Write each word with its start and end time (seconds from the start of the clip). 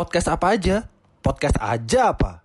Podcast 0.00 0.32
apa 0.32 0.56
aja? 0.56 0.88
Podcast 1.20 1.60
aja 1.60 2.08
apa? 2.16 2.40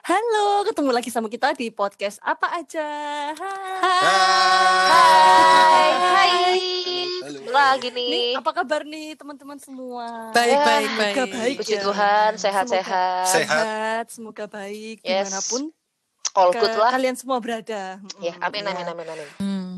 Halo, 0.00 0.64
ketemu 0.64 0.90
lagi 0.90 1.10
sama 1.12 1.28
kita 1.28 1.52
di 1.52 1.68
podcast 1.68 2.16
apa 2.24 2.48
aja. 2.54 2.88
Hai. 3.36 4.00
Hai, 4.88 5.90
hai. 5.92 6.32
Halo. 7.20 7.38
Lagi 7.46 7.88
Nih, 7.92 8.08
nih. 8.08 8.28
apa 8.40 8.50
kabar 8.54 8.82
nih 8.82 9.12
teman-teman 9.12 9.60
semua? 9.60 10.32
Baik, 10.32 10.48
Ya, 10.48 10.64
baik, 10.64 10.88
semoga 10.88 11.04
baik. 11.04 11.34
baik 11.34 11.56
Puji 11.60 11.74
ya. 11.74 11.82
Tuhan, 11.82 12.30
Semoga 12.30 12.40
sehat-sehat. 12.40 13.26
Sehat. 13.28 14.04
semoga 14.08 14.44
baik 14.48 15.04
Yes. 15.04 15.28
di 15.28 15.28
mana 15.28 15.40
pun 15.44 15.62
All 16.38 16.50
ke- 16.50 16.60
good 16.60 16.74
lah. 16.74 16.90
kalian 16.90 17.14
semua 17.14 17.38
berada. 17.38 17.98
Ya, 18.18 18.34
amin, 18.38 18.62
ya. 18.62 18.70
amin, 18.70 18.86
amin, 18.86 19.06
amin. 19.08 19.28
Hmm. 19.36 19.72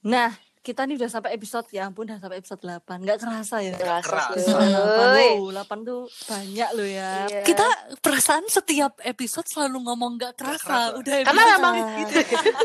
Nah, 0.00 0.30
kita 0.60 0.80
nih 0.82 0.96
udah 0.96 1.10
sampai 1.10 1.32
episode 1.32 1.68
ya 1.68 1.84
ampun 1.84 2.06
udah 2.06 2.16
sampai 2.16 2.38
episode 2.38 2.56
8. 2.58 2.96
Nggak 2.98 3.18
kerasa 3.18 3.60
ya. 3.60 3.74
Kerasa, 3.74 4.08
keras. 4.08 4.28
cuy. 4.32 4.40
8, 4.40 5.36
loh, 5.36 5.52
8 5.52 5.78
tuh 5.82 6.00
banyak 6.24 6.68
loh 6.72 6.88
ya. 6.88 7.12
Iya. 7.26 7.40
Kita 7.42 7.66
perasaan 7.98 8.48
setiap 8.48 8.96
episode 9.02 9.44
selalu 9.44 9.76
ngomong 9.82 10.16
gak 10.16 10.32
kerasa. 10.34 10.64
kerasa. 10.88 10.96
Udah 10.96 11.14
Karena 11.22 11.42
memang 11.50 11.74
gitu. 11.98 12.14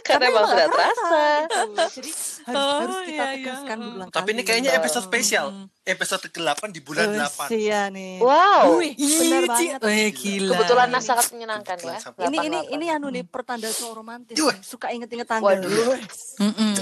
Karena 0.02 0.26
emang 0.31 0.43
nggak 0.43 0.55
sudah 0.55 0.70
terasa. 0.70 1.20
gitu. 1.20 1.59
Jadi 1.91 2.12
harus, 2.40 2.55
Oh, 2.55 2.77
harus 2.79 2.98
kita 3.02 3.09
iya, 3.09 3.26
iya. 3.26 3.35
tegaskan 3.35 3.77
berulang 3.77 4.09
Tapi 4.09 4.29
ini 4.29 4.35
kali. 4.38 4.48
kayaknya 4.48 4.71
episode 4.73 5.05
Hmm. 5.52 5.68
Episode 5.89 6.29
ke-8 6.29 6.70
di 6.70 6.81
bulan 6.85 7.09
Oh, 7.09 7.49
8. 7.49 7.49
Iya 7.49 7.89
nih. 7.89 8.21
Wow. 8.21 8.77
Wih, 8.77 8.93
benar 8.93 9.43
banget. 9.49 9.79
Eh, 9.89 10.09
gila. 10.13 10.53
Kebetulan 10.53 10.88
nah, 10.93 11.02
sangat 11.02 11.27
menyenangkan 11.34 11.77
ya. 11.81 11.98
Ini 12.29 12.38
ini 12.45 12.59
88. 12.70 12.75
ini 12.77 12.85
anu 12.93 13.07
nih 13.09 13.23
pertanda 13.26 13.65
cowok 13.73 13.93
romantis. 13.98 14.35
Yuh. 14.37 14.54
Suka 14.62 14.93
inget-inget 14.93 15.26
tanggal. 15.26 15.57
Waduh. 15.57 15.98
Mm-mm. 16.45 16.73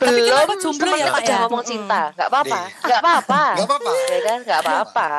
Belum 0.00 0.14
kenapa 0.26 0.54
jomblo 0.58 0.92
ya, 0.96 1.06
Pak, 1.12 1.22
ya? 1.22 1.36
ngomong 1.44 1.64
cinta. 1.64 2.00
Gak 2.16 2.28
apa-apa. 2.32 2.58
Nih. 2.58 2.72
Gak 2.88 3.00
apa-apa. 3.04 3.42
Gak 3.60 3.66
apa-apa. 3.68 3.92
Ya 3.92 4.20
kan? 4.24 4.38
Gak 4.42 4.60
apa-apa. 4.64 5.10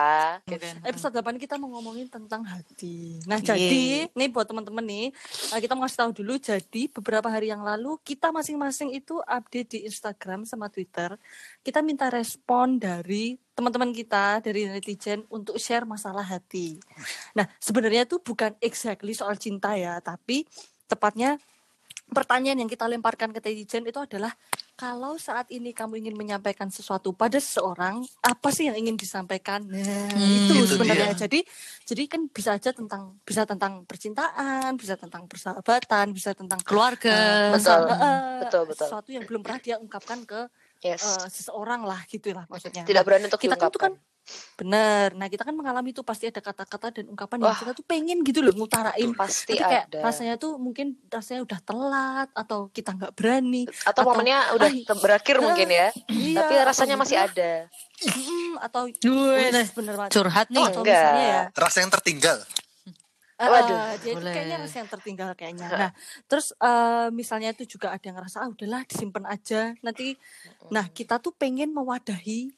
Episode 0.90 1.14
8 1.22 1.38
kita 1.38 1.53
mau 1.62 1.70
ngomongin 1.78 2.08
tentang 2.09 2.42
hati. 2.44 3.22
Nah, 3.30 3.38
Yeay. 3.38 3.48
jadi 3.48 3.86
nih 4.12 4.28
buat 4.34 4.50
teman-teman 4.50 4.84
nih, 4.84 5.06
eh, 5.53 5.59
kita 5.62 5.78
mau 5.78 5.86
kasih 5.86 6.00
tahu 6.02 6.12
dulu 6.23 6.34
jadi 6.42 6.81
beberapa 6.90 7.30
hari 7.30 7.53
yang 7.53 7.62
lalu 7.62 8.02
kita 8.02 8.34
masing-masing 8.34 8.90
itu 8.98 9.22
update 9.22 9.70
di 9.78 9.80
Instagram 9.86 10.44
sama 10.50 10.68
Twitter. 10.73 11.14
Kita 11.68 11.84
minta 11.84 12.08
respon 12.08 12.80
dari 12.80 13.36
teman-teman 13.52 13.92
kita 13.92 14.40
dari 14.40 14.72
netizen 14.72 15.28
untuk 15.28 15.60
share 15.60 15.84
masalah 15.84 16.24
hati. 16.24 16.80
Nah, 17.36 17.44
sebenarnya 17.59 18.08
itu 18.08 18.24
bukan 18.24 18.56
exactly 18.64 19.12
soal 19.12 19.36
cinta 19.36 19.76
ya, 19.76 20.00
tapi 20.00 20.48
tepatnya 20.88 21.36
pertanyaan 22.08 22.64
yang 22.64 22.72
kita 22.72 22.88
lemparkan 22.88 23.36
ke 23.36 23.44
netizen 23.44 23.84
itu 23.84 24.00
adalah 24.00 24.32
kalau 24.80 25.20
saat 25.20 25.52
ini 25.52 25.76
kamu 25.76 26.00
ingin 26.08 26.16
menyampaikan 26.16 26.72
sesuatu 26.72 27.12
pada 27.12 27.36
seseorang, 27.36 28.00
apa 28.24 28.48
sih 28.48 28.72
yang 28.72 28.80
ingin 28.80 28.96
disampaikan? 28.96 29.68
Nah, 29.68 30.16
Hmm, 30.16 30.40
itu 30.40 30.54
itu 30.64 30.72
sebenarnya. 30.72 31.12
dia. 31.12 31.28
Jadi, 31.28 31.40
jadi 31.84 32.04
kan 32.08 32.22
bisa 32.31 32.56
aja 32.56 32.72
tentang 32.72 33.20
bisa 33.28 33.44
tentang 33.44 33.84
percintaan, 33.84 34.72
bisa 34.80 34.96
tentang 34.96 35.28
persahabatan, 35.28 36.16
bisa 36.16 36.31
tentang 36.31 36.64
Keluarga. 36.64 37.12
eh, 37.12 37.59
Betul. 37.59 37.81
eh, 37.92 38.18
Betul, 38.40 38.64
betul. 38.72 38.86
sesuatu 38.88 39.09
yang 39.12 39.28
belum 39.28 39.42
pernah 39.44 39.59
dia 39.59 39.76
ungkapkan 39.81 40.24
ke 40.24 40.48
Yes. 40.80 41.02
eh, 41.02 41.28
seseorang 41.28 41.81
lah, 41.81 42.02
gitulah 42.06 42.45
maksudnya. 42.45 42.81
Tidak 42.81 42.95
Nah, 42.95 43.03
berani 43.03 43.25
untuk 43.25 43.39
kita 43.39 43.56
kan 43.56 43.70
tuh 43.70 43.81
kan 43.81 43.94
bener. 44.56 45.16
Nah, 45.16 45.25
kita 45.25 45.42
kan 45.42 45.52
mengalami 45.52 45.89
itu 45.89 46.03
pasti 46.03 46.28
ada 46.28 46.38
kata-kata 46.38 46.92
dan 46.92 47.08
ungkapan 47.08 47.39
yang 47.39 47.47
Wah. 47.47 47.58
kita 47.58 47.72
tuh 47.72 47.81
pengen 47.81 48.19
gitu 48.22 48.44
loh 48.44 48.52
ngutarain. 48.52 49.09
Pasti 49.16 49.56
Tapi 49.56 49.64
kayak 49.64 49.84
ada. 49.88 50.00
rasanya 50.03 50.36
tuh 50.36 50.58
mungkin 50.58 51.00
rasanya 51.08 51.42
udah 51.42 51.59
telat 51.61 52.30
atau 52.34 52.67
kita 52.67 52.92
nggak 52.92 53.14
berani. 53.14 53.64
Atau 53.81 53.88
atau- 53.88 54.03
momennya 54.06 54.52
udah 54.53 54.68
Ah, 54.68 54.97
berakhir 54.97 55.35
ah, 55.38 55.41
mungkin 55.41 55.68
ya. 55.69 55.88
Iya, 56.07 56.38
Tapi 56.38 56.53
rasanya 56.62 56.96
masih 56.96 57.18
ada. 57.18 57.52
mm, 57.97 58.53
atau 58.59 58.81
Wih, 58.85 59.47
bener 59.72 59.96
banget. 59.96 60.12
curhat 60.12 60.47
nih. 60.50 60.59
Oh, 60.59 60.68
atau 60.68 60.81
enggak. 60.84 61.00
misalnya 61.00 61.25
ya 61.25 61.44
Rasa 61.56 61.78
yang 61.79 61.90
tertinggal. 61.90 62.38
Eh, 63.38 63.48
Waduh, 63.48 63.78
eh, 63.78 63.94
dia 64.00 64.12
itu 64.12 64.18
boleh. 64.18 64.34
kayaknya 64.34 64.58
rasa 64.59 64.75
yang 64.81 64.90
tertinggal 64.90 65.30
kayaknya. 65.34 65.68
Nah, 65.68 65.92
terus 66.25 66.53
eh, 66.53 67.08
misalnya 67.12 67.50
itu 67.52 67.66
juga 67.70 67.92
ada 67.92 68.02
yang 68.02 68.18
ngerasa 68.18 68.38
ah 68.40 68.50
udahlah 68.50 68.81
disimpan 68.84 69.25
aja. 69.25 69.62
Nanti 69.80 70.18
nah 70.68 70.86
kita 70.88 71.18
tuh 71.18 71.31
pengen 71.31 71.70
mewadahi 71.70 72.50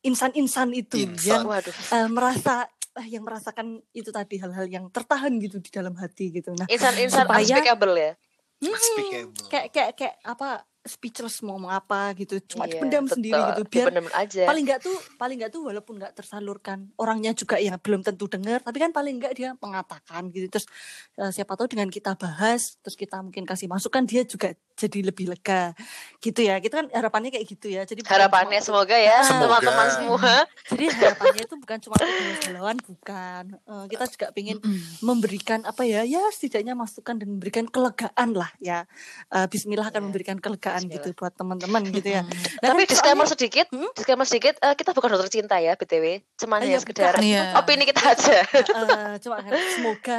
insan-insan 0.00 0.72
itu 0.72 0.96
yang 0.96 1.12
Insan. 1.12 1.44
Waduh. 1.44 1.74
eh, 1.92 2.08
merasa 2.08 2.54
eh, 2.96 3.06
yang 3.08 3.22
merasakan 3.22 3.84
itu 3.92 4.08
tadi 4.08 4.36
hal-hal 4.36 4.64
yang 4.64 4.88
tertahan 4.88 5.36
gitu 5.38 5.60
di 5.60 5.68
dalam 5.68 5.92
hati 5.94 6.32
gitu. 6.32 6.52
Nah, 6.52 6.64
Insan-insan 6.66 7.24
Supaya- 7.24 7.44
unspeakable 7.44 7.94
ya. 7.94 8.12
hmm, 8.58 8.72
Unspeakable. 8.72 9.46
kayak 9.46 9.66
kayak 9.70 9.92
kayak 9.94 10.14
apa 10.24 10.64
speechless 10.80 11.40
mau 11.40 11.54
ngomong 11.54 11.72
apa 11.72 12.14
gitu, 12.14 12.38
cuma 12.46 12.64
Iya, 12.64 12.76
dipendam 12.76 13.04
sendiri 13.04 13.34
betul. 13.34 13.48
gitu 13.50 13.62
biar 13.68 13.84
Dipendam 13.86 14.06
aja. 14.10 14.42
paling 14.44 14.64
nggak 14.64 14.80
tuh 14.80 14.96
paling 15.14 15.36
nggak 15.36 15.50
tuh 15.50 15.62
walaupun 15.64 15.94
nggak 15.96 16.12
tersalurkan 16.14 16.78
orangnya 16.94 17.32
juga 17.32 17.56
yang 17.56 17.76
belum 17.76 18.00
tentu 18.02 18.26
dengar 18.26 18.60
tapi 18.60 18.78
kan 18.78 18.90
paling 18.90 19.16
nggak 19.16 19.32
dia 19.32 19.50
mengatakan 19.54 20.28
gitu 20.28 20.48
terus 20.48 20.66
eh, 21.14 21.28
siapa 21.28 21.54
tahu 21.54 21.68
dengan 21.68 21.88
kita 21.88 22.14
bahas 22.14 22.76
terus 22.78 22.94
kita 22.94 23.18
mungkin 23.18 23.42
kasih 23.44 23.66
masukan 23.66 24.02
dia 24.02 24.22
juga 24.22 24.50
jadi 24.72 25.02
lebih 25.04 25.26
lega 25.28 25.74
gitu 26.16 26.40
ya 26.40 26.56
kita 26.56 26.74
kan 26.76 26.86
harapannya 26.90 27.30
kayak 27.30 27.46
gitu 27.46 27.66
ya 27.68 27.82
jadi 27.82 27.98
Harapannya 28.00 28.58
cuma- 28.58 28.66
semoga 28.78 28.94
ya 28.94 29.18
Semoga. 29.20 29.58
teman-teman 29.58 29.86
semua. 29.90 30.32
jadi 30.70 30.84
harapannya 30.88 31.42
itu 31.42 31.54
bukan 31.56 31.78
cuma 31.80 31.94
galauan 32.38 32.78
bukan 32.80 33.44
Eh, 33.60 33.86
kita 33.88 34.04
juga 34.06 34.26
ingin 34.34 34.58
memberikan 35.00 35.62
apa 35.62 35.82
ya 35.82 36.02
ya 36.02 36.22
setidaknya 36.28 36.72
masukan 36.72 37.16
dan 37.16 37.28
memberikan 37.28 37.66
kelegaan 37.66 38.32
lah 38.32 38.48
ya 38.58 38.86
Eh, 39.28 39.46
Bismillah 39.46 39.84
akan 39.84 39.98
Iya. 39.98 40.06
memberikan 40.06 40.38
kelegaan 40.38 40.67
Bismillah. 40.74 40.94
gitu 40.94 41.08
buat 41.14 41.32
teman-teman 41.32 41.82
gitu 41.88 42.08
ya. 42.10 42.22
Nah, 42.58 42.68
Tapi 42.68 42.82
kan 42.82 42.90
disclaimer 42.90 43.22
soalnya- 43.22 43.32
sedikit, 43.34 43.66
Hmm? 43.68 43.90
disclaimer 43.92 44.24
sedikit, 44.24 44.54
eh, 44.58 44.74
kita 44.74 44.90
bukan 44.90 45.08
dokter 45.10 45.30
cinta 45.32 45.56
ya, 45.56 45.72
BTW. 45.72 46.04
Cuma 46.36 46.54
Iya, 46.56 46.62
hanya 46.62 46.78
sekedar 46.78 47.14
bukan. 47.14 47.24
Iya. 47.24 47.42
opini 47.54 47.84
kita 47.84 48.02
aja. 48.04 48.36
Eh, 48.50 49.14
cuma 49.18 49.36
semoga 49.74 50.18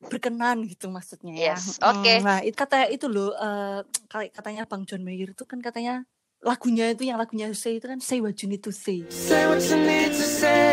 berkenan 0.00 0.64
gitu 0.64 0.88
maksudnya 0.88 1.32
ya. 1.34 1.44
Yes, 1.52 1.76
oke. 1.78 2.14
Nah, 2.20 2.40
itu 2.40 2.54
kata 2.54 2.88
itu 2.88 3.04
loh 3.04 3.30
eh, 3.32 3.80
kayak 4.06 4.32
katanya 4.32 4.62
Bang 4.64 4.82
John 4.82 5.02
Mayer 5.02 5.30
itu 5.30 5.44
kan 5.44 5.60
katanya 5.60 6.08
lagunya 6.40 6.88
itu 6.88 7.04
yang 7.04 7.20
lagunya 7.20 7.52
Say 7.52 7.76
itu 7.76 7.84
kan 7.84 8.00
Say 8.00 8.18
What 8.18 8.40
You 8.40 8.48
Need 8.48 8.64
to 8.64 8.72
Say. 8.72 9.04
Say 9.08 9.44
what 9.44 9.60
you 9.60 9.76
need 9.76 10.08
to 10.10 10.24
say. 10.24 10.72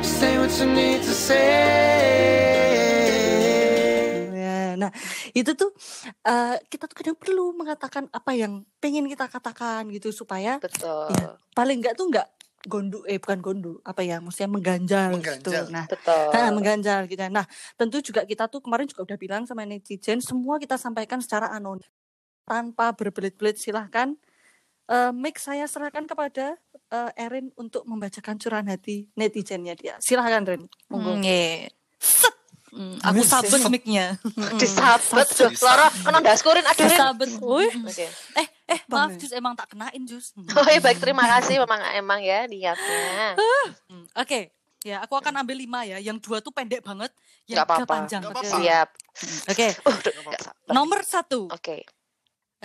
Say 0.00 0.38
what 0.38 0.54
you 0.54 0.66
need 0.68 1.02
to 1.02 1.10
say. 1.10 2.55
Ya, 4.76 4.86
Nah, 4.86 4.92
itu 5.32 5.56
tuh 5.56 5.72
eh, 6.28 6.56
kita 6.68 6.84
tuh 6.84 6.96
kadang 7.00 7.16
perlu 7.16 7.56
mengatakan 7.56 8.12
apa 8.12 8.36
yang 8.36 8.62
pengen 8.76 9.08
kita 9.08 9.24
katakan 9.26 9.88
gitu 9.88 10.12
supaya 10.12 10.60
Betul. 10.60 11.08
Iya. 11.16 11.40
paling 11.56 11.80
enggak 11.80 11.96
tuh 11.96 12.12
enggak 12.12 12.28
gondu 12.66 13.06
eh 13.06 13.16
bukan 13.16 13.38
gondu 13.40 13.72
apa 13.86 14.02
ya 14.02 14.18
maksudnya 14.18 14.50
mengganjal, 14.50 15.16
gitu. 15.16 15.48
Mengganjal. 15.48 15.64
Nah, 15.70 15.86
Betul. 15.86 16.26
Nah, 16.34 16.48
mengganjal 16.52 17.00
gitu. 17.08 17.22
ya. 17.22 17.30
Nah, 17.30 17.46
tentu 17.78 18.02
juga 18.02 18.26
kita 18.26 18.50
tuh 18.50 18.60
kemarin 18.60 18.84
juga 18.90 19.06
udah 19.06 19.18
bilang 19.18 19.42
sama 19.46 19.62
netizen 19.62 20.18
semua 20.18 20.58
kita 20.58 20.76
sampaikan 20.76 21.22
secara 21.22 21.48
anonim 21.54 21.86
tanpa 22.46 22.94
berbelit-belit 22.94 23.58
silahkan 23.58 24.14
eh 24.86 25.10
mic 25.10 25.38
saya 25.42 25.66
serahkan 25.66 26.06
kepada 26.06 26.54
eh, 26.94 27.10
Erin 27.18 27.50
untuk 27.58 27.82
membacakan 27.86 28.38
curahan 28.38 28.66
hati 28.70 29.10
netizennya 29.18 29.74
dia. 29.74 29.94
Silahkan 29.98 30.42
Ren. 30.46 30.62
Monggo. 30.90 31.18
Mm, 31.18 31.26
iya. 31.26 31.66
Mm, 32.76 32.96
aku 33.00 33.22
sabet 33.24 33.60
mic-nya. 33.72 34.20
Disabet, 34.60 35.26
Disabet. 35.32 35.64
Loro, 35.64 35.88
kena 36.04 36.18
daskurin 36.20 36.64
aduh. 36.68 36.84
Rin. 36.84 36.98
Sabet. 37.00 37.30
Wih. 37.40 37.72
Mm. 37.72 37.88
Oke. 37.88 38.06
Eh, 38.36 38.46
eh, 38.68 38.80
maaf. 38.92 39.16
Jus, 39.16 39.32
emang 39.32 39.56
tak 39.56 39.72
kenain 39.72 40.02
Jus. 40.04 40.36
Mm. 40.36 40.44
Oh 40.60 40.68
ya 40.68 40.80
baik, 40.84 41.00
terima 41.00 41.24
kasih 41.24 41.56
memang 41.64 41.80
emang 41.96 42.20
ya 42.20 42.44
niatnya. 42.44 43.32
Mm, 43.88 44.04
Oke. 44.12 44.52
Ya, 44.84 45.02
aku 45.02 45.18
akan 45.18 45.42
ambil 45.42 45.58
lima 45.58 45.82
ya. 45.82 45.98
Yang 45.98 46.22
dua 46.22 46.38
tuh 46.38 46.54
pendek 46.54 46.84
banget, 46.84 47.10
yang 47.50 47.66
tiga 47.66 47.88
panjang. 47.88 48.22
Oke. 48.22 48.38
apa-apa. 48.38 48.58
Siap. 48.60 48.88
Oke. 49.50 49.68
Uh, 49.82 49.96
duh, 49.98 50.12
nggak 50.30 50.42
sabar. 50.44 50.72
Nomor 50.76 51.00
satu 51.02 51.40
Oke. 51.50 51.82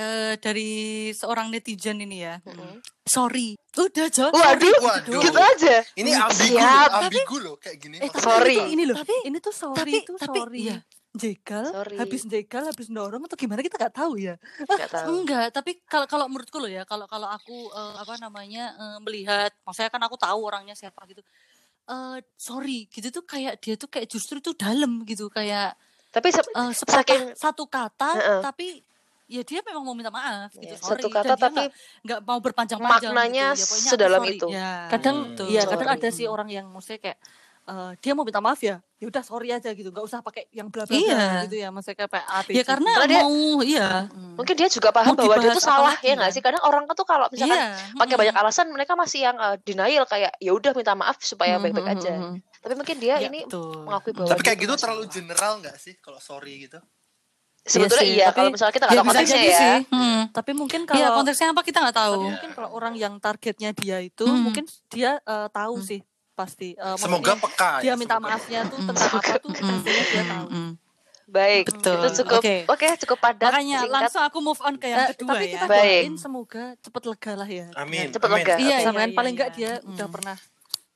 Eh, 0.01 0.33
dari 0.35 0.71
seorang 1.13 1.47
netizen 1.47 2.01
ini 2.01 2.17
ya. 2.19 2.41
Mm-mm. 2.41 2.81
Sorry. 3.01 3.53
Udah 3.71 4.07
Jo. 4.09 4.27
Waduh, 4.29 4.73
Waduh. 4.81 5.21
gitu 5.21 5.37
aja. 5.37 5.85
Ini 5.93 6.11
ambigu, 6.17 6.57
Siap. 6.57 6.89
loh, 6.89 6.99
ambigu 6.99 7.37
loh 7.39 7.55
kayak 7.55 7.77
gini. 7.77 7.97
Eh, 7.97 8.09
tapi 8.09 8.19
Sorry. 8.19 8.53
ini 8.53 8.57
tuh 8.57 8.67
ini 8.67 8.83
loh. 8.83 8.97
Tapi- 8.97 9.21
ini 9.23 9.37
tuh 9.37 9.53
sorry 9.53 9.77
tapi- 9.77 10.01
itu 10.01 10.13
tapi, 10.17 10.39
sorry. 10.41 10.59
iya. 10.65 10.77
Jegal, 11.11 11.67
Sorry. 11.67 11.99
habis 11.99 12.23
jegal, 12.23 12.63
habis 12.63 12.87
dorong 12.87 13.27
atau 13.27 13.35
gimana 13.35 13.59
kita 13.59 13.75
nggak 13.75 13.91
tahu 13.93 14.15
ya. 14.15 14.39
Nggak 14.63 14.89
tahu. 14.89 15.07
Enggak, 15.11 15.47
tapi 15.51 15.83
kalau 15.83 16.07
kalau 16.07 16.25
menurutku 16.25 16.55
loh 16.55 16.71
ya, 16.71 16.87
kalau 16.87 17.03
kalau 17.03 17.27
aku 17.27 17.67
eh, 17.67 17.95
apa 17.99 18.15
namanya 18.15 18.71
eh, 18.73 18.97
melihat, 19.03 19.51
maksudnya 19.61 19.91
kan 19.91 19.99
aku 20.01 20.15
tahu 20.15 20.39
orangnya 20.39 20.71
siapa 20.71 21.03
gitu. 21.05 21.19
Eh 21.83 22.17
sorry, 22.39 22.87
gitu 22.87 23.11
tuh 23.11 23.27
kayak 23.27 23.59
dia 23.59 23.75
tuh 23.75 23.91
kayak 23.91 24.07
justru 24.07 24.39
tuh 24.39 24.55
dalam 24.55 25.03
gitu, 25.03 25.27
kayak 25.27 25.75
Tapi 26.11 26.27
se- 26.31 26.47
eh, 26.47 26.71
sepatah 26.71 27.03
Saking- 27.03 27.35
satu 27.35 27.63
kata, 27.67 28.09
Heeh. 28.15 28.39
tapi 28.43 28.67
ya 29.31 29.41
dia 29.41 29.59
memang 29.63 29.81
mau 29.81 29.95
minta 29.95 30.11
maaf 30.11 30.51
gitu, 30.53 30.67
ya, 30.67 30.77
sorry. 30.77 30.99
satu 30.99 31.07
Dan 31.07 31.15
kata 31.15 31.25
dia 31.29 31.39
tapi 31.39 31.55
nggak 31.57 31.71
nggak 32.03 32.19
mau 32.21 32.39
berpanjang-panjang 32.39 33.09
maknanya 33.09 33.47
gitu. 33.53 33.63
Ya, 33.63 33.87
sedalam 33.87 34.19
sorry. 34.19 34.35
itu. 34.35 34.47
Ya, 34.51 34.71
Kadang 34.89 35.15
gitu. 35.25 35.43
iya, 35.47 35.63
kadang 35.63 35.87
Sorry. 35.89 36.01
ada 36.01 36.09
sih 36.11 36.25
orang 36.25 36.49
yang 36.49 36.65
maksudnya 36.67 36.99
kayak 37.01 37.17
eh, 37.63 37.91
dia 37.97 38.11
mau 38.11 38.21
minta 38.21 38.39
maaf 38.39 38.59
ya 38.59 38.81
ya 38.97 39.05
udah 39.07 39.21
sorry 39.21 39.49
aja 39.49 39.69
gitu 39.69 39.87
nggak 39.87 40.01
usah 40.03 40.19
pakai 40.19 40.45
yang 40.51 40.67
bla 40.67 40.81
bla 40.83 40.93
Iya. 40.93 41.45
gitu 41.45 41.57
ya 41.57 41.69
maksudnya 41.69 42.05
kayak 42.05 42.25
A, 42.27 42.41
B, 42.43 42.49
Ya 42.51 42.61
C. 42.61 42.67
karena 42.67 42.91
Karena 42.91 43.05
dia- 43.07 43.23
mau 43.23 43.33
iya. 43.63 43.87
Mungkin 44.31 44.55
dia 44.55 44.67
juga 44.67 44.89
paham 44.89 45.07
Mau 45.07 45.17
bahwa 45.19 45.35
dia 45.37 45.49
tuh 45.51 45.53
apa 45.55 45.61
salah 45.63 45.95
ya 45.99 46.13
nggak 46.15 46.25
kan? 46.27 46.33
sih? 46.33 46.41
Kadang 46.41 46.63
orang 46.63 46.83
tuh 46.91 47.01
kalau 47.03 47.25
misalkan 47.27 47.53
Iya. 47.55 47.95
pakai 47.95 48.15
banyak 48.17 48.35
alasan 48.35 48.67
mereka 48.67 48.93
masih 48.93 49.19
yang 49.23 49.37
eh, 49.37 49.55
denial 49.59 50.05
kayak 50.05 50.33
ya 50.37 50.51
udah 50.51 50.71
minta 50.71 50.93
maaf 50.93 51.17
supaya 51.19 51.57
baik-baik 51.57 51.89
aja. 51.91 52.13
Tapi 52.57 52.73
mungkin 52.75 52.97
dia 52.97 53.15
Ya, 53.15 53.25
ini 53.25 53.41
betul. 53.43 53.73
mengakui 53.83 54.11
bahwa 54.11 54.27
Tapi 54.27 54.41
kayak 54.43 54.57
tuh 54.57 54.61
gitu 54.63 54.71
nggak 54.71 54.81
terlalu 54.83 55.05
general 55.07 55.53
nggak 55.59 55.75
sih 55.77 55.93
kalau 55.97 56.17
sorry 56.19 56.61
gitu? 56.61 56.77
Sebetulnya 57.61 58.01
sih, 58.01 58.09
iya, 58.11 58.25
tapi- 58.25 58.35
kalau 58.35 58.49
misalnya 58.49 58.73
kita 58.73 58.83
nggak 58.83 58.91
Ya 58.91 58.97
tahu 58.97 59.09
konteksnya 59.11 59.37
ya. 59.39 59.53
sih. 59.53 59.77
Hmm. 59.87 60.21
tapi 60.31 60.51
mungkin 60.51 60.79
Iya, 60.81 60.87
kalau 60.87 61.17
konteksnya 61.17 61.47
apa 61.49 61.61
kita 61.61 61.77
nggak 61.79 61.93
tahu. 61.95 62.11
tapi 62.11 62.17
Iya. 62.17 62.31
mungkin 62.31 62.49
kalau 62.51 62.69
orang 62.71 62.93
yang 62.95 63.13
targetnya 63.17 63.69
dia 63.71 63.97
itu 63.99 64.25
Hmm. 64.25 64.41
mungkin 64.41 64.63
dia 64.87 65.11
eh, 65.19 65.47
tahu 65.49 65.75
Hmm. 65.75 65.85
sih 65.85 66.01
pasti 66.33 66.73
Eh, 66.73 66.95
Semoga 66.97 67.37
peka 67.37 67.71
dia 67.79 67.87
ya. 67.87 67.93
minta 67.93 68.15
semoga 68.15 68.33
maafnya 68.33 68.59
tuh 68.65 68.77
Mm. 68.77 68.87
tentang 68.87 69.09
apa 69.11 69.33
tuh 69.35 69.49
Mm, 69.51 69.61
pastinya 69.61 70.03
dia 70.07 70.23
tahu 70.25 70.47
mm. 70.49 70.71
Baik, 71.29 71.63
Betul. 71.69 71.95
itu 71.95 72.07
cukup 72.19 72.41
Oke. 72.41 72.55
oke, 72.67 72.87
cukup 72.97 73.17
padat, 73.21 73.47
Makanya 73.47 73.77
singkat. 73.79 73.95
langsung 73.95 74.19
aku 74.21 74.37
move 74.41 74.59
on 74.59 74.75
ke 74.75 74.87
yang 74.89 74.99
Eh, 75.01 75.07
kedua 75.13 75.31
tapi 75.31 75.45
ya. 75.45 75.51
kita 75.53 75.65
Baik. 75.65 76.01
doain 76.01 76.13
semoga 76.17 76.63
cepet 76.77 77.03
lega 77.05 77.31
lah 77.37 77.47
ya 77.47 77.67
Amin. 77.73 78.07
Cepet 78.09 78.27
amin. 78.27 78.35
lega. 78.37 78.55
Iya, 78.57 78.77
sama 78.81 78.91
iya, 78.91 78.99
kan 78.99 79.09
paling 79.13 79.31
iya, 79.31 79.37
enggak 79.37 79.49
iya. 79.49 79.55
dia 79.55 79.71
Mm. 79.79 79.91
udah 79.91 80.07
pernah 80.09 80.37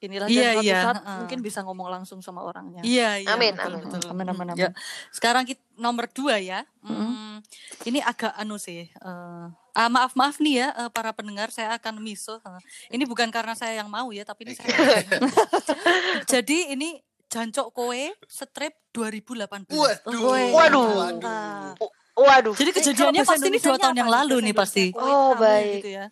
inilah 0.06 0.28
Iya, 0.28 0.42
dan 0.42 0.54
suatu 0.54 0.64
iya, 0.64 0.78
saat 0.80 0.98
heeh. 0.98 1.18
mungkin 1.20 1.40
bisa 1.42 1.60
ngomong 1.62 1.88
langsung 1.90 2.20
sama 2.20 2.42
orangnya 2.42 2.82
Iya, 2.82 3.10
iya. 3.20 3.28
Amin, 3.32 3.52
betul, 3.52 3.74
amin. 3.74 3.84
betul. 3.86 4.02
amin 4.08 4.26
amin 4.28 4.48
amin 4.50 4.58
Ya. 4.58 4.70
Sekarang 5.10 5.44
kita 5.44 5.60
nomor 5.76 6.06
dua 6.08 6.38
ya. 6.38 6.64
Mm-mm. 6.80 6.96
Hmm, 6.96 7.36
ini 7.84 8.00
agak 8.00 8.32
anu 8.34 8.56
sih. 8.56 8.88
eh, 8.88 9.46
ah, 9.74 9.90
maaf 9.90 10.14
maaf 10.14 10.38
nih 10.38 10.56
ya 10.58 10.68
eh, 10.78 10.90
para 10.90 11.12
pendengar, 11.12 11.50
saya 11.50 11.74
akan 11.74 12.00
miso. 12.00 12.38
Eh, 12.38 12.62
ini 12.92 13.04
bukan 13.04 13.28
karena 13.28 13.52
saya 13.54 13.76
yang 13.76 13.88
mau 13.88 14.08
ya, 14.10 14.24
tapi 14.24 14.46
ini 14.46 14.54
saya. 14.54 14.72
Jadi 16.32 16.72
ini 16.72 16.96
Jancok 17.26 17.68
Kowe 17.70 18.04
strip 18.24 18.80
2018. 18.92 19.68
Waduh. 19.68 20.54
Waduh. 20.54 20.88
Mantap. 21.12 21.76
Waduh, 22.16 22.56
Jadi 22.56 22.72
Eh, 22.72 22.76
kejadiannya 22.80 23.24
pasti 23.24 23.48
ini 23.50 23.60
dua 23.60 23.76
tahun 23.76 23.98
yang 23.98 24.08
lalu 24.08 24.40
nih 24.42 24.56
pasti. 24.56 24.86
Oh, 24.96 25.36
baik. 25.36 25.84
gitu 25.84 25.90
ya. 25.94 26.08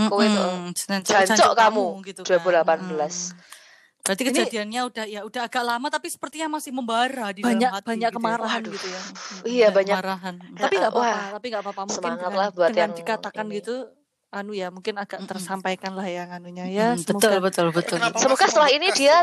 Kowe 0.00 0.22
itu, 0.22 0.38
Mm-mm, 0.38 0.70
Jancok, 0.70 1.10
jancok 1.26 1.52
kamu 1.52 1.86
gitu 2.06 2.20
kan. 2.22 2.38
2018. 2.38 3.34
Mm. 3.34 3.56
Berarti 4.00 4.22
Ini- 4.22 4.30
kejadiannya 4.32 4.80
udah 4.86 5.04
ya 5.06 5.20
udah 5.20 5.42
agak 5.44 5.60
lama 5.60 5.86
tapi 5.88 6.06
sepertinya 6.06 6.48
masih 6.50 6.70
membara 6.70 7.28
di 7.28 7.42
banyak 7.42 7.66
dalam 7.66 7.76
hati 7.76 7.88
banyak 7.88 8.08
gitu 8.08 8.14
ya. 8.14 8.16
kemarahan 8.16 8.62
gitu 8.64 8.86
ya 8.86 9.00
Iya, 9.44 9.68
banyak. 9.68 9.96
kemarahan. 9.96 10.34
tapi 10.56 10.74
nggak 10.76 10.92
apa-apa 10.92 11.10
Wah, 11.12 11.28
tapi 11.34 11.46
nggak 11.46 11.62
apa-apa 11.62 11.82
mungkin 11.82 11.96
semangat 11.98 12.20
dengan, 12.22 12.32
lah 12.32 12.48
buat 12.48 12.68
dengan 12.68 12.80
yang 12.80 12.92
dikatakan 12.94 13.44
ini. 13.44 13.56
gitu 13.58 13.74
anu 14.30 14.52
ya 14.52 14.68
mungkin 14.68 14.94
agak 14.94 15.18
tersampaikan 15.24 15.92
lah 15.92 16.06
yang 16.06 16.28
anunya 16.30 16.64
ya 16.64 16.86
Mm, 16.90 17.00
semoga 17.00 17.28
betul 17.42 17.68
betul 17.68 17.96
betul. 17.96 17.96
Semoga 18.14 18.44
setelah 18.44 18.70
ini 18.70 18.88
dia 18.92 19.08
ya? 19.08 19.18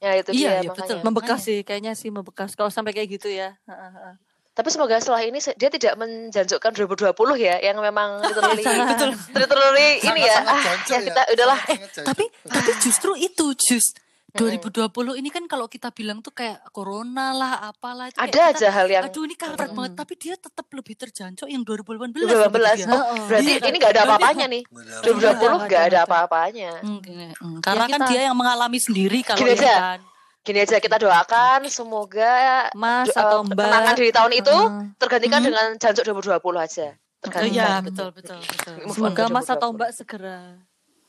ya 0.00 0.10
itu 0.16 0.30
Iya, 0.32 0.48
dia 0.50 0.50
iya, 0.60 0.70
betul. 0.72 0.98
membekas 1.00 1.40
sih 1.40 1.58
kayaknya 1.60 1.92
sih 1.92 2.08
membekas 2.08 2.52
kalau 2.52 2.68
sampai 2.68 2.90
kayak 2.90 3.08
gitu 3.12 3.28
ya 3.28 3.54
Heeh, 3.62 3.90
heeh. 3.92 4.14
Tapi 4.54 4.68
semoga 4.68 4.96
setelah 4.96 5.18
ini 5.20 5.42
dia 5.52 5.66
tidak 5.68 5.94
menjanjukkan 5.96 6.70
2020 6.72 7.10
ya, 7.36 7.58
yang 7.60 7.74
memang 7.76 8.18
literally 8.24 8.62
Betul. 8.62 9.10
literally 9.32 9.88
ini 10.00 10.20
ya. 10.22 10.38
Ah, 10.40 10.62
jancok 10.62 10.88
ya 10.88 10.98
kita 11.04 11.22
udahlah. 11.28 11.58
Jancok. 11.60 12.04
Tapi 12.04 12.24
tapi 12.44 12.70
justru 12.78 13.12
itu 13.16 13.46
jus 13.56 13.98
Mm-mm. 14.30 14.58
2020 14.58 14.90
ini 15.16 15.26
kan 15.28 15.46
kalau 15.46 15.66
kita 15.66 15.90
bilang 15.90 16.18
tuh 16.18 16.30
kayak 16.30 16.58
corona 16.70 17.30
lah 17.30 17.52
apalah 17.64 18.06
itu 18.08 18.18
Ada 18.18 18.30
kita, 18.30 18.42
aja 18.52 18.68
hal 18.72 18.86
yang 18.88 19.04
aduh 19.04 19.22
ini 19.22 19.34
kampret 19.34 19.62
Mm-mm. 19.64 19.76
banget 19.76 19.92
tapi 19.96 20.14
dia 20.16 20.34
tetap 20.36 20.66
lebih 20.68 20.94
terjancok 20.96 21.46
yang 21.46 21.62
2018 21.62 22.18
2018. 22.18 22.78
gitu. 22.80 22.90
Oh, 22.90 22.98
Heeh. 23.00 23.26
berarti 23.26 23.50
Iya. 23.52 23.62
ini 23.64 23.76
nggak 23.76 23.92
ada 23.92 24.02
apa-apanya 24.04 24.46
nih. 24.48 24.62
Benar. 24.66 25.00
2020 25.02 25.14
Nggak 25.38 25.66
nggak 25.66 25.82
ada, 25.84 25.98
apa-apanya. 26.02 26.70
Hmm, 26.78 26.98
hmm, 27.00 27.58
karena 27.58 27.84
kan 27.86 28.00
kita- 28.00 28.10
dia 28.12 28.20
yang 28.24 28.34
mengalami 28.34 28.78
sendiri 28.78 29.18
kalau 29.20 29.38
Gini 29.40 29.50
ini 29.50 29.58
aja. 29.60 29.74
kan 29.76 30.00
Gini 30.44 30.60
aja 30.60 30.76
kita 30.76 30.96
doakan 30.96 31.64
semoga 31.66 32.68
mas 32.74 33.08
do- 33.08 33.16
atau 33.16 33.40
eh, 33.40 33.48
mbak 33.48 33.64
kenangan 33.64 33.94
dari 33.94 34.12
tahun 34.12 34.32
itu 34.34 34.52
Heeh. 34.54 34.84
tergantikan 34.94 35.40
Mhm. 35.40 35.46
dengan 35.46 35.66
jancuk 35.74 36.04
2020 36.04 36.36
aja. 36.60 36.88
Oh, 36.92 37.22
Tergantikan. 37.22 37.56
iya 37.56 37.70
betul 37.80 38.08
betul 38.10 38.38
betul. 38.38 38.74
Semoga 38.90 39.16
ke 39.18 39.32
mas 39.32 39.48
atau 39.48 39.72
2020. 39.72 39.76
mbak 39.80 39.90
segera 39.90 40.38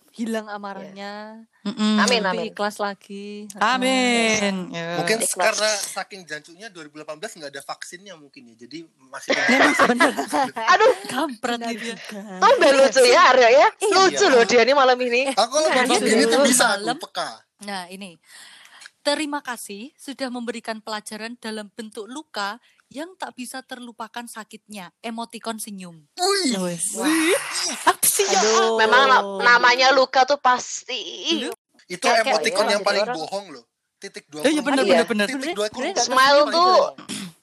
hilang 0.10 0.48
amarahnya 0.48 1.44
Mm-mm. 1.62 2.00
Amin, 2.00 2.24
lebih 2.24 2.32
amin. 2.40 2.48
ikhlas 2.50 2.80
lagi. 2.80 3.52
Amin. 3.60 4.72
Ya. 4.72 4.96
Mungkin 4.96 5.20
Ikhlas. 5.20 5.36
karena 5.36 5.70
saking 5.92 6.22
jancuknya 6.24 6.68
2018 6.70 7.04
nggak 7.36 7.52
ada 7.52 7.60
vaksinnya 7.62 8.16
mungkin 8.16 8.48
ya. 8.48 8.56
Jadi 8.58 8.88
masih 9.04 9.36
Memang 9.52 9.76
benar 9.86 10.12
Aduh, 10.72 10.92
kampret 11.06 11.60
dia. 11.60 11.76
juga. 11.92 12.40
tau 12.40 12.52
nggak 12.56 12.72
lucu 12.74 13.02
ya 13.04 13.22
Aryo 13.30 13.50
ya? 13.50 13.68
Lucu 13.86 14.16
Iya. 14.22 14.32
loh 14.32 14.44
dia 14.46 14.64
nih 14.64 14.72
malam 14.74 14.96
ini. 14.98 15.36
Aku 15.36 15.56
Iya, 15.60 15.84
babak 15.84 16.00
iya, 16.00 16.08
gini 16.08 16.24
tuh 16.24 16.40
iya. 16.40 16.48
bisa 16.48 16.66
Malam. 16.72 16.96
aku 16.96 17.04
peka. 17.04 17.30
Nah, 17.62 17.84
ini. 17.90 18.16
Terima 19.06 19.38
kasih 19.40 19.94
sudah 19.96 20.28
memberikan 20.28 20.82
pelajaran 20.82 21.38
dalam 21.38 21.70
bentuk 21.70 22.10
luka 22.10 22.58
yang 22.90 23.14
tak 23.14 23.38
bisa 23.38 23.62
terlupakan 23.62 24.26
sakitnya. 24.26 24.90
Emotikon 25.00 25.62
senyum. 25.62 26.10
Wih. 26.18 26.58
Ya? 26.58 27.40
Aduh. 28.34 28.82
Memang 28.82 29.04
na- 29.06 29.22
namanya 29.46 29.94
luka 29.94 30.26
tuh 30.26 30.38
pasti. 30.38 31.38
Lu- 31.40 31.54
Itu 31.86 32.02
Kayak- 32.02 32.26
emoticon 32.26 32.58
kayak 32.60 32.72
yang 32.72 32.82
paling 32.82 33.04
orang- 33.04 33.18
bohong 33.22 33.46
loh. 33.54 33.66
Titik 33.96 34.26
dua. 34.26 34.42
Oh, 34.42 34.50
iya, 34.50 34.60
benar, 34.60 34.82
Iya. 34.82 35.06
benar, 35.06 35.06
benar. 35.06 35.28
Titik 35.30 35.54
dua. 35.54 35.68
Smile 35.96 36.42
tuh 36.50 36.74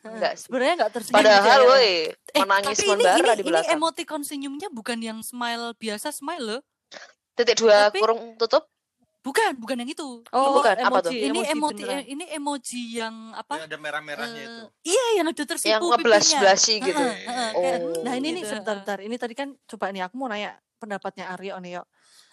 enggak 0.02 0.32
sebenarnya 0.36 0.74
nggak 0.76 0.92
tersenyum 0.92 1.16
Padahal 1.16 1.38
gitu 1.38 1.62
ya. 1.62 1.70
woi, 1.70 1.90
Eh, 2.10 2.40
menangis 2.42 2.76
tapi 2.76 2.90
ini, 2.90 2.98
ini, 2.98 3.22
di 3.22 3.32
ini 3.32 3.42
belakang. 3.46 3.72
emotikon 3.72 4.22
senyumnya 4.26 4.68
bukan 4.68 4.98
yang 4.98 5.18
smile 5.22 5.78
biasa 5.78 6.10
smile 6.10 6.42
loh. 6.42 6.60
Titik 7.32 7.54
dua 7.56 7.86
tapi- 7.86 8.02
kurung 8.02 8.34
tutup. 8.36 8.66
Bukan, 9.22 9.54
bukan 9.54 9.76
yang 9.86 9.90
itu. 9.94 10.08
oh 10.34 10.58
bukan, 10.58 10.74
apa 10.82 10.98
tuh? 10.98 11.14
emoji, 11.14 11.30
ini 11.30 11.40
emoji 11.46 11.74
beneran. 11.78 12.02
ini 12.10 12.24
emoji 12.34 12.82
yang 12.98 13.14
apa? 13.38 13.54
Yang 13.62 13.66
ada 13.70 13.78
merah-merahnya 13.78 14.42
eh, 14.42 14.50
itu. 14.50 14.62
iya, 14.82 15.04
yang 15.22 15.26
ada 15.30 15.42
tersipu 15.46 15.70
Yang 15.70 15.78
pipinya. 15.78 15.94
ngebelas-belasi 15.94 16.74
gitu. 16.82 17.04
Heeh, 17.06 17.30
heeh, 17.30 17.50
kayak, 17.54 17.78
Oh. 17.86 18.02
Nah 18.02 18.12
ini 18.18 18.28
nih 18.34 18.42
gitu. 18.42 18.50
sebentar, 18.50 18.74
sebentar. 18.82 18.98
Ini 18.98 19.16
tadi 19.22 19.34
kan 19.38 19.48
coba 19.54 19.94
nih 19.94 20.02
aku 20.10 20.14
mau 20.18 20.26
nanya 20.26 20.58
pendapatnya 20.82 21.30
Aryo 21.38 21.54
nih 21.62 21.72
yo. 21.78 21.82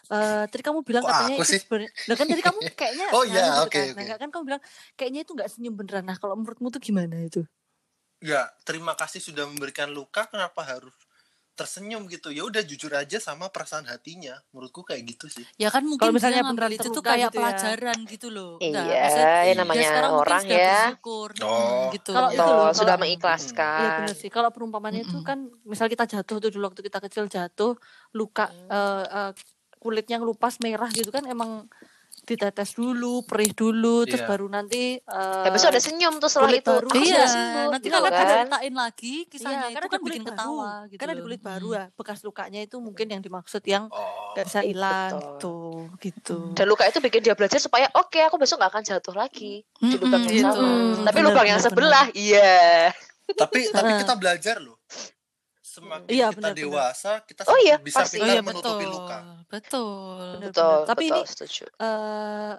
Eh 0.10 0.44
tadi 0.50 0.62
kamu 0.66 0.82
bilang 0.82 1.06
Kok 1.06 1.14
katanya 1.14 1.36
aku 1.38 1.44
itu 1.46 1.54
sih? 1.54 1.60
sebenarnya. 1.62 1.90
Lah 2.10 2.16
kan 2.18 2.26
tadi 2.26 2.42
kamu 2.42 2.60
kayaknya 2.82 3.08
Oh 3.14 3.24
iya, 3.30 3.44
oke, 3.62 3.70
kan. 3.70 3.86
oke. 3.94 4.02
Nah, 4.02 4.18
kan 4.18 4.30
kamu 4.34 4.44
bilang 4.50 4.62
kayaknya 4.98 5.22
itu 5.22 5.32
nggak 5.38 5.50
senyum 5.54 5.74
beneran. 5.78 6.04
Nah 6.10 6.18
kalau 6.18 6.34
menurutmu 6.42 6.74
tuh 6.74 6.82
gimana 6.82 7.22
itu? 7.22 7.46
Ya, 8.20 8.50
terima 8.66 8.98
kasih 8.98 9.22
sudah 9.22 9.46
memberikan 9.46 9.94
luka. 9.94 10.26
Kenapa 10.26 10.66
harus 10.66 10.98
tersenyum 11.60 12.08
gitu? 12.08 12.32
Ya 12.32 12.42
udah 12.42 12.64
jujur 12.64 12.88
aja 12.92 13.20
sama 13.20 13.52
perasaan 13.52 13.84
hatinya. 13.84 14.40
Menurutku 14.50 14.82
kayak 14.82 15.04
gitu 15.06 15.28
sih. 15.28 15.44
Ya 15.56 15.68
kan 15.68 15.84
mungkin 15.84 16.00
Kalau 16.00 16.16
misalnya 16.16 16.40
beneran 16.42 16.72
itu 16.72 16.88
tuh 16.88 17.04
kayak 17.04 17.28
gitu 17.28 17.36
ya. 17.36 17.52
pelajaran 17.52 17.98
gitu 18.08 18.28
loh. 18.30 18.56
Iya, 18.58 18.80
maksudnya 18.80 19.36
ya 19.44 19.54
namanya 19.54 19.84
sekarang 19.86 20.10
mungkin 20.10 20.24
orang 20.24 20.44
ya. 20.46 20.56
bersyukur 20.56 21.30
Oh. 21.40 21.52
hmm, 21.52 21.84
gitu. 21.92 22.12
Kalau 22.12 22.30
itu 22.30 22.40
loh, 22.42 22.70
sudah 22.72 22.86
kalau- 22.88 23.02
mengikhlaskan. 23.02 23.80
Iya 23.80 23.90
benar 24.00 24.16
sih. 24.16 24.30
Kalau 24.30 24.50
perumpamannya 24.50 25.04
itu 25.04 25.18
kan 25.22 25.38
misal 25.64 25.86
kita 25.86 26.08
jatuh 26.08 26.38
tuh 26.40 26.50
dulu 26.50 26.64
waktu 26.66 26.82
kita 26.82 27.00
kecil 27.02 27.28
jatuh 27.28 27.76
luka 28.12 28.48
Hmm. 28.48 28.72
eh, 28.72 29.06
eh, 29.06 29.32
kulitnya 29.76 30.18
ngelupas 30.18 30.60
merah 30.60 30.88
gitu 30.90 31.08
kan 31.08 31.24
emang 31.24 31.68
ditetes 32.30 32.70
dulu, 32.72 33.22
perih 33.24 33.50
dulu, 33.50 34.04
terus 34.04 34.22
Iya. 34.22 34.30
baru 34.30 34.46
nanti 34.46 34.98
eh, 34.98 35.44
Ya 35.44 35.50
besok 35.50 35.70
ada 35.70 35.80
senyum 35.80 36.14
tuh 36.16 36.30
setelah 36.30 36.54
itu. 36.54 36.70
baru. 36.70 36.90
Iya, 36.94 37.24
nanti 37.68 37.84
gitu 37.84 37.96
kalau 37.96 38.08
kan. 38.08 38.20
ceritain 38.46 38.76
lagi 38.76 39.16
kisahnya 39.26 39.50
Iya, 39.50 39.66
itu 39.66 39.74
karena 39.74 39.82
kan 39.82 39.90
ada 39.90 39.98
kulit 40.00 40.12
bikin 40.12 40.24
baru. 40.24 40.32
ketawa 40.36 40.70
gitu. 40.86 40.98
Kan 40.98 41.08
ada 41.08 41.16
loh. 41.16 41.26
kulit 41.26 41.42
baru 41.42 41.68
Hmm. 41.68 41.76
ya. 41.76 41.86
Bekas 41.92 42.20
lukanya 42.22 42.60
itu 42.60 42.76
mungkin 42.78 43.08
yang 43.08 43.20
dimaksud 43.20 43.64
yang 43.64 43.84
Oh. 43.88 44.32
gak 44.32 44.46
bisa 44.46 44.60
Iya, 44.60 44.68
hilang 44.68 45.12
betul. 45.12 45.40
gitu, 45.40 45.58
gitu. 46.00 46.38
Dan 46.54 46.66
luka 46.66 46.86
itu 46.86 47.00
bikin 47.00 47.22
dia 47.22 47.34
belajar 47.34 47.58
supaya 47.58 47.92
oke 47.92 48.20
aku 48.20 48.36
besok 48.36 48.58
gak 48.58 48.72
akan 48.72 48.84
jatuh 48.86 49.14
lagi 49.14 49.62
di 49.62 49.86
Mm-mm, 49.88 50.00
lubang 50.00 50.24
yang 50.24 50.32
gitu. 50.32 50.48
sama. 50.48 50.70
Tapi 51.04 51.18
Benar, 51.18 51.28
lubang 51.28 51.48
yang 51.48 51.60
benar, 51.60 51.68
sebelah, 51.68 52.06
iya. 52.14 52.56
tapi 53.32 53.60
tapi 53.68 53.90
Heeh. 53.90 54.00
kita 54.00 54.14
belajar 54.16 54.58
loh. 54.58 54.79
Semakin 55.70 56.10
Iya, 56.10 56.28
kita 56.28 56.36
benar, 56.36 56.50
benar. 56.50 56.66
dewasa, 56.66 57.12
kita 57.22 57.42
Oh 57.46 57.58
iya, 57.62 57.78
bisa 57.78 58.02
pasti. 58.02 58.18
Oh 58.18 58.26
pintar 58.26 58.34
iya 58.34 58.42
menutupi 58.42 58.84
betul. 58.84 58.94
luka. 58.98 59.18
Betul. 59.48 60.18
Benar, 60.18 60.50
Betul, 60.50 60.66
benar. 60.66 60.88
Tapi 60.88 61.04
betul, 61.06 61.14
ini 61.14 61.22
setuju. 61.28 61.66
eh 61.78 62.54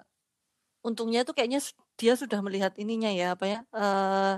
untungnya 0.81 1.21
tuh 1.21 1.33
kayaknya 1.35 1.59
dia 1.93 2.13
sudah 2.15 2.39
melihat 2.39 2.71
ininya 2.75 3.11
ya 3.11 3.35
apa 3.35 3.45
ya? 3.45 3.59
eh 3.69 4.35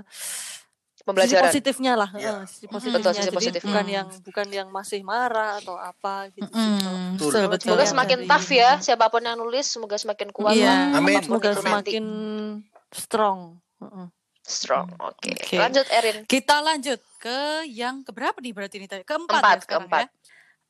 sisi 0.90 1.02
Pembelajaran. 1.04 1.44
positifnya 1.46 1.92
lah, 1.94 2.10
Iya. 2.12 2.32
eh, 2.34 2.44
sisi 2.44 2.66
positifnya. 2.66 2.98
Betul, 2.98 3.12
sisi 3.14 3.22
Jadi 3.22 3.36
positifnya. 3.36 3.68
bukan 3.70 3.84
Mm. 3.84 3.94
yang 3.94 4.08
bukan 4.24 4.46
yang 4.50 4.68
masih 4.70 5.00
marah 5.02 5.60
atau 5.60 5.76
apa 5.76 6.32
gitu 6.32 6.48
Mm-mm, 6.48 7.14
Betul. 7.14 7.28
Betul, 7.30 7.44
betul. 7.46 7.66
Semoga 7.70 7.84
Iya, 7.84 7.92
semakin 7.92 8.18
dari- 8.18 8.30
tough 8.30 8.48
ya 8.50 8.70
siapa 8.80 9.06
pun 9.06 9.22
yang 9.22 9.36
nulis 9.36 9.66
semoga 9.68 9.94
semakin 9.94 10.28
kuat 10.32 10.56
Iya. 10.56 10.66
lah, 10.66 10.98
Amin. 10.98 11.20
Semoga 11.20 11.50
itu 11.50 11.60
nanti. 11.60 11.90
semakin 11.94 12.06
strong. 12.90 13.38
Heeh. 13.78 14.06
Strong. 14.44 14.92
Oke. 15.00 15.32
Oke. 15.32 15.56
Lanjut 15.56 15.86
Erin. 15.88 16.28
Kita 16.28 16.60
lanjut 16.60 17.00
ke 17.18 17.64
yang 17.66 18.04
keberapa 18.04 18.36
nih 18.38 18.52
berarti 18.52 18.76
ini 18.78 18.86
tadi? 18.86 19.02
Keempat, 19.02 19.32
Keempat, 19.40 19.58
ya 19.58 19.66
keempat. 19.66 20.06
ya. 20.06 20.08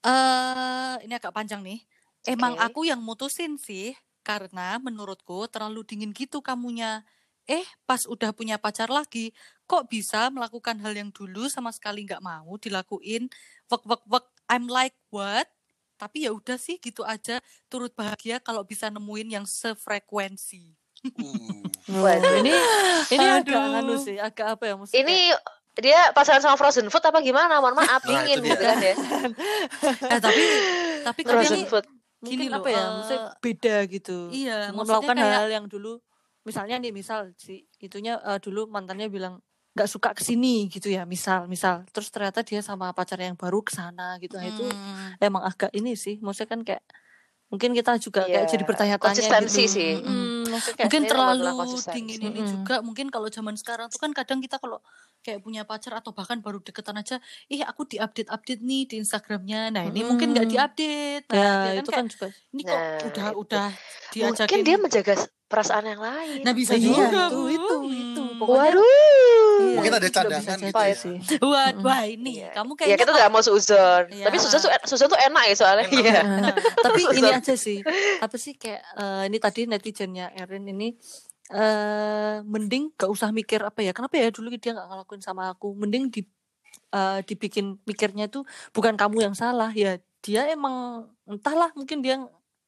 Eh, 0.05 0.95
ini 1.11 1.13
agak 1.19 1.35
panjang 1.35 1.61
nih. 1.61 1.83
Emang 2.25 2.57
Oke. 2.57 2.65
aku 2.65 2.81
yang 2.89 3.03
mutusin 3.03 3.61
sih 3.61 3.93
karena 4.25 4.81
menurutku 4.81 5.45
terlalu 5.51 5.85
dingin 5.85 6.15
gitu 6.15 6.41
kamunya. 6.41 7.05
Eh, 7.45 7.65
pas 7.85 8.09
udah 8.09 8.33
punya 8.33 8.57
pacar 8.57 8.89
lagi, 8.89 9.37
kok 9.69 9.85
bisa 9.93 10.33
melakukan 10.33 10.81
hal 10.81 10.97
yang 10.97 11.13
dulu 11.13 11.45
sama 11.53 11.69
sekali 11.77 12.09
nggak 12.09 12.25
mau 12.25 12.57
dilakuin? 12.57 13.29
Wek 13.69 13.85
wek 13.85 14.03
wek. 14.09 14.25
I'm 14.49 14.65
like 14.65 14.97
what? 15.13 15.45
Tapi 16.01 16.25
ya 16.25 16.33
udah 16.33 16.57
sih 16.57 16.81
gitu 16.81 17.05
aja. 17.05 17.45
Turut 17.69 17.93
bahagia 17.93 18.41
kalau 18.41 18.65
bisa 18.65 18.89
nemuin 18.89 19.41
yang 19.41 19.45
sefrekuensi. 19.45 20.73
Uh. 21.21 21.69
Waduh. 21.85 22.41
ini 22.41 22.53
ini 23.13 23.27
agak 23.29 23.61
Aduh. 23.61 23.79
anu 23.81 23.95
sih, 24.01 24.17
agak 24.17 24.57
apa 24.57 24.63
ya 24.65 24.75
maksudnya? 24.75 25.01
Ini 25.05 25.17
dia 25.75 26.01
pasangan 26.15 26.41
sama 26.41 26.57
frozen 26.57 26.89
food 26.89 27.03
apa 27.03 27.21
gimana? 27.21 27.61
Mohon 27.61 27.83
maaf, 27.83 28.01
Nah, 28.01 28.25
dingin 28.25 28.41
itu 28.41 28.49
gitu 28.49 28.63
kan 28.63 28.79
ya. 28.79 28.95
eh 30.15 30.21
tapi 30.23 30.43
tapi 31.03 31.21
Frozen 31.23 31.61
kadang 31.61 31.69
food. 31.69 31.85
mungkin 32.23 32.31
gini 32.41 32.47
loh, 32.49 32.63
apa 32.63 32.69
ya? 32.71 32.85
Maksudnya 32.89 33.23
beda 33.37 33.77
gitu. 33.91 34.19
iya 34.33 34.57
melakukan 34.73 35.13
kayak 35.15 35.35
hal 35.35 35.49
yang 35.53 35.67
dulu 35.69 36.01
misalnya 36.43 36.77
nih 36.77 36.93
misal 36.93 37.33
si 37.37 37.65
itunya 37.77 38.17
eh, 38.21 38.41
dulu 38.41 38.65
mantannya 38.69 39.09
bilang 39.09 39.41
nggak 39.75 39.91
suka 39.91 40.15
ke 40.15 40.23
sini 40.23 40.71
gitu 40.71 40.87
ya 40.87 41.03
misal 41.03 41.51
misal 41.51 41.83
terus 41.91 42.07
ternyata 42.09 42.47
dia 42.47 42.63
sama 42.63 42.95
pacar 42.95 43.19
yang 43.19 43.35
baru 43.35 43.59
ke 43.59 43.75
sana 43.75 44.17
gitu 44.23 44.39
nah, 44.39 44.47
itu 44.47 44.63
hmm, 44.63 45.19
emang 45.19 45.43
agak 45.43 45.69
ini 45.75 45.99
sih 45.99 46.23
maksudnya 46.23 46.49
kan 46.49 46.61
kayak 46.63 46.83
mungkin 47.51 47.71
kita 47.75 47.99
juga 47.99 48.23
kayak 48.25 48.47
Iya, 48.47 48.51
jadi 48.51 48.63
bertanya-tanya 48.67 49.03
konsistensi 49.15 49.63
gitu. 49.67 49.75
sih. 49.79 49.91
Mm, 49.95 50.03
maksudnya 50.03 50.11
kayak 50.11 50.34
mungkin 50.57 51.03
terlalu 51.05 51.45
dingin 51.89 52.21
ini 52.23 52.41
Mm-mm. 52.41 52.49
juga 52.51 52.77
mungkin 52.81 53.07
kalau 53.09 53.29
zaman 53.29 53.55
sekarang 53.55 53.87
tuh 53.89 53.99
kan 53.99 54.11
kadang 54.11 54.39
kita 54.39 54.57
kalau 54.57 54.79
kayak 55.21 55.41
punya 55.41 55.65
pacar 55.65 55.97
atau 55.97 56.13
bahkan 56.13 56.39
baru 56.39 56.61
deketan 56.61 56.97
aja 56.97 57.17
ih 57.47 57.61
aku 57.61 57.87
diupdate 57.87 58.29
update 58.29 58.61
nih 58.61 58.85
di 58.85 58.95
Instagramnya 58.99 59.71
nah 59.71 59.83
ini 59.83 60.01
mungkin 60.03 60.31
nggak 60.31 60.45
Mm-mm. 60.45 60.55
diupdate 60.55 61.25
nah, 61.29 61.37
ya 61.37 61.49
dia 61.65 61.73
itu 61.75 61.87
kayak, 61.87 61.97
kan 61.97 62.07
juga 62.07 62.27
ini 62.51 62.61
kok 62.63 62.73
Nah, 62.75 62.99
udah 63.01 63.25
itu. 63.25 63.41
udah 63.41 63.69
Mungkin 63.71 64.13
diajakin 64.15 64.61
dia 64.63 64.77
menjaga 64.77 65.15
perasaan 65.45 65.85
yang 65.87 65.99
lain. 65.99 66.41
nah 66.41 66.53
bisa 66.53 66.73
Iya, 66.73 66.83
juga 66.83 67.05
itu, 67.05 67.19
Bu. 67.31 67.43
itu, 67.49 67.77
itu. 67.91 68.23
Hmm. 68.23 68.39
Pokoknya- 68.39 68.75
Waduh. 68.75 69.44
Iya, 69.57 69.75
Mungkin 69.75 69.93
ada 69.93 70.05
itu 70.05 70.15
cadangan 70.15 70.57
bisa 70.57 70.67
gitu 70.67 70.81
ya. 70.81 70.95
sih. 70.95 71.17
Wah, 71.51 71.69
wah 71.79 72.03
ini 72.05 72.31
Iya. 72.39 72.51
kamu 72.53 72.71
Ya 72.71 72.79
kayaknya 72.79 72.97
kita 72.97 73.07
kok- 73.07 73.17
nggak 73.17 73.31
mau 73.31 73.43
suzon. 73.43 74.05
Iya. 74.09 74.25
Tapi 74.25 74.37
suzon 74.39 74.61
tuh 74.61 74.71
suzon 74.85 75.09
tuh 75.09 75.21
enak 75.21 75.45
ya 75.45 75.55
soalnya. 75.55 75.85
Enak. 75.85 75.95
Iya. 75.97 76.21
Nah, 76.23 76.55
tapi 76.87 77.01
ini 77.13 77.29
aja 77.29 77.55
sih 77.55 77.79
apa 78.19 78.37
sih 78.37 78.55
kayak 78.55 78.83
eh, 78.95 79.23
ini 79.27 79.39
tadi 79.39 79.61
netizennya 79.65 80.33
Erin 80.33 80.67
ini 80.67 80.95
eh 81.47 82.37
mending 82.43 82.95
gak 82.95 83.07
usah 83.07 83.29
mikir 83.31 83.61
apa 83.61 83.79
ya 83.79 83.93
kenapa 83.93 84.17
ya 84.17 84.29
dulu 84.29 84.49
dia 84.51 84.73
nggak 84.73 84.89
ngelakuin 84.89 85.21
sama 85.21 85.53
aku 85.53 85.73
mending 85.73 86.09
di 86.09 86.25
eh, 86.91 87.21
dibikin 87.23 87.77
mikirnya 87.85 88.27
tuh 88.27 88.43
bukan 88.71 88.95
kamu 88.95 89.23
yang 89.23 89.35
salah 89.35 89.69
ya 89.71 89.97
dia 90.19 90.49
emang 90.49 91.05
entahlah 91.25 91.69
mungkin 91.75 92.01
dia 92.01 92.17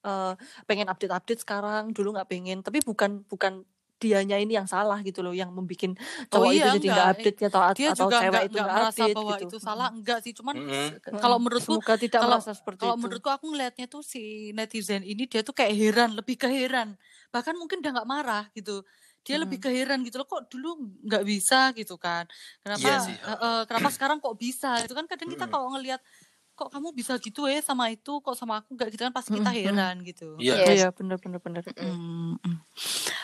eh, 0.02 0.32
pengen 0.64 0.86
update-update 0.86 1.40
sekarang 1.40 1.90
dulu 1.90 2.12
nggak 2.12 2.28
pengen 2.28 2.60
tapi 2.60 2.78
bukan 2.80 3.24
bukan 3.24 3.64
dianya 3.96 4.36
ini 4.36 4.52
yang 4.54 4.68
salah 4.68 5.00
gitu 5.00 5.24
loh 5.24 5.32
yang 5.32 5.48
membukin 5.48 5.96
cowok 6.28 6.52
iya, 6.52 6.68
itu 6.72 6.76
jadi 6.76 6.86
nggak 6.86 6.96
enggak. 7.00 7.16
update 7.16 7.38
atau 7.48 7.60
dia 7.72 7.88
atau 7.90 8.06
juga 8.06 8.16
cewek 8.20 8.30
nggak 8.30 8.44
itu 8.44 8.56
nggak 8.56 8.76
update 8.86 9.16
bahwa 9.16 9.32
gitu. 9.32 9.46
itu 9.48 9.56
salah 9.58 9.88
enggak 9.88 10.18
sih. 10.20 10.32
Cuman 10.36 10.54
se- 10.54 11.00
Mm-mm. 11.00 11.20
kalau 11.20 11.36
menurutku 11.40 11.74
semoga 11.80 11.94
tidak 11.96 12.20
kalau- 12.20 12.38
merasa 12.38 12.52
seperti 12.52 12.80
kalau 12.84 12.94
itu. 12.94 13.02
menurutku 13.02 13.30
aku 13.32 13.44
ngelihatnya 13.50 13.86
tuh 13.88 14.02
si 14.04 14.22
netizen 14.52 15.00
ini 15.00 15.24
dia 15.24 15.40
tuh 15.40 15.56
kayak 15.56 15.72
heran 15.72 16.10
lebih 16.12 16.36
ke 16.36 16.48
heran. 16.48 16.94
Bahkan 17.32 17.54
mungkin 17.56 17.80
udah 17.80 17.92
nggak 17.96 18.08
marah 18.08 18.44
gitu. 18.52 18.84
Dia 19.26 19.42
lebih 19.42 19.58
ke 19.58 19.66
heran 19.74 20.06
gitu 20.06 20.22
loh 20.22 20.28
kok 20.30 20.46
dulu 20.46 20.78
nggak 21.02 21.26
bisa? 21.26 21.74
gitu 21.74 21.98
kan. 21.98 22.30
Kenapa 22.62 22.78
Iya 22.78 22.96
sih, 23.02 23.16
eh, 23.16 23.34
eh, 23.34 23.60
kenapa 23.66 23.90
sekarang 23.90 24.22
kok 24.22 24.38
bisa? 24.38 24.78
Itu 24.86 24.94
kan 24.94 25.10
kadang 25.10 25.26
kita 25.26 25.50
kalau 25.50 25.74
ngelihat 25.74 25.98
kok 26.56 26.72
kamu 26.72 26.88
bisa 26.90 27.14
gitu 27.16 27.44
ya 27.44 27.60
sama 27.60 27.86
itu 27.88 28.18
kok 28.18 28.32
sama 28.32 28.58
aku 28.58 28.72
nggak 28.72 28.88
gitu 28.90 29.04
kan 29.04 29.12
pasti 29.12 29.30
kita 29.30 29.52
heran 29.52 30.00
gitu 30.00 30.34
Iya. 30.36 30.56
Yes. 30.64 30.68
iya 30.74 30.88
bener 30.90 31.16
bener 31.16 31.38
bener 31.38 31.62
Mm, 31.70 32.40
mm. 32.40 32.56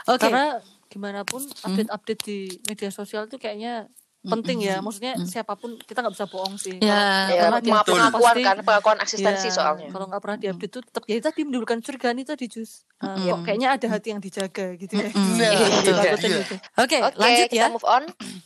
oke 0.06 0.20
Karena 0.20 0.60
gimana 0.86 1.24
pun 1.24 1.40
update-update 1.40 2.22
di 2.22 2.38
media 2.62 2.88
sosial 2.88 3.24
tuh 3.24 3.36
kayaknya 3.36 3.88
penting 4.22 4.62
ya. 4.62 4.78
Maksudnya 4.78 5.16
Mm. 5.16 5.26
siapa 5.26 5.56
pun 5.56 5.74
kita 5.74 5.98
nggak 5.98 6.14
bisa 6.14 6.26
bohong 6.26 6.54
sih. 6.54 6.78
Ya, 6.78 7.26
Ya, 7.26 7.50
pengakuan 7.58 8.36
kan, 8.38 8.56
pengakuan 8.62 8.98
eksistensi 9.00 9.48
Iya, 9.48 9.56
soalnya. 9.56 9.88
Kalau 9.88 10.06
nggak 10.06 10.22
pernah 10.22 10.38
diupdate 10.38 10.70
tuh 10.70 10.82
tetap 10.84 11.02
ya 11.04 11.18
tadi 11.18 11.40
menimbulkan 11.42 11.80
curigaan 11.80 12.14
itu 12.16 12.30
tadi 12.30 12.46
jus. 12.46 12.86
Uh, 13.00 13.18
Mm-mm. 13.18 13.26
Kok 13.26 13.38
kayaknya 13.42 13.68
ada 13.72 13.86
hati 13.88 14.08
yang 14.12 14.20
dijaga 14.20 14.76
gitu 14.76 14.94
ya. 14.94 15.10
Iya, 15.10 15.48
itu 15.74 15.90
iya. 15.90 16.12
Gitu. 16.38 16.54
oke 16.76 16.96
lanjut 17.16 17.48
kita 17.48 17.56
ya 17.58 17.66
move 17.66 17.82
on. 17.82 18.04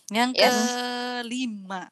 Yang 0.09 0.31
Yes. 0.33 0.57
kelima, 1.21 1.83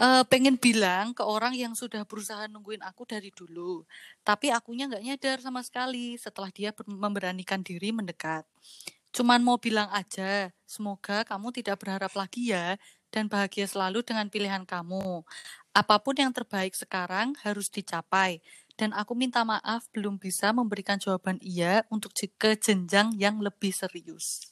Eh, 0.00 0.22
pengen 0.32 0.56
bilang 0.56 1.06
ke 1.12 1.20
orang 1.20 1.52
yang 1.62 1.72
sudah 1.76 2.02
berusaha 2.08 2.48
nungguin 2.48 2.80
aku 2.80 3.02
dari 3.04 3.28
dulu, 3.40 3.84
tapi 4.24 4.46
akunya 4.48 4.84
nggak 4.88 5.04
nyadar 5.06 5.38
sama 5.44 5.60
sekali 5.68 6.16
setelah 6.24 6.48
dia 6.58 6.70
ber- 6.72 6.88
memberanikan 6.88 7.60
diri 7.60 7.92
mendekat. 7.92 8.48
Cuman 9.16 9.40
mau 9.44 9.58
bilang 9.66 9.90
aja, 10.00 10.32
semoga 10.64 11.18
kamu 11.30 11.48
tidak 11.58 11.76
berharap 11.84 12.12
lagi 12.16 12.42
ya, 12.54 12.80
dan 13.12 13.28
bahagia 13.32 13.66
selalu 13.68 14.00
dengan 14.08 14.26
pilihan 14.32 14.64
kamu. 14.64 15.06
Apa 15.76 15.96
pun 16.04 16.16
yang 16.16 16.32
terbaik 16.32 16.72
sekarang 16.82 17.36
harus 17.44 17.68
dicapai, 17.68 18.40
dan 18.80 18.90
aku 18.96 19.12
minta 19.12 19.44
maaf 19.44 19.84
belum 19.92 20.16
bisa 20.16 20.48
memberikan 20.56 20.96
jawaban 20.96 21.36
iya 21.44 21.84
untuk 21.92 22.12
ke 22.40 22.56
jenjang 22.56 23.12
yang 23.20 23.36
lebih 23.44 23.72
serius. 23.76 24.48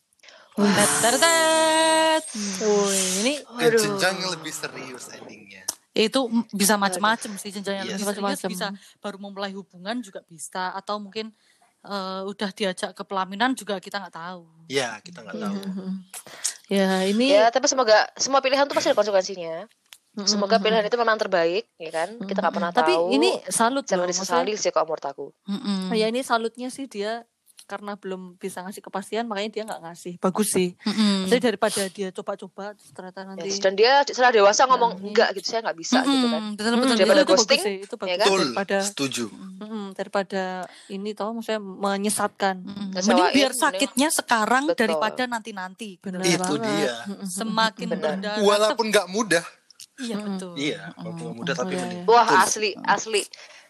Tet, 0.58 0.90
tet, 0.98 1.16
tet. 1.16 2.24
Woi, 2.60 2.98
ini 3.22 3.32
Ke 3.38 3.70
jenjang 3.72 4.14
yang 4.16 4.30
lebih 4.32 4.50
serius 4.50 5.06
endingnya. 5.08 5.62
itu 5.90 6.18
bisa 6.52 6.74
macam-macam 6.74 7.30
sih 7.36 7.50
jenjang 7.50 7.74
yang 7.76 7.86
Iya 7.88 7.94
lebih 7.96 8.06
Macam-macam. 8.08 8.48
bisa 8.48 8.66
baru 8.98 9.18
memulai 9.18 9.50
hubungan 9.50 9.98
juga 9.98 10.22
bisa 10.24 10.70
atau 10.72 10.98
mungkin 10.98 11.30
eh, 11.80 12.22
udah 12.24 12.50
diajak 12.50 12.90
ke 12.92 13.02
pelaminan 13.02 13.50
juga 13.52 13.78
kita 13.78 13.98
nggak 13.98 14.14
tahu. 14.16 14.42
Ya, 14.66 14.98
kita 14.98 15.22
nggak 15.22 15.38
tahu. 15.40 15.58
ya 16.74 17.02
ini 17.04 17.30
Ya, 17.32 17.48
tapi 17.48 17.66
semoga 17.66 18.10
semua 18.14 18.38
pilihan 18.38 18.62
tuh 18.64 18.74
pasti 18.74 18.90
ada 18.90 18.98
konsekuensinya. 18.98 19.66
Semoga 20.20 20.58
pilihan 20.58 20.82
itu 20.82 20.96
memang 20.96 21.14
terbaik, 21.16 21.70
ya 21.76 21.90
kan? 21.92 22.18
Kita 22.20 22.38
nggak 22.40 22.50
pernah 22.52 22.72
Tapi 22.72 22.90
tahu. 22.90 23.14
ini 23.14 23.38
salut 23.46 23.86
jangan 23.86 24.06
disesali 24.06 24.54
sih 24.54 24.70
kalau 24.70 24.90
menurut 24.90 25.06
aku. 25.06 25.26
Mm-mm. 25.46 25.94
Ya 25.94 26.06
ini 26.06 26.20
salutnya 26.20 26.66
sih 26.68 26.86
dia 26.86 27.22
karena 27.68 27.92
belum 27.94 28.34
bisa 28.34 28.58
ngasih 28.60 28.80
kepastian 28.80 29.24
makanya 29.24 29.50
dia 29.52 29.62
nggak 29.62 29.82
ngasih. 29.82 30.14
Bagus 30.18 30.48
sih. 30.48 30.72
Mm-mm. 30.80 31.28
Jadi 31.28 31.40
daripada 31.44 31.82
dia 31.86 32.08
coba-coba 32.10 32.64
ternyata 32.72 33.20
nanti 33.22 33.44
Yes, 33.46 33.60
Dan 33.60 33.76
dia 33.76 34.00
setelah 34.02 34.32
dewasa 34.32 34.64
ngomong 34.64 35.04
enggak 35.04 35.36
gitu, 35.36 35.46
saya 35.46 35.60
nggak 35.62 35.76
bisa 35.76 36.00
gitu 36.00 36.26
kan. 36.26 36.42
Betul 36.50 36.64
Mm, 36.66 36.80
betul. 36.80 36.88
itu, 36.88 36.96
Daripada 36.96 37.20
itu 37.20 37.26
bagus 37.26 37.38
ghosting, 37.38 37.60
sih, 37.60 37.76
itu 37.78 37.94
bagus 37.94 38.08
kan? 38.08 38.18
Betul, 38.18 38.40
daripada 38.42 38.76
setuju. 38.82 39.24
mm, 39.60 39.86
daripada 39.92 40.42
ini 40.88 41.10
tau 41.12 41.30
maksudnya 41.30 41.60
menyesatkan. 41.60 42.56
Ngecewain, 42.58 43.04
Mending 43.06 43.28
biar 43.30 43.52
sakitnya 43.52 44.08
sekarang 44.08 44.64
Betul. 44.66 44.80
daripada 44.82 45.22
nanti-nanti. 45.24 45.98
Benar 45.98 46.24
Itu 46.24 46.56
banget. 46.56 46.64
dia. 46.64 46.92
Semakin 47.22 47.86
Benar. 47.90 48.40
Walaupun 48.40 48.88
nggak 48.88 49.06
mudah. 49.06 49.44
Iya 49.98 50.14
betul. 50.16 50.54
Iya, 50.54 50.94
walaupun 50.94 51.22
nggak 51.24 51.36
mudah 51.36 51.54
tapi 51.54 51.68
Iya, 51.68 51.82
mending. 51.82 52.00
iya. 52.00 52.06
Wah, 52.06 52.22
Betul. 52.24 52.38
asli, 52.40 52.70
asli. 52.80 53.22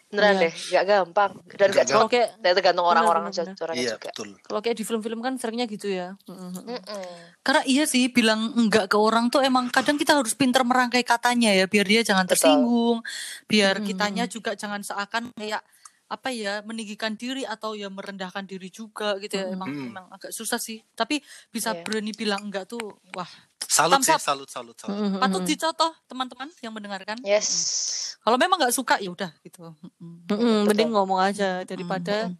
Beneran 0.09 0.35
Iya. 0.35 0.41
deh, 0.41 0.53
nggak 0.73 0.85
gampang. 0.85 1.31
Dan 1.53 1.67
nggak 1.69 1.85
cuma 1.85 1.95
Kalau 1.95 2.09
kayak 2.09 2.29
tergantung 2.41 2.87
orang-orang 2.89 3.23
aja 3.29 3.41
orangnya 3.45 3.77
Iya, 3.77 3.93
juga. 3.93 4.09
betul. 4.09 4.29
kalau 4.41 4.59
kayak 4.59 4.77
di 4.77 4.83
film-film 4.83 5.19
kan 5.21 5.33
seringnya 5.37 5.69
gitu 5.69 5.85
ya. 5.85 6.17
Mm-mm. 6.25 6.49
Mm-mm. 6.65 7.05
Karena 7.39 7.61
iya 7.63 7.85
sih 7.85 8.09
bilang 8.09 8.57
enggak 8.57 8.89
ke 8.89 8.97
orang 8.97 9.29
tuh 9.29 9.45
emang 9.45 9.69
kadang 9.69 9.95
kita 9.95 10.17
harus 10.17 10.33
pinter 10.33 10.65
merangkai 10.65 11.05
katanya 11.05 11.53
ya 11.53 11.69
biar 11.69 11.85
dia 11.85 12.01
jangan 12.01 12.25
Betul. 12.25 12.41
tersinggung, 12.41 12.97
biar 13.45 13.77
Mm-mm. 13.77 13.85
kitanya 13.85 14.25
juga 14.25 14.57
jangan 14.57 14.81
seakan 14.81 15.29
kayak 15.37 15.61
apa 16.09 16.29
ya 16.29 16.59
meninggikan 16.61 17.13
diri 17.13 17.45
atau 17.45 17.71
ya 17.71 17.85
merendahkan 17.87 18.41
diri 18.41 18.67
juga 18.67 19.13
gitu 19.17 19.37
ya 19.37 19.45
emang 19.47 19.69
Mm. 19.69 19.89
emang 19.89 20.05
agak 20.09 20.29
susah 20.29 20.57
sih 20.57 20.81
tapi 20.91 21.21
bisa 21.47 21.71
Iya. 21.71 21.85
berani 21.85 22.11
bilang 22.11 22.41
enggak 22.43 22.65
tuh 22.65 22.81
wah 23.13 23.29
Salut 23.61 24.01
sih, 24.01 24.17
salut, 24.17 24.49
salut, 24.49 24.73
salut. 24.73 24.97
Mm-mm. 24.97 25.21
patut 25.21 25.45
dicontoh 25.45 25.93
teman-teman 26.03 26.49
yang 26.59 26.73
mendengarkan 26.73 27.21
Yes. 27.21 28.17
kalau 28.19 28.35
memang 28.35 28.57
nggak 28.57 28.73
suka 28.73 28.97
ya 28.97 29.07
udah 29.07 29.29
gitu. 29.39 29.69
Mm-mm, 30.01 30.65
mending 30.65 30.89
ngomong 30.89 31.21
aja 31.21 31.61
daripada 31.63 32.33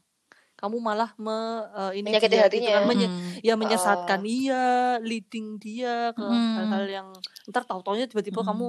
kamu 0.56 0.76
malah 0.78 1.14
me, 1.16 1.38
eh, 1.72 2.02
ini 2.02 2.10
Menyakiti 2.10 2.34
dia, 2.34 2.44
hatinya 2.44 2.60
gitu 2.66 2.74
kan, 2.74 2.82
ya. 2.82 2.90
menye- 2.90 3.08
Mm. 3.08 3.32
ya 3.40 3.54
menyesatkan 3.56 4.20
dia, 4.22 4.64
leading 5.00 5.48
dia 5.56 6.12
ke 6.12 6.20
Mm. 6.20 6.52
hal-hal 6.58 6.86
yang 6.90 7.08
ntar 7.46 7.64
tahu-taunya 7.64 8.06
tiba-tiba 8.06 8.42
Mm. 8.42 8.48
kamu 8.50 8.68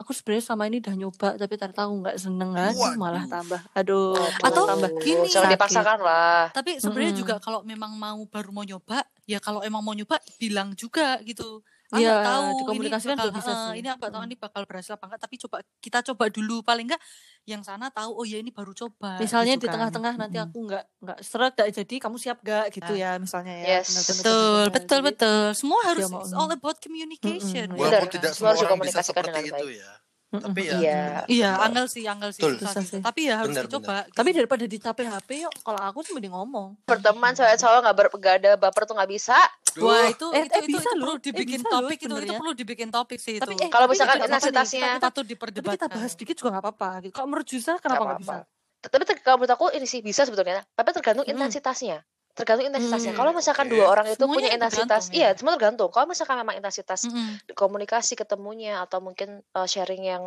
aku 0.00 0.16
sebenarnya 0.16 0.44
sama 0.48 0.64
ini 0.64 0.80
udah 0.80 0.94
nyoba 0.96 1.28
tapi 1.36 1.54
ternyata 1.60 1.84
aku 1.84 1.94
nggak 2.00 2.16
seneng 2.16 2.50
lagi 2.56 2.88
malah 2.96 3.28
tambah 3.28 3.60
aduh 3.76 4.16
malah 4.16 4.48
Atau 4.48 4.64
tambah 4.64 4.90
gini, 5.04 5.28
jangan 5.28 5.52
dipaksakan 5.52 5.98
lah. 6.00 6.42
Tapi 6.50 6.80
sebenarnya 6.80 7.12
Mm-mm. 7.12 7.22
juga 7.22 7.34
kalau 7.42 7.60
memang 7.62 7.92
mau 7.96 8.20
baru 8.26 8.50
mau 8.50 8.64
nyoba, 8.64 9.04
ya 9.28 9.38
kalau 9.38 9.60
emang 9.60 9.82
mau 9.84 9.94
nyoba 9.94 10.18
bilang 10.40 10.72
juga 10.74 11.20
gitu. 11.22 11.62
Iya, 11.92 12.06
nggak 12.08 12.22
tahu 12.24 12.44
dikomunikasikan 12.56 13.10
ini 13.10 13.20
bakal, 13.20 13.34
bisa 13.34 13.50
sih. 13.50 13.72
ini 13.76 13.88
apa 13.88 14.06
tahu 14.06 14.22
ini 14.22 14.36
bakal 14.36 14.62
berhasil 14.62 14.92
apa 14.94 15.04
enggak, 15.04 15.20
tapi 15.20 15.34
coba 15.38 15.56
kita 15.78 15.98
coba 16.04 16.24
dulu 16.26 16.56
paling 16.60 16.86
enggak 16.86 17.02
yang 17.44 17.60
sana 17.60 17.88
tahu 17.88 18.10
oh 18.12 18.22
ya 18.22 18.38
ini 18.38 18.48
baru 18.48 18.70
coba. 18.70 19.16
misalnya 19.16 19.54
gitu 19.54 19.60
di 19.60 19.66
kan. 19.66 19.74
tengah-tengah 19.74 20.14
nanti 20.16 20.36
Mm-mm. 20.36 20.46
aku 20.46 20.58
nggak 20.66 20.84
nggak 21.00 21.18
seret 21.20 21.52
nggak 21.52 21.70
jadi 21.72 21.94
kamu 21.98 22.16
siap 22.16 22.38
gak 22.40 22.64
gitu 22.70 22.92
Nah. 22.92 22.94
ya 22.96 23.10
misalnya 23.16 23.54
ya 23.56 23.64
Yes. 23.76 23.86
Benar, 23.88 24.02
benar, 24.02 24.14
Betul, 24.14 24.38
benar. 24.38 24.68
betul, 24.70 24.86
Jadi, 24.96 25.06
betul. 25.08 25.40
Semua 25.52 25.80
harus 25.84 26.02
it's 26.04 26.30
ini. 26.30 26.36
all 26.36 26.50
about 26.50 26.76
communication. 26.78 27.66
Mm-mm. 27.66 27.74
ya 27.74 27.82
Walaupun 27.82 28.06
kan? 28.06 28.14
tidak 28.14 28.30
Semua 28.30 28.48
harus 28.48 28.60
orang 28.62 28.78
bisa 28.80 29.00
seperti 29.00 29.28
dengan 29.28 29.44
itu 29.44 29.54
baik. 29.66 29.76
ya. 29.76 29.92
Tapi 30.32 30.62
ya, 30.62 30.78
Iya. 30.78 31.00
Iya, 31.26 31.50
angel 31.60 31.86
sih, 31.86 32.02
angel 32.04 32.30
sih, 32.30 32.38
susah 32.40 32.70
Susah 32.70 32.82
sih. 32.82 33.00
Tapi 33.00 33.20
ya 33.24 33.34
harus 33.36 33.50
Benar, 33.50 33.66
dicoba. 33.66 34.06
tapi 34.08 34.30
daripada 34.30 34.62
dicapek 34.62 35.02
HP 35.04 35.28
yuk 35.40 35.52
kalau 35.60 35.80
aku 35.80 36.00
sih 36.00 36.12
mending 36.12 36.30
ngomong 36.30 36.78
Berteman 36.84 37.34
cowok-cowok 37.34 37.78
nggak 37.80 37.96
ber- 37.96 38.14
nggak 38.14 38.34
ada 38.38 38.50
baper 38.56 38.82
tuh 38.84 38.94
nggak 38.94 39.10
bisa. 39.10 39.34
Wah 39.76 40.06
Duh, 40.06 40.06
itu 40.08 40.26
Eh, 40.28 40.46
itu, 40.46 40.54
eh, 40.54 40.62
itu, 40.62 40.68
bisa 40.68 40.82
itu 40.82 40.90
loh. 40.92 40.94
perlu 41.00 41.12
Eh, 41.12 41.22
dibikin 41.24 41.46
bisa 41.56 41.66
loh 41.68 41.74
topik 41.80 41.90
itu 41.92 41.98
itu 42.00 42.10
sebenarnya. 42.12 42.38
perlu 42.38 42.52
dibikin 42.52 42.88
topik 42.88 43.18
sih 43.18 43.32
itu. 43.32 43.40
tapi 43.40 43.54
eh 43.56 43.68
Kalau 43.68 43.84
tapi 43.84 43.92
misalkan 43.92 44.16
intensitasnya- 44.20 44.86
kita- 44.92 45.02
patut 45.02 45.14
tapi 45.16 45.26
kita 45.26 45.30
diperdebatkan. 45.32 45.88
bahas 45.92 46.12
dikit 46.12 46.34
juga 46.36 46.48
nggak 46.52 46.64
apa-apa 46.64 46.88
gitu. 47.00 47.12
Kalau 47.12 47.26
menurut 47.26 47.46
Jusa 47.46 47.70
Nggak 47.72 47.82
kenapa 47.84 48.02
nggak 48.04 48.20
bisa? 48.20 48.30
apa-apa. 48.32 48.58
Tapi 48.80 49.02
kalau 49.20 49.36
menurut 49.36 49.52
aku 49.52 49.66
ini 49.72 49.84
sih 49.84 50.00
bisa 50.00 50.22
sebetulnya. 50.22 50.62
Tapi 50.68 50.88
tergantung 50.92 51.22
Mm. 51.24 51.32
intensitasnya. 51.32 51.98
Tergantung 52.40 52.66
intensitasnya. 52.72 53.12
Hmm, 53.12 53.20
Kalau 53.20 53.30
misalkan 53.36 53.66
oke. 53.68 53.72
dua 53.76 53.84
orang 53.92 54.06
itu 54.08 54.16
Semuanya 54.16 54.34
punya 54.34 54.50
intensitas, 54.56 55.02
tergantung, 55.06 55.20
iya 55.20 55.28
ya. 55.30 55.36
semua 55.36 55.52
tergantung. 55.60 55.90
Kalau 55.92 56.06
misalkan 56.08 56.36
memang 56.40 56.56
intensitas 56.56 57.00
Mm-mm. 57.04 57.28
komunikasi 57.52 58.16
ketemunya 58.16 58.80
atau 58.80 58.98
mungkin 58.98 59.44
uh, 59.52 59.68
sharing 59.68 60.08
yang 60.08 60.24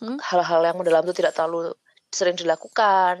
Hmm? 0.00 0.16
hal-hal 0.16 0.64
yang 0.64 0.76
mendalam 0.80 1.04
itu 1.04 1.12
tidak 1.20 1.36
terlalu 1.36 1.76
sering 2.08 2.32
dilakukan, 2.32 3.20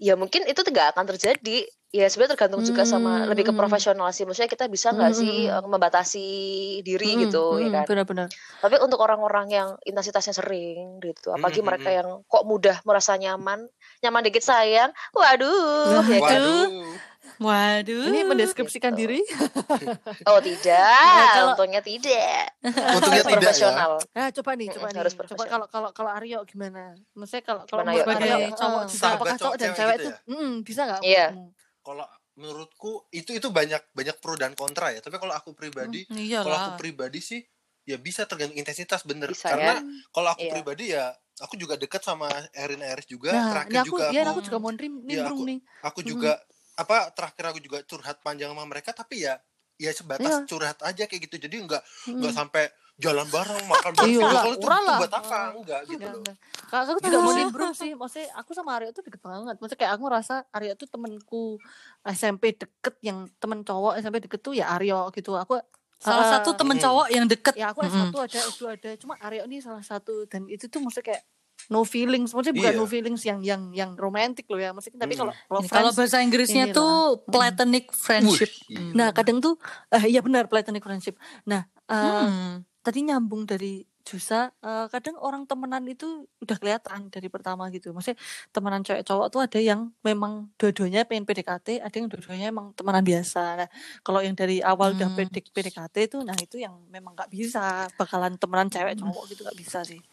ya 0.00 0.16
mungkin 0.16 0.48
itu 0.48 0.64
tidak 0.64 0.96
akan 0.96 1.04
terjadi. 1.12 1.68
Ya 1.94 2.10
sebenarnya 2.10 2.34
tergantung 2.34 2.64
juga 2.66 2.82
sama 2.82 3.22
Hmm, 3.22 3.30
lebih 3.30 3.46
ke 3.46 3.52
hmm. 3.54 3.60
profesional 3.60 4.10
sih. 4.10 4.26
Maksudnya 4.26 4.50
kita 4.50 4.66
bisa 4.66 4.90
nggak 4.90 5.12
Hmm, 5.12 5.20
sih 5.20 5.46
hmm, 5.46 5.54
uh, 5.54 5.62
membatasi 5.62 6.26
diri 6.82 7.06
Mm-mm, 7.06 7.22
gitu, 7.30 7.62
ya 7.62 7.68
mm-mm, 7.68 7.70
kan? 7.70 7.86
Benar-benar. 7.86 8.28
Tapi 8.58 8.76
untuk 8.82 8.98
orang-orang 8.98 9.46
yang 9.52 9.68
intensitasnya 9.84 10.34
sering 10.34 10.98
gitu, 10.98 11.30
apalagi 11.30 11.60
Mm, 11.60 11.66
mereka 11.70 11.88
yang 11.92 12.08
kok 12.26 12.44
mudah 12.48 12.80
merasa 12.82 13.14
nyaman, 13.14 13.68
nyaman 14.02 14.22
dikit 14.24 14.42
sayang, 14.42 14.90
waduh, 15.12 16.02
ya 16.10 16.18
kan? 16.18 16.40
Waduh. 16.42 16.98
Waduh. 17.36 18.06
Ini 18.06 18.20
mendeskripsikan 18.24 18.92
gitu. 18.92 19.00
diri. 19.00 19.20
Oh 20.30 20.38
tidak, 20.38 20.70
Nah, 20.70 21.28
kalau- 21.32 21.52
untungnya 21.54 21.80
tidak. 21.80 22.54
Untungnya 22.62 23.20
tidak 23.20 23.32
ya. 23.34 23.38
profesional. 23.42 23.92
Nah, 24.10 24.28
coba 24.30 24.50
nih, 24.54 24.68
coba 24.70 24.86
nih. 24.88 24.98
harus 25.00 25.12
Coba 25.12 25.20
profesional. 25.20 25.50
kalau 25.50 25.66
kalau 25.68 25.90
kalau 25.92 26.10
Aryo 26.12 26.38
gimana? 26.44 26.94
Maksudnya 27.12 27.42
kalau 27.42 27.62
kalau 27.64 27.82
Gimana, 27.82 27.92
Yo? 27.92 28.02
Aryo 28.02 28.14
Sebagai 28.14 28.52
cowok 28.54 28.82
juga. 28.84 28.96
Sahabat 28.96 29.16
apakah 29.18 29.36
cowok 29.36 29.54
dan 29.54 29.66
cowok 29.66 29.76
cewek 29.76 29.94
gitu 29.94 30.04
tuh 30.04 30.12
ya? 30.12 30.18
mm, 30.30 30.52
bisa 30.62 30.80
nggak 30.82 31.00
Iya. 31.02 31.26
menurutmu? 31.26 31.46
Kalau 31.80 32.06
menurutku 32.34 32.92
itu 33.10 33.30
itu 33.32 33.48
banyak 33.48 33.82
banyak 33.90 34.16
pro 34.18 34.34
dan 34.34 34.52
kontra 34.52 34.86
ya. 34.90 35.00
Tapi 35.00 35.16
kalau 35.16 35.32
aku 35.32 35.50
pribadi, 35.52 36.00
Iya 36.08 36.40
kalau 36.40 36.56
aku 36.56 36.70
pribadi 36.76 37.20
sih 37.20 37.40
ya 37.82 37.96
bisa 37.96 38.24
tergantung 38.24 38.56
intensitas 38.56 39.02
bener. 39.02 39.28
Bisa 39.28 39.50
Karena 39.50 39.74
ya. 39.74 39.84
kalau 40.10 40.28
aku 40.30 40.42
Iya. 40.42 40.52
pribadi 40.52 40.84
ya 40.90 41.04
aku 41.36 41.54
juga 41.54 41.74
dekat 41.74 42.00
sama 42.00 42.26
Erin 42.52 42.80
Eris 42.80 43.04
juga. 43.04 43.30
Nah, 43.30 43.50
terakhir 43.52 43.74
aku 43.76 43.88
juga 43.92 44.04
ya 44.08 44.20
aku, 44.22 44.30
aku 44.30 44.40
juga 44.42 44.58
mau 44.58 44.70
Iya, 44.70 44.86
nimbrung 44.86 45.26
aku- 45.36 45.46
nih. 45.46 45.58
aku 45.82 46.00
juga 46.02 46.32
apa 46.74 47.10
terakhir 47.10 47.44
aku 47.46 47.60
juga 47.60 47.78
curhat 47.82 48.18
panjang 48.18 48.48
sama 48.48 48.64
mereka 48.64 48.90
tapi 48.90 49.22
ya 49.22 49.38
ya 49.74 49.90
sebatas 49.90 50.22
Iya. 50.24 50.38
curhat 50.44 50.78
aja 50.80 51.04
kayak 51.04 51.22
gitu. 51.24 51.36
Jadi 51.40 51.56
enggak 51.58 51.82
Mm. 52.06 52.18
enggak 52.18 52.32
sampai 52.32 52.64
jalan 52.94 53.26
bareng 53.26 53.64
makan 53.64 53.90
bareng 53.92 54.06
Iya 54.12 54.22
call 54.22 54.46
itu, 54.48 54.50
itu 54.56 54.66
lah. 54.68 54.98
buat 54.98 55.12
apa? 55.12 55.38
Enggak 55.52 55.80
gitu 55.82 55.94
Enggak, 55.96 56.10
loh. 56.10 56.20
enggak. 56.20 56.36
Kak, 56.64 56.80
aku 56.84 57.00
juga 57.00 57.18
mau 57.20 57.32
nimbrung 57.32 57.72
sih. 57.72 57.90
Maksudnya 57.92 58.26
aku 58.34 58.50
sama 58.52 58.70
Aryo 58.74 58.90
tuh 58.90 59.02
deket 59.02 59.18
banget. 59.20 59.54
Maksudnya 59.56 59.80
kayak 59.80 59.92
aku 59.92 60.02
ngerasa 60.04 60.34
Aryo 60.48 60.72
tuh 60.74 60.88
temenku 60.88 61.42
SMP 62.04 62.52
deket 62.52 62.94
yang 63.00 63.18
temen 63.36 63.62
cowok 63.62 63.98
SMP 63.98 64.16
deket 64.20 64.40
tuh 64.40 64.52
ya 64.52 64.70
Aryo 64.70 65.10
gitu. 65.10 65.34
Aku 65.34 65.58
Salah 65.96 66.22
eh, 66.22 66.30
satu 66.34 66.52
temen 66.52 66.76
cowok 66.76 67.06
yang 67.08 67.24
deket. 67.24 67.54
ya 67.54 67.70
aku 67.70 67.80
Mm-mm. 67.80 68.12
S1 68.12 68.18
ada, 68.20 68.38
S2 68.46 68.62
ada. 68.68 68.90
Cuma 68.94 69.14
Aryo 69.16 69.42
ini 69.44 69.58
salah 69.58 69.80
satu 69.80 70.26
dan 70.26 70.44
itu 70.46 70.68
tuh 70.68 70.78
maksudnya 70.78 71.10
kayak 71.10 71.22
no 71.68 71.82
feelings. 71.82 72.30
Maksudnya 72.30 72.56
bukan 72.56 72.72
Iya. 72.72 72.80
no 72.80 72.86
feelings 72.86 73.22
yang 73.22 73.40
yang 73.40 73.62
yang 73.70 73.90
romantis 73.94 74.44
loh 74.46 74.56
ya. 74.56 74.70
Maksudnya 74.70 75.00
tapi 75.00 75.14
Mm-mm. 75.14 75.22
kalau 75.22 75.32
kalau 75.46 75.60
Ini 75.60 75.68
Kalau 75.70 75.90
bahasa 75.90 76.16
Inggrisnya 76.18 76.64
inilah. 76.66 76.74
tuh 76.74 76.92
platonic 77.26 77.84
friendship. 77.90 78.50
Wih, 78.66 78.72
Mm. 78.74 78.92
Nah, 78.92 79.08
kadang 79.10 79.38
tuh 79.38 79.54
eh 79.94 80.04
iya 80.06 80.20
benar 80.20 80.46
platonic 80.46 80.80
friendship. 80.80 81.14
Nah, 81.44 81.62
eh 81.86 82.24
Hmm. 82.24 82.54
tadi 82.80 83.00
nyambung 83.02 83.44
dari 83.44 83.82
Jusa, 84.00 84.52
eh, 84.58 84.84
kadang 84.90 85.16
orang 85.16 85.48
temenan 85.48 85.80
itu 85.84 86.04
udah 86.38 86.56
kelihatan 86.56 87.08
dari 87.08 87.24
pertama 87.26 87.72
gitu. 87.72 87.88
Maksudnya 87.88 88.20
temenan 88.50 88.84
cewek 88.84 89.00
cowok 89.00 89.26
tuh 89.30 89.40
ada 89.40 89.56
yang 89.56 89.96
memang 90.02 90.52
dua-duanya 90.54 91.08
pengen 91.08 91.24
PDKT, 91.24 91.80
ada 91.80 91.94
yang 91.94 92.12
dua-duanya 92.12 92.52
emang 92.52 92.76
temenan 92.76 93.00
biasa. 93.00 93.56
Nah, 93.56 93.68
kalau 94.00 94.20
yang 94.20 94.36
dari 94.36 94.60
awal 94.60 94.92
udah 94.92 95.08
Hmm. 95.08 95.16
PD, 95.24 95.40
PDKT 95.46 95.96
itu, 96.04 96.20
nah 96.20 96.36
itu 96.36 96.60
yang 96.60 96.76
memang 96.86 97.16
nggak 97.16 97.32
bisa 97.32 97.88
bakalan 97.96 98.36
temenan 98.36 98.68
cewek 98.68 98.92
Hmm. 98.94 99.08
cowok 99.08 99.24
gitu 99.26 99.40
nggak 99.40 99.56
bisa 99.56 99.80
sih. 99.82 100.04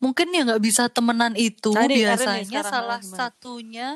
Mungkin 0.00 0.32
ya 0.32 0.42
nggak 0.48 0.62
bisa 0.64 0.88
temenan 0.88 1.36
itu 1.36 1.76
Nah, 1.76 1.84
biasanya 1.86 2.60
salah 2.64 2.98
gimana? 2.98 3.16
satunya 3.28 3.88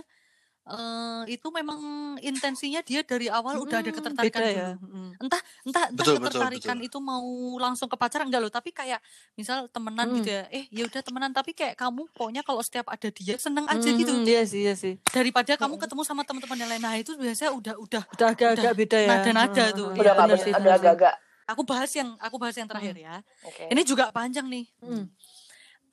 eh, 0.65 1.23
itu 1.29 1.45
memang 1.53 1.77
intensinya 2.25 2.81
dia 2.81 3.05
dari 3.05 3.29
awal 3.29 3.61
udah 3.61 3.85
ada 3.85 3.93
Mm, 3.93 3.97
ketertarikan 4.01 4.41
beda 4.41 4.45
ya. 4.49 4.69
Mm. 4.81 5.11
Entah 5.21 5.41
entah 5.61 5.85
entah 5.85 5.85
Betul, 5.93 6.17
betul, 6.17 6.25
ketertarikan 6.41 6.77
betul. 6.81 6.89
itu 6.89 6.99
mau 7.01 7.25
langsung 7.57 7.85
ke 7.85 7.97
pacaran 7.97 8.29
enggak 8.29 8.41
loh, 8.41 8.49
tapi 8.49 8.73
kayak 8.73 8.97
misal 9.35 9.69
temenan 9.69 10.09
Hmm. 10.09 10.17
gitu 10.19 10.33
ya. 10.33 10.49
Eh, 10.49 10.65
ya 10.73 10.85
udah 10.85 11.01
temenan 11.01 11.33
tapi 11.33 11.53
kayak 11.53 11.77
kamu 11.77 12.09
pokoknya 12.13 12.41
kalau 12.41 12.65
setiap 12.65 12.89
ada 12.89 13.09
dia 13.09 13.37
seneng 13.37 13.69
aja 13.69 13.89
Mm, 13.89 13.99
gitu. 14.01 14.13
Iya 14.25 14.43
sih, 14.45 14.61
iya 14.63 14.73
sih. 14.73 14.95
Daripada 15.05 15.53
kamu 15.53 15.77
ketemu 15.77 16.01
sama 16.03 16.25
teman-teman 16.25 16.57
yang 16.57 16.71
lain. 16.71 16.81
Nah, 16.81 16.97
itu 16.97 17.13
biasanya 17.13 17.53
udah 17.53 17.75
udah 17.77 18.03
Udah 18.11 18.27
agak-agak 18.31 18.73
beda 18.75 18.99
ya. 19.01 19.09
nada-nada 19.11 19.65
tuh. 19.71 19.89
Iya, 19.93 20.01
Udah 20.01 20.13
bener 20.17 20.29
bener, 20.33 20.39
sih, 20.41 20.53
udah 20.53 20.75
agak-agak. 20.75 21.15
aku 21.45 21.61
bahas 21.63 21.93
yang 21.93 22.09
aku 22.17 22.37
bahas 22.41 22.57
yang 22.57 22.65
terakhir 22.65 22.97
ya. 22.97 23.21
Oke. 23.45 23.69
Ini 23.69 23.83
juga 23.85 24.09
panjang 24.11 24.49
nih. 24.49 24.65
Hmm. 24.81 25.13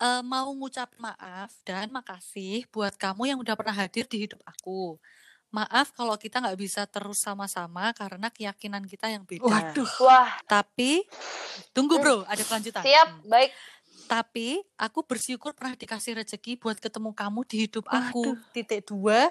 Eh, 0.01 0.21
mau 0.25 0.49
ngucap 0.57 0.89
maaf 0.97 1.53
dan 1.61 1.93
makasih 1.93 2.65
buat 2.73 2.97
kamu 2.97 3.29
yang 3.29 3.37
udah 3.37 3.53
pernah 3.53 3.85
hadir 3.85 4.09
di 4.09 4.25
hidup 4.25 4.41
aku. 4.49 4.97
Maaf 5.53 5.93
kalau 5.93 6.17
kita 6.17 6.41
nggak 6.41 6.57
bisa 6.57 6.89
terus 6.89 7.21
sama-sama 7.21 7.93
karena 7.93 8.33
keyakinan 8.33 8.81
kita 8.89 9.13
yang 9.13 9.21
beda. 9.29 9.45
Waduh. 9.45 9.85
Wah, 10.01 10.41
Tapi 10.49 11.05
tunggu 11.69 12.01
bro, 12.01 12.25
ada 12.25 12.41
kelanjutan. 12.41 12.81
siap, 12.81 13.07
Hmm. 13.13 13.29
baik. 13.29 13.53
Tapi 14.09 14.65
aku 14.73 15.05
bersyukur 15.05 15.53
pernah 15.53 15.77
dikasih 15.77 16.17
rezeki 16.17 16.57
buat 16.57 16.81
ketemu 16.81 17.13
kamu 17.13 17.39
di 17.45 17.55
hidup 17.69 17.85
aku. 17.85 18.33
Waduh. 18.33 18.37
Titik 18.57 18.89
dua, 18.89 19.29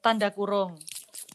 tanda 0.00 0.32
kurung. 0.32 0.80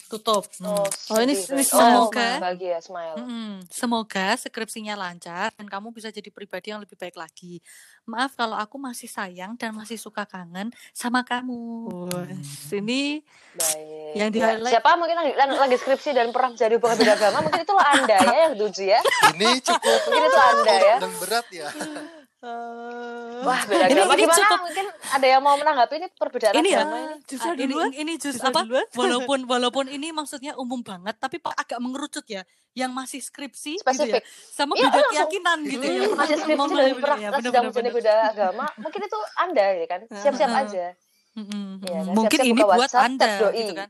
Tutup. 0.06 0.46
Hmm. 0.56 0.70
Oh, 0.70 0.86
Oh, 1.10 1.20
ini- 1.20 1.34
semoga- 1.60 2.38
oh, 2.38 2.40
bahagia, 2.40 2.78
smile. 2.78 3.18
Mm-mm. 3.18 3.66
Semoga 3.68 4.36
skripsinya 4.36 4.94
lancar 4.94 5.50
dan 5.52 5.66
kamu 5.66 5.90
bisa 5.90 6.08
jadi 6.08 6.30
pribadi 6.30 6.70
yang 6.70 6.80
lebih 6.80 6.94
baik 6.94 7.16
lagi. 7.16 7.60
Maaf 8.04 8.34
kalau 8.34 8.54
aku 8.54 8.76
masih 8.76 9.08
sayang 9.08 9.56
dan 9.56 9.72
masih 9.72 9.96
suka 9.96 10.24
kangen 10.24 10.70
sama 10.92 11.22
kamu. 11.22 11.90
Wah, 12.06 12.30
sini 12.64 13.26
Baik. 13.54 14.14
Yang 14.14 14.30
di 14.30 14.40
Ya, 14.40 14.50
Siapa 14.70 14.94
mungkin 14.94 15.14
lagi, 15.16 15.32
lagi 15.34 15.76
skripsi 15.76 16.10
dan 16.12 16.30
pernah 16.30 16.54
jadi 16.54 16.76
hubungan 16.76 16.94
beda 16.96 17.14
agama, 17.16 17.42
mungkin 17.42 17.62
itulah 17.62 17.86
Anda 17.88 18.18
ya 18.20 18.38
yang 18.44 18.54
tuju 18.56 18.84
ya. 18.84 19.00
Ini 19.32 19.50
cukup 19.60 20.00
Mungkin 20.06 20.22
itu 20.24 20.40
Anda 20.44 20.74
ya. 20.76 20.96
dan 21.00 21.12
berat 21.18 21.48
ya. 21.50 21.68
Wah, 22.44 23.62
beda 23.64 23.86
Ini- 23.86 23.96
agama 23.98 24.14
ini 24.14 24.22
gimana? 24.22 24.36
cukup- 24.38 24.62
Mungkin 24.64 24.86
ada 25.10 25.26
yang 25.26 25.42
mau 25.42 25.56
menanggapi 25.56 25.94
ini 25.96 26.08
perbedaan 26.12 26.54
Ini 26.54 26.70
ya, 26.70 26.80
agama 26.82 26.98
ini. 27.00 27.16
Justru 27.24 27.48
Ah, 27.48 27.56
ini 27.56 27.66
duluan. 27.66 27.90
ini 27.94 28.12
jus 28.16 28.36
Justru 28.36 28.50
apa? 28.50 28.62
duluan. 28.62 28.86
Walaupun 28.92 29.40
walaupun 29.46 29.86
ini 29.88 30.08
maksudnya 30.12 30.52
umum 30.56 30.80
banget, 30.82 31.16
tapi 31.18 31.40
pak 31.40 31.56
agak 31.56 31.80
mengerucut 31.80 32.26
ya. 32.26 32.44
Yang 32.74 32.92
masih 32.92 33.20
skripsi 33.22 33.72
gitu 33.76 33.86
ya, 33.86 33.86
Spesifik. 33.86 34.24
sama 34.50 34.74
Iya, 34.74 34.82
beda 34.84 34.98
langsung. 34.98 35.12
keyakinan 35.14 35.58
gitu 35.64 35.84
ya. 35.84 35.94
Hmm, 35.94 36.16
masih 36.16 36.36
skripsi 36.36 36.58
dan 36.58 36.68
bener, 36.68 37.00
pernah 37.00 37.18
ya, 37.18 37.30
sedang 37.32 37.64
bener. 37.70 37.94
beda 37.94 38.14
agama, 38.28 38.66
mungkin 38.76 39.02
itu 39.04 39.20
Anda 39.38 39.66
ya 39.74 39.86
kan. 39.86 40.02
Siap-siap 40.10 40.52
aja. 40.52 40.86
Mm-mm, 41.34 41.66
Iya 41.80 41.96
mm. 41.96 42.04
kan, 42.04 42.14
Mungkin 42.14 42.30
siap-siap 42.36 42.46
ini 42.48 42.54
buka 42.60 42.68
buat 42.68 42.80
WhatsApp, 42.84 43.06
anda 43.08 43.32
gitu 43.52 43.74
kan. 43.74 43.90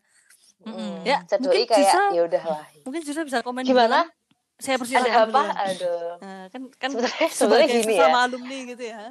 Mm. 0.64 0.96
Ya, 1.04 1.18
Chat 1.26 1.40
doi 1.40 1.48
mungkin 1.50 1.64
kayak 1.66 1.80
bisa- 1.82 2.12
ya 2.12 2.22
udahlah. 2.24 2.64
Mungkin 2.84 3.02
justru 3.04 3.24
bisa 3.24 3.40
komen 3.42 3.64
Gimana? 3.64 4.00
Saya 4.62 4.78
Ada 4.78 4.82
persilakan 4.86 5.28
apa? 5.28 5.42
Aduh. 5.66 6.10
Nah, 6.22 6.44
kan 6.54 6.62
kan 6.78 6.90
Sebenarnya 6.94 7.28
sebenarnya 7.34 7.68
gini 7.74 7.96
ya. 7.98 8.08
alumni 8.14 8.58
gitu 8.70 8.84
ya. 8.86 9.00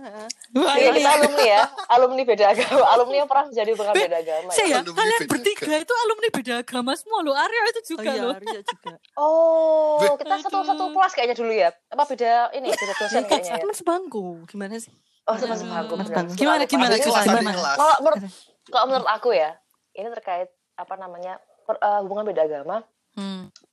Iya, 0.52 0.88
ini 0.92 1.00
kita 1.00 1.10
alumni 1.18 1.44
ya, 1.44 1.62
alumni 1.88 2.22
beda 2.22 2.44
agama, 2.52 2.84
alumni 2.92 3.16
yang 3.24 3.28
pernah 3.28 3.44
menjadi 3.50 3.70
hubungan 3.74 3.94
beda 3.96 4.16
agama. 4.22 4.48
Ya. 4.48 4.56
saya 4.56 4.66
Alumni 4.80 4.96
kalian 4.96 5.20
beda 5.20 5.30
bertiga 5.32 5.74
itu 5.80 5.94
alumni 5.96 6.28
beda 6.30 6.52
agama 6.62 6.92
semua 6.94 7.18
loh. 7.24 7.34
Arya 7.34 7.62
itu 7.68 7.80
Oh 7.82 7.86
juga 7.96 8.10
iya, 8.12 8.22
loh. 8.22 8.34
Arya 8.36 8.60
juga. 8.62 8.94
Oh, 9.22 10.16
kita 10.16 10.34
satu 10.40 10.58
satu 10.64 10.84
kelas 10.94 11.12
kayaknya 11.12 11.36
dulu 11.36 11.52
ya. 11.52 11.68
Apa 11.90 12.04
beda 12.06 12.32
ini 12.54 12.68
beda 12.72 12.94
dosen 12.96 13.22
kayaknya 13.26 13.52
ya? 13.58 13.62
Teman 13.64 13.76
sebangku. 13.76 14.24
Gimana 14.48 14.74
sih? 14.78 14.92
Oh, 15.28 15.36
teman 15.36 15.56
sebangku. 15.58 15.94
Gimana, 16.38 16.64
gimana, 16.64 16.94
Gimana? 16.96 17.50
Kalau 17.76 17.96
menurut 18.00 18.20
kalau 18.70 18.86
menurut 18.88 19.08
aku 19.10 19.34
ya, 19.34 19.58
ini 19.92 20.08
terkait 20.16 20.48
apa 20.78 20.94
namanya 20.96 21.36
per- 21.66 21.80
eh, 21.82 21.98
hubungan 22.00 22.24
beda 22.24 22.46
agama. 22.46 22.80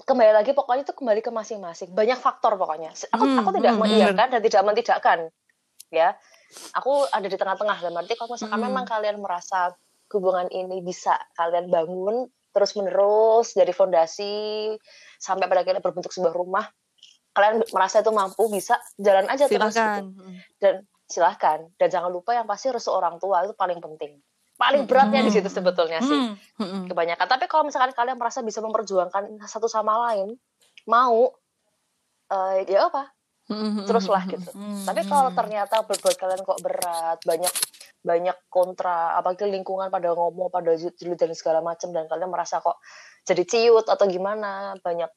Hmm. 0.09 0.17
Kembali 0.17 0.31
lagi 0.33 0.51
pokoknya 0.57 0.81
itu 0.89 0.93
kembali 0.97 1.21
ke 1.21 1.29
masing-masing. 1.29 1.93
Banyak 1.93 2.17
faktor 2.17 2.57
pokoknya. 2.57 2.89
Aku 3.13 3.21
Hmm, 3.29 3.45
aku 3.45 3.49
tidak 3.61 3.77
hmm, 3.77 3.81
mengiyakan 3.85 4.27
dan 4.33 4.41
tidak 4.41 4.61
mentidakkan. 4.65 5.19
Ya, 5.93 6.17
aku 6.73 7.05
ada 7.13 7.29
di 7.29 7.37
tengah-tengah. 7.37 7.77
Dalam 7.77 8.01
arti 8.01 8.17
kalau 8.17 8.33
misalkan 8.33 8.57
Hmm. 8.57 8.65
memang 8.73 8.85
kalian 8.89 9.21
merasa 9.21 9.77
hubungan 10.09 10.49
ini 10.49 10.81
bisa 10.81 11.13
kalian 11.37 11.69
bangun 11.69 12.25
terus 12.49 12.73
menerus 12.73 13.53
dari 13.53 13.69
fondasi 13.69 14.73
sampai 15.21 15.45
pada 15.45 15.61
akhirnya 15.61 15.85
berbentuk 15.85 16.09
sebuah 16.09 16.33
rumah, 16.33 16.65
kalian 17.37 17.61
merasa 17.69 18.01
itu 18.01 18.09
mampu 18.09 18.49
bisa 18.49 18.81
jalan 18.97 19.29
aja 19.29 19.45
terus. 19.45 19.69
Silakan. 19.77 20.01
gitu. 20.09 20.21
dan 20.57 20.73
silahkan 21.09 21.59
dan 21.77 21.87
jangan 21.89 22.09
lupa 22.09 22.33
yang 22.37 22.45
pasti 22.49 22.69
restu 22.69 22.89
orang 22.93 23.17
tua 23.21 23.45
itu 23.45 23.53
paling 23.57 23.81
penting 23.81 24.17
paling 24.59 24.83
beratnya 24.83 25.23
di 25.23 25.31
situ 25.31 25.47
sebetulnya 25.47 26.03
sih. 26.03 26.35
Heeh. 26.59 26.91
kebanyakan. 26.91 27.25
Tapi 27.25 27.47
kalau 27.47 27.63
misalkan 27.63 27.95
kalian 27.95 28.19
merasa 28.19 28.43
bisa 28.43 28.59
memperjuangkan 28.59 29.39
satu 29.47 29.71
sama 29.71 29.95
lain 30.11 30.35
mau 30.83 31.31
eh, 32.27 32.67
ya 32.67 32.91
apa? 32.91 33.07
Heeh. 33.47 33.87
teruslah 33.87 34.27
gitu. 34.27 34.51
Tapi 34.83 35.01
kalau 35.07 35.31
ternyata 35.31 35.81
berbuat 35.81 36.15
kalian 36.19 36.43
kok 36.43 36.59
berat 36.59 37.17
banyak 37.23 37.53
banyak 37.99 38.37
kontra 38.47 39.15
apalagi 39.15 39.47
lingkungan 39.47 39.91
pada 39.91 40.11
ngomong 40.15 40.47
pada 40.47 40.71
julid 40.75 41.19
dan 41.19 41.35
segala 41.35 41.59
macam 41.59 41.91
dan 41.91 42.07
kalian 42.07 42.31
merasa 42.31 42.63
kok 42.63 42.79
jadi 43.27 43.43
ciut 43.43 43.83
atau 43.87 44.07
gimana 44.07 44.79
banyak 44.79 45.11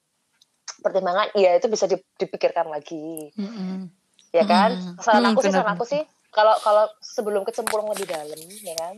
pertimbangan 0.82 1.30
ya 1.38 1.54
itu 1.54 1.70
bisa 1.70 1.86
di- 1.86 2.02
dipikirkan 2.18 2.70
lagi. 2.70 3.30
Heeh. 3.34 3.86
ya 4.32 4.44
kan? 4.48 4.70
Saran 4.98 5.30
aku 5.30 5.44
sih 5.44 5.52
saran 5.52 5.74
aku 5.76 5.84
sih 5.86 6.02
kalau 6.32 6.56
kalau 6.64 6.88
sebelum 7.04 7.44
kecemplung 7.44 7.86
lebih 7.92 8.08
dalam 8.08 8.40
ya 8.64 8.74
kan 8.80 8.96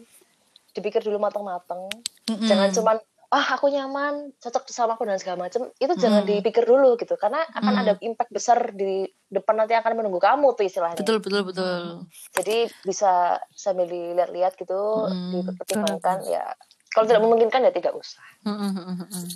dipikir 0.75 1.01
dulu 1.01 1.17
matang-matang 1.17 1.87
Mm-mm. 2.27 2.45
jangan 2.45 2.69
cuman 2.69 2.97
ah 3.31 3.47
aku 3.55 3.67
nyaman 3.67 4.31
cocok 4.39 4.69
sama 4.69 4.95
aku 4.95 5.07
dan 5.07 5.19
segala 5.19 5.47
macam 5.47 5.67
itu 5.75 5.95
jangan 5.97 6.23
Mm. 6.23 6.39
dipikir 6.39 6.63
dulu 6.63 6.95
gitu 6.95 7.15
karena 7.15 7.43
akan 7.51 7.73
Mm. 7.73 7.81
ada 7.83 7.93
impact 7.99 8.31
besar 8.31 8.71
di 8.71 9.07
depan 9.27 9.59
nanti 9.59 9.75
akan 9.75 9.95
menunggu 9.97 10.19
kamu 10.19 10.55
tuh 10.55 10.63
istilahnya 10.63 11.03
Betul 11.03 11.19
betul 11.19 11.43
betul. 11.43 12.07
jadi 12.31 12.71
bisa 12.83 13.39
sambil 13.51 13.87
dilihat-lihat 13.87 14.55
gitu 14.55 14.79
Mm. 15.09 15.51
dipertimbangkan 15.51 16.23
ya 16.27 16.47
kalau 16.91 17.07
tidak 17.07 17.23
memungkinkan 17.23 17.63
ya 17.63 17.73
tidak 17.73 17.95
usah 17.95 18.23
Mm, 18.43 18.55
mm, 18.55 18.73
mm, 18.77 19.07
mm. 19.09 19.27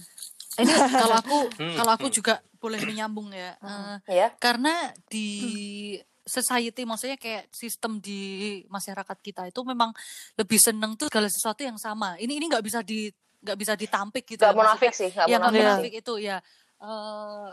Ini 0.59 0.75
kalau 0.75 1.17
aku 1.17 1.39
Hmm, 1.55 1.77
kalau 1.79 1.93
aku 1.95 2.07
hmm. 2.11 2.17
juga 2.19 2.35
boleh 2.59 2.83
menyambung 2.83 3.31
ya. 3.31 3.55
Eh, 3.57 3.95
ya 4.11 4.29
karena 4.37 4.75
di 5.07 5.95
society 6.29 6.85
maksudnya 6.85 7.17
kayak 7.17 7.49
sistem 7.51 7.99
di 7.99 8.63
masyarakat 8.69 9.19
kita 9.25 9.49
itu 9.49 9.61
memang 9.65 9.91
lebih 10.37 10.61
seneng 10.61 10.95
tuh 10.95 11.09
segala 11.09 11.27
sesuatu 11.33 11.65
yang 11.65 11.81
sama. 11.81 12.21
Ini 12.21 12.37
ini 12.37 12.47
nggak 12.47 12.63
bisa 12.63 12.85
di 12.85 13.09
nggak 13.39 13.59
bisa 13.59 13.73
ditampik 13.79 14.29
gitu. 14.29 14.43
nggak 14.45 14.53
ya, 14.53 14.59
munafik 14.59 14.93
sih 14.93 15.11
nggak 15.15 15.27
ya 15.31 15.39
munafik. 15.39 15.63
munafik 15.63 15.93
itu 16.05 16.15
ya 16.19 16.39
Eh, 16.79 17.51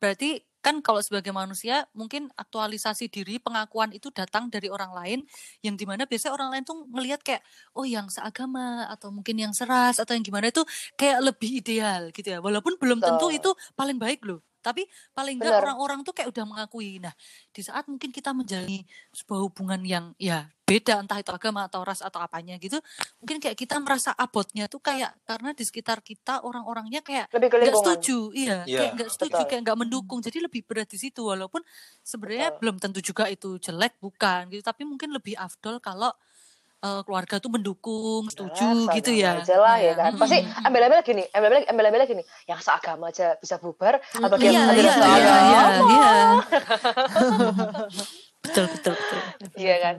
berarti 0.00 0.44
kan 0.64 0.80
kalau 0.80 1.00
sebagai 1.04 1.28
manusia 1.28 1.84
mungkin 1.92 2.32
aktualisasi 2.40 3.12
diri 3.12 3.36
pengakuan 3.36 3.92
itu 3.92 4.08
datang 4.08 4.48
dari 4.48 4.72
orang 4.72 4.96
lain 4.96 5.18
yang 5.60 5.76
di 5.76 5.84
mana 5.84 6.08
biasanya 6.08 6.32
orang 6.32 6.56
lain 6.56 6.64
tuh 6.64 6.88
ngelihat 6.88 7.20
kayak 7.20 7.44
oh 7.76 7.84
yang 7.84 8.08
seagama 8.08 8.88
atau 8.88 9.12
mungkin 9.12 9.36
yang 9.36 9.52
seras 9.52 10.00
atau 10.00 10.16
yang 10.16 10.24
gimana 10.24 10.48
itu 10.48 10.64
kayak 10.96 11.20
lebih 11.20 11.60
ideal 11.60 12.08
gitu 12.16 12.28
ya. 12.36 12.38
Walaupun 12.40 12.80
belum 12.80 13.00
tentu 13.00 13.28
itu 13.28 13.52
paling 13.76 14.00
baik 14.00 14.24
loh 14.24 14.40
tapi 14.64 14.88
paling 15.12 15.36
enggak 15.36 15.60
orang-orang 15.60 16.00
tuh 16.00 16.16
kayak 16.16 16.32
udah 16.32 16.44
mengakui 16.48 16.96
nah 17.04 17.12
di 17.52 17.60
saat 17.60 17.84
mungkin 17.84 18.08
kita 18.08 18.32
menjalani 18.32 18.88
sebuah 19.12 19.44
hubungan 19.44 19.84
yang 19.84 20.16
ya 20.16 20.48
beda 20.64 21.04
entah 21.04 21.20
itu 21.20 21.28
agama 21.28 21.68
atau 21.68 21.84
ras 21.84 22.00
atau 22.00 22.24
apanya 22.24 22.56
gitu 22.56 22.80
mungkin 23.20 23.36
kayak 23.36 23.52
kita 23.52 23.76
merasa 23.84 24.16
abotnya 24.16 24.64
tuh 24.64 24.80
kayak 24.80 25.12
karena 25.28 25.52
di 25.52 25.60
sekitar 25.60 26.00
kita 26.00 26.40
orang-orangnya 26.40 27.04
kayak 27.04 27.28
nggak 27.28 27.76
setuju 27.76 28.32
iya 28.32 28.54
Iya, 28.62 28.78
kayak 28.78 28.92
nggak 28.94 29.10
setuju 29.10 29.34
betul. 29.34 29.48
kayak 29.50 29.62
nggak 29.66 29.78
mendukung. 29.78 30.18
Jadi 30.22 30.38
lebih 30.38 30.62
berat 30.62 30.88
di 30.88 30.98
situ 31.00 31.26
walaupun 31.26 31.60
sebenarnya 32.06 32.54
Betul. 32.54 32.60
belum 32.62 32.76
tentu 32.78 33.00
juga 33.02 33.24
itu 33.26 33.58
jelek 33.58 33.98
bukan 33.98 34.46
gitu. 34.54 34.62
Tapi 34.62 34.82
mungkin 34.86 35.10
lebih 35.10 35.34
afdol 35.34 35.82
kalau 35.82 36.14
eh, 36.84 37.00
keluarga 37.00 37.34
tuh 37.38 37.48
mendukung 37.48 38.28
setuju 38.28 38.60
Nah, 38.84 38.92
gitu 38.92 39.10
ya? 39.10 39.40
aja 39.40 39.56
lah 39.56 39.76
ya 39.76 39.84
Iya, 39.86 39.92
kan 39.96 40.12
pasti 40.14 40.36
embel-embel 40.60 41.00
gini 41.02 41.24
embel-embel 41.26 41.64
embel-embel 41.66 42.04
gini 42.04 42.22
yang 42.44 42.60
seagama 42.60 43.08
aja 43.08 43.34
bisa 43.34 43.56
bubar 43.56 43.96
apalagi 44.14 44.44
iya 44.44 44.52
yang 44.52 44.68
iya 44.68 44.74
tidak 44.74 44.92
iya 44.92 44.92
seagama 44.92 45.32
iya 45.40 45.62
iya. 45.88 46.12
Betul 48.44 48.68
betul 48.68 48.92
betul. 48.92 49.20
Iya 49.56 49.74
kan? 49.80 49.94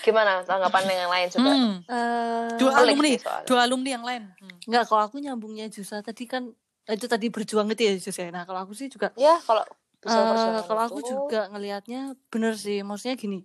Gimana 0.00 0.46
tanggapan 0.46 0.82
yang 0.86 1.10
lain 1.10 1.26
juga 1.28 1.50
Hmm, 1.50 1.74
Eh, 1.82 2.50
dua 2.56 2.72
alumni 2.78 3.12
dua 3.44 3.60
alumni 3.66 3.90
yang 3.90 4.04
lain. 4.06 4.22
Hmm. 4.30 4.56
Enggak, 4.62 4.84
kalau 4.86 5.02
aku 5.04 5.18
nyambungnya 5.18 5.66
Jusa 5.66 5.98
tadi 5.98 6.22
kan 6.22 6.54
eh, 6.86 6.94
itu 6.94 7.10
tadi 7.10 7.26
berjuang 7.28 7.66
gitu 7.68 7.82
ya 7.82 7.92
Jus 7.98 8.14
ya. 8.14 8.30
Nah, 8.30 8.46
kalau 8.46 8.62
aku 8.62 8.72
sih 8.72 8.86
juga 8.86 9.10
ya 9.16 9.42
kalau 9.42 9.66
perjuangan 9.98 10.62
kalau 10.64 10.82
aku 10.86 10.98
itu, 11.02 11.10
juga 11.10 11.50
ngelihatnya 11.50 12.00
bener 12.30 12.54
sih. 12.54 12.78
Maksudnya 12.80 13.18
gini. 13.18 13.42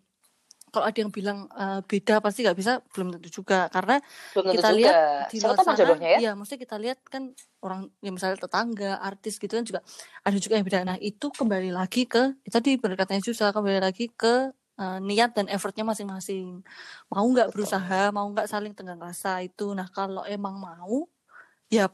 Kalau 0.75 0.85
ada 0.91 0.99
yang 0.99 1.11
bilang 1.15 1.47
eh, 1.47 1.79
beda 1.87 2.19
pasti 2.19 2.43
nggak 2.43 2.57
bisa, 2.59 2.71
belum 2.91 3.07
tentu 3.15 3.29
juga. 3.39 3.71
Karena 3.71 3.95
belum 4.35 4.43
tentu 4.51 4.55
kita 4.59 4.67
juga 4.67 4.79
lihat 4.79 4.95
di 5.31 5.37
luar 5.39 5.57
sana, 5.63 5.71
jodohnya 5.79 6.09
ya 6.11 6.19
iya, 6.19 6.31
maksudnya 6.35 6.61
kita 6.67 6.75
lihat 6.83 6.99
kan 7.07 7.23
orang 7.63 7.87
yang 8.03 8.13
misalnya 8.19 8.37
tetangga, 8.43 8.91
artis 8.99 9.39
gitu 9.39 9.53
kan 9.55 9.63
juga 9.63 9.79
ada 10.27 10.37
juga 10.37 10.53
yang 10.59 10.65
beda. 10.67 10.79
Nah, 10.83 10.97
itu 10.99 11.25
kembali 11.31 11.71
lagi 11.71 12.03
ke 12.05 12.35
itu 12.43 12.53
tadi 12.53 12.75
bener 12.75 12.99
katanya 12.99 13.21
Jusa, 13.23 13.55
kembali 13.55 13.79
lagi 13.79 14.11
ke 14.11 14.51
eh, 14.83 14.99
niat 14.99 15.31
dan 15.37 15.47
effortnya 15.47 15.87
masing-masing. 15.87 16.59
Mau 17.07 17.25
nggak 17.31 17.49
berusaha, 17.55 18.11
mau 18.11 18.27
nggak 18.29 18.47
saling 18.51 18.75
tenggang 18.75 18.99
rasa 18.99 19.39
itu. 19.47 19.71
Nah, 19.71 19.87
kalau 19.89 20.27
emang 20.27 20.59
mau, 20.59 21.07
ya 21.71 21.87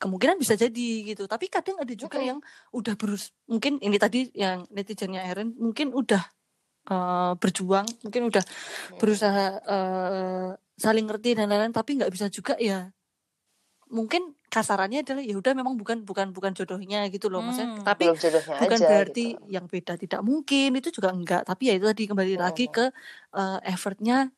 kemungkinan 0.00 0.40
bisa 0.40 0.54
jadi 0.56 0.88
gitu. 1.12 1.28
Tapi 1.28 1.46
kadang 1.52 1.76
ada 1.82 1.92
juga 1.92 2.18
Mm-mm. 2.18 2.28
yang 2.34 2.38
udah 2.72 2.94
berus, 2.96 3.30
mungkin 3.50 3.78
ini 3.84 3.96
tadi 4.00 4.32
yang 4.32 4.64
netizennya 4.72 5.22
Erin 5.28 5.52
mungkin 5.58 5.92
udah 5.92 6.22
eh, 6.90 7.32
berjuang, 7.38 7.86
mungkin 8.02 8.22
udah 8.30 8.44
berusaha 8.98 9.44
eh, 9.62 10.48
saling 10.74 11.06
ngerti 11.06 11.38
dan 11.38 11.46
lain-lain 11.52 11.70
tapi 11.70 11.94
nggak 12.00 12.10
bisa 12.10 12.26
juga 12.32 12.58
ya 12.58 12.90
mungkin 13.92 14.32
kasarannya 14.48 15.04
adalah 15.04 15.20
ya 15.20 15.36
udah 15.36 15.52
memang 15.52 15.76
bukan 15.76 16.00
bukan 16.08 16.32
bukan 16.32 16.56
jodohnya 16.56 17.04
gitu 17.12 17.28
loh 17.28 17.44
maksudnya 17.44 17.76
Hmm. 17.76 17.84
tapi 17.84 18.08
belum 18.08 18.16
jodohnya 18.16 18.54
bukan 18.56 18.78
aja 18.80 18.88
berarti 18.88 19.24
gitu. 19.36 19.44
yang 19.52 19.66
beda 19.68 19.94
tidak 20.00 20.20
mungkin 20.24 20.68
itu 20.80 20.88
juga 20.88 21.12
enggak 21.12 21.44
tapi 21.44 21.68
ya 21.68 21.76
itu 21.76 21.84
tadi 21.84 22.04
kembali 22.08 22.34
lagi 22.40 22.64
Hmm. 22.72 22.74
ke 22.74 22.84
eh, 23.36 23.58
effortnya 23.68 24.32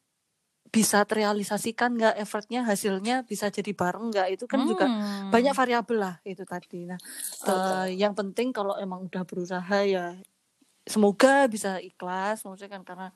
bisa 0.74 1.07
terrealisasikan 1.07 1.94
nggak 1.94 2.18
effortnya 2.18 2.66
hasilnya 2.66 3.22
bisa 3.22 3.46
jadi 3.46 3.70
bareng 3.70 4.11
nggak 4.11 4.26
itu 4.35 4.44
kan 4.50 4.66
juga 4.66 4.90
Hmm. 4.90 5.30
banyak 5.30 5.54
variabel 5.54 5.98
lah 6.02 6.14
itu 6.26 6.42
tadi 6.42 6.90
nah 6.90 6.98
Betul. 6.98 7.54
eh, 7.54 7.88
yang 7.94 8.11
penting 8.18 8.50
kalau 8.50 8.74
emang 8.74 9.07
udah 9.07 9.22
berusaha 9.22 9.76
ya 9.87 10.18
semoga 10.85 11.49
bisa 11.49 11.81
ikhlas 11.81 12.44
maksudnya 12.44 12.70
kan 12.77 12.83
karena 12.88 13.07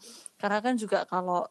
karena 0.40 0.58
kan 0.64 0.74
juga 0.80 0.98
kalau 1.04 1.44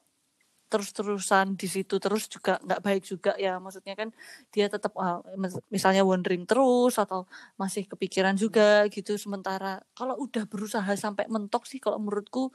terus-terusan 0.68 1.56
di 1.56 1.68
situ 1.72 1.96
terus 2.04 2.28
juga 2.28 2.60
nggak 2.66 2.82
baik 2.84 3.04
juga 3.08 3.32
ya 3.40 3.56
maksudnya 3.64 3.96
kan 3.96 4.10
dia 4.54 4.68
tetap 4.68 4.92
ah, 5.00 5.24
mis- 5.40 5.64
misalnya 5.72 6.04
wondering 6.04 6.44
terus 6.50 7.00
atau 7.00 7.24
masih 7.62 7.88
kepikiran 7.88 8.36
juga 8.36 8.84
gitu 8.92 9.16
sementara. 9.16 9.80
Kalau 9.96 10.16
udah 10.20 10.44
berusaha 10.50 10.92
sampai 11.00 11.26
mentok 11.32 11.64
sih 11.72 11.80
kalau 11.80 12.00
menurutku 12.04 12.52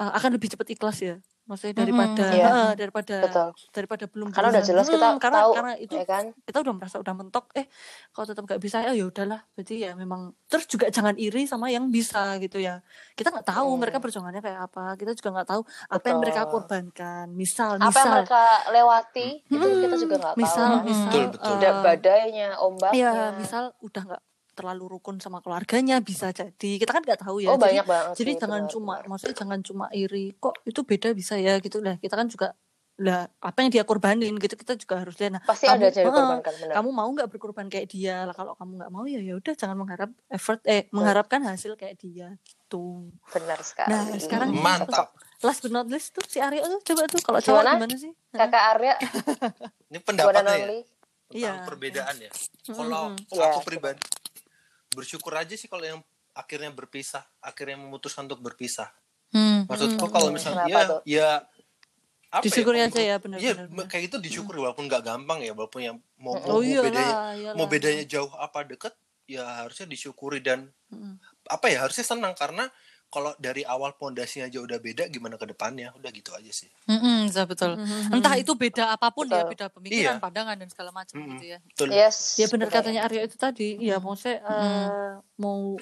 ah, 0.00 0.12
akan 0.18 0.30
lebih 0.38 0.48
cepat 0.54 0.68
ikhlas 0.74 0.98
ya 1.02 1.16
maksudnya 1.44 1.76
daripada 1.76 2.24
iya. 2.30 2.46
ah, 2.48 2.72
daripada 2.72 3.16
betul 3.20 3.48
daripada 3.70 4.04
belum 4.06 4.28
karena 4.28 4.48
udah 4.48 4.56
berusaha. 4.56 4.70
jelas 4.72 4.86
kita 4.88 5.06
Mm, 5.06 5.18
karena 5.18 5.38
tahu 5.38 5.52
karena 5.52 5.72
itu 5.76 5.92
ya 5.92 6.04
kan 6.04 6.24
kita 6.40 6.58
udah 6.58 6.74
merasa 6.74 6.96
udah 6.96 7.14
mentok 7.14 7.44
eh 7.52 7.66
kalau 8.10 8.24
tetap 8.24 8.42
nggak 8.42 8.58
bisa 8.58 8.76
ya 8.80 8.92
ya 8.92 9.04
udahlah 9.04 9.40
berarti 9.52 9.74
ya 9.78 9.90
memang 9.92 10.20
terus 10.44 10.64
juga 10.64 10.88
jangan 10.88 11.12
iri 11.14 11.44
sama 11.44 11.68
yang 11.68 11.88
bisa 11.88 12.36
gitu 12.38 12.56
ya 12.58 12.80
kita 13.12 13.28
nggak 13.28 13.44
tahu 13.44 13.68
Hmm. 13.68 13.78
mereka 13.78 13.98
perjuangannya 13.98 14.40
kayak 14.40 14.60
apa 14.64 14.84
kita 14.94 15.12
juga 15.12 15.28
nggak 15.34 15.48
tahu 15.48 15.62
apa 15.90 16.04
yang 16.06 16.18
mereka 16.18 16.40
Betul. 16.40 16.52
korbankan 16.54 17.26
misal 17.30 17.70
apa 17.74 17.82
yang 17.82 17.88
misal 17.90 18.06
mereka 18.14 18.42
lewati 18.70 19.28
itu 19.44 19.66
Hmm, 19.66 19.80
kita 19.80 19.96
juga 19.98 20.14
nggak 20.16 20.32
tahu 20.32 20.40
misal 20.40 20.64
kan. 20.64 20.72
Hmm. 20.74 20.86
misal 20.86 21.10
Betul, 21.10 21.24
betul. 21.30 21.52
Udah 21.54 21.70
eh, 21.70 21.82
badainya 21.82 22.48
ombaknya 22.56 22.98
ya 22.98 23.12
misal 23.34 23.64
udah 23.78 24.02
nggak 24.06 24.22
terlalu 24.54 24.96
rukun 24.96 25.18
sama 25.18 25.42
keluarganya 25.42 25.98
bisa 25.98 26.30
jadi. 26.30 26.70
Kita 26.78 26.94
kan 26.94 27.02
nggak 27.02 27.26
tahu 27.26 27.42
ya. 27.42 27.50
Oh 27.52 27.58
jadi 27.58 27.82
banyak 27.82 27.86
banget 27.90 28.14
jadi 28.16 28.32
sih, 28.32 28.40
jangan 28.40 28.62
benar, 28.64 28.72
cuma 28.72 28.94
benar. 28.96 29.08
maksudnya 29.10 29.36
jangan 29.36 29.58
cuma 29.60 29.86
iri 29.90 30.24
kok 30.38 30.54
itu 30.62 30.80
beda 30.86 31.08
bisa 31.12 31.34
ya? 31.36 31.58
Gitu. 31.58 31.82
Lah 31.82 31.98
kita 31.98 32.14
kan 32.14 32.30
juga 32.30 32.54
lah 32.94 33.26
apa 33.42 33.58
yang 33.66 33.74
dia 33.74 33.82
korbanin 33.82 34.38
gitu 34.38 34.54
kita 34.54 34.78
juga 34.78 35.02
harus 35.02 35.18
lihat. 35.18 35.34
Nah 35.34 35.42
pasti 35.42 35.66
kamu 35.66 35.82
ada 35.82 35.86
yang 35.90 36.06
dikorbankan 36.14 36.54
benar. 36.62 36.74
kamu 36.78 36.88
mau 36.94 37.08
nggak 37.10 37.28
berkorban 37.34 37.66
kayak 37.66 37.86
dia? 37.90 38.22
Lah 38.22 38.34
kalau 38.38 38.54
kamu 38.54 38.78
nggak 38.78 38.90
mau 38.94 39.02
ya 39.02 39.18
ya 39.18 39.34
udah 39.34 39.54
jangan 39.58 39.74
mengharap 39.74 40.14
effort 40.30 40.62
eh 40.62 40.86
mengharapkan 40.94 41.42
hasil 41.42 41.74
kayak 41.74 41.98
dia 41.98 42.38
gitu. 42.46 43.10
Benar 43.34 43.58
sekali. 43.66 43.90
Nah 43.90 44.14
sekarang 44.14 44.54
Mantap. 44.54 45.10
last 45.42 45.60
but 45.66 45.74
not 45.74 45.90
least 45.90 46.14
tuh 46.14 46.22
si 46.24 46.38
Arya 46.38 46.62
tuh 46.62 46.80
coba 46.86 47.10
tuh 47.10 47.18
kalau 47.18 47.42
cowok 47.42 47.62
Gimana? 47.66 47.72
gimana 47.82 47.94
sih? 47.98 48.12
Kakak 48.30 48.64
Arya? 48.78 48.94
Ini 49.90 49.98
pendapatnya 50.00 50.54
ya? 50.54 50.64
Only 50.64 50.78
tentang 51.24 51.34
Iya. 51.34 51.52
perbedaan 51.66 52.14
ya. 52.22 52.30
Kalau 52.70 53.02
Iya, 53.28 53.44
aku 53.50 53.60
pribadi 53.66 54.00
bersyukur 54.94 55.34
aja 55.34 55.54
sih 55.54 55.66
kalau 55.66 55.82
yang 55.82 56.00
akhirnya 56.32 56.70
berpisah, 56.70 57.22
akhirnya 57.38 57.78
memutuskan 57.78 58.26
untuk 58.26 58.40
berpisah. 58.40 58.90
Hmm. 59.30 59.66
Maksudku 59.66 60.06
Hmm. 60.06 60.12
kalau 60.14 60.28
misalnya 60.30 60.64
ya 60.66 60.80
tuh? 60.86 61.00
ya 61.06 61.28
apa 62.34 62.42
Disyukuri 62.42 62.82
ya, 62.82 62.90
aja 62.90 62.98
ya, 62.98 63.16
benar, 63.22 63.38
Iya, 63.38 63.52
benar, 63.54 63.66
benar. 63.70 63.86
kayak 63.86 64.04
itu 64.10 64.16
disyukuri 64.18 64.58
walaupun 64.58 64.90
nggak 64.90 65.02
gampang 65.06 65.38
ya, 65.46 65.54
walaupun 65.54 65.80
yang 65.86 65.96
mau, 66.18 66.34
mau, 66.34 66.58
oh 66.58 66.58
mau 66.58 66.60
iya 66.66 66.82
bedanya 66.82 67.14
lah 67.14 67.30
iyalah. 67.38 67.54
mau 67.54 67.66
bedanya 67.70 68.02
jauh 68.10 68.30
apa 68.34 68.58
deket 68.66 68.94
ya 69.30 69.42
harusnya 69.62 69.86
disyukuri 69.86 70.42
dan 70.42 70.66
Mm-mm. 70.90 71.14
apa 71.46 71.66
ya 71.70 71.86
harusnya 71.86 72.02
senang 72.02 72.34
karena 72.34 72.66
kalau 73.14 73.30
dari 73.38 73.62
awal 73.64 73.94
pondasinya 73.94 74.44
aja 74.44 74.58
udah 74.58 74.76
beda 74.76 75.06
gimana 75.06 75.34
ke 75.34 75.46
depannya 75.46 75.94
udah 75.94 76.10
gitu 76.10 76.30
aja 76.30 76.50
sih 76.50 76.66
Mm-mm, 76.84 77.30
bisa 77.30 77.46
betul. 77.46 77.78
Mhm. 77.78 78.10
Entah 78.12 78.34
itu 78.34 78.52
beda 78.52 78.90
apa 78.90 79.08
pun 79.08 79.24
ya, 79.24 79.40
Betul. 79.40 79.50
beda 79.52 79.66
pemikiran, 79.70 80.02
Iya. 80.10 80.20
pandangan 80.20 80.56
dan 80.56 80.66
segala 80.66 80.90
macam 80.90 81.14
Mm-mm. 81.14 81.30
gitu 81.32 81.44
ya. 81.46 81.58
betul 81.64 81.88
yes 81.88 82.16
ya 82.34 82.46
benar 82.48 82.68
katanya 82.68 83.00
Arya 83.04 83.22
itu 83.22 83.36
tadi 83.36 83.78
ya 83.78 83.96
maksudnya 83.96 84.42
eh, 84.42 85.12
mau 85.36 85.78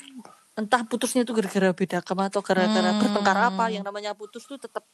entah 0.52 0.82
putusnya 0.82 1.22
itu 1.22 1.32
gara-gara 1.32 1.72
beda 1.72 1.96
agama 1.98 2.28
atau 2.28 2.40
gara-gara 2.40 2.84
Hmm. 2.86 3.00
bertengkar 3.00 3.38
apa 3.46 3.64
yang 3.68 3.80
namanya 3.80 4.12
putus 4.12 4.44
tuh 4.44 4.56
tetap 4.56 4.84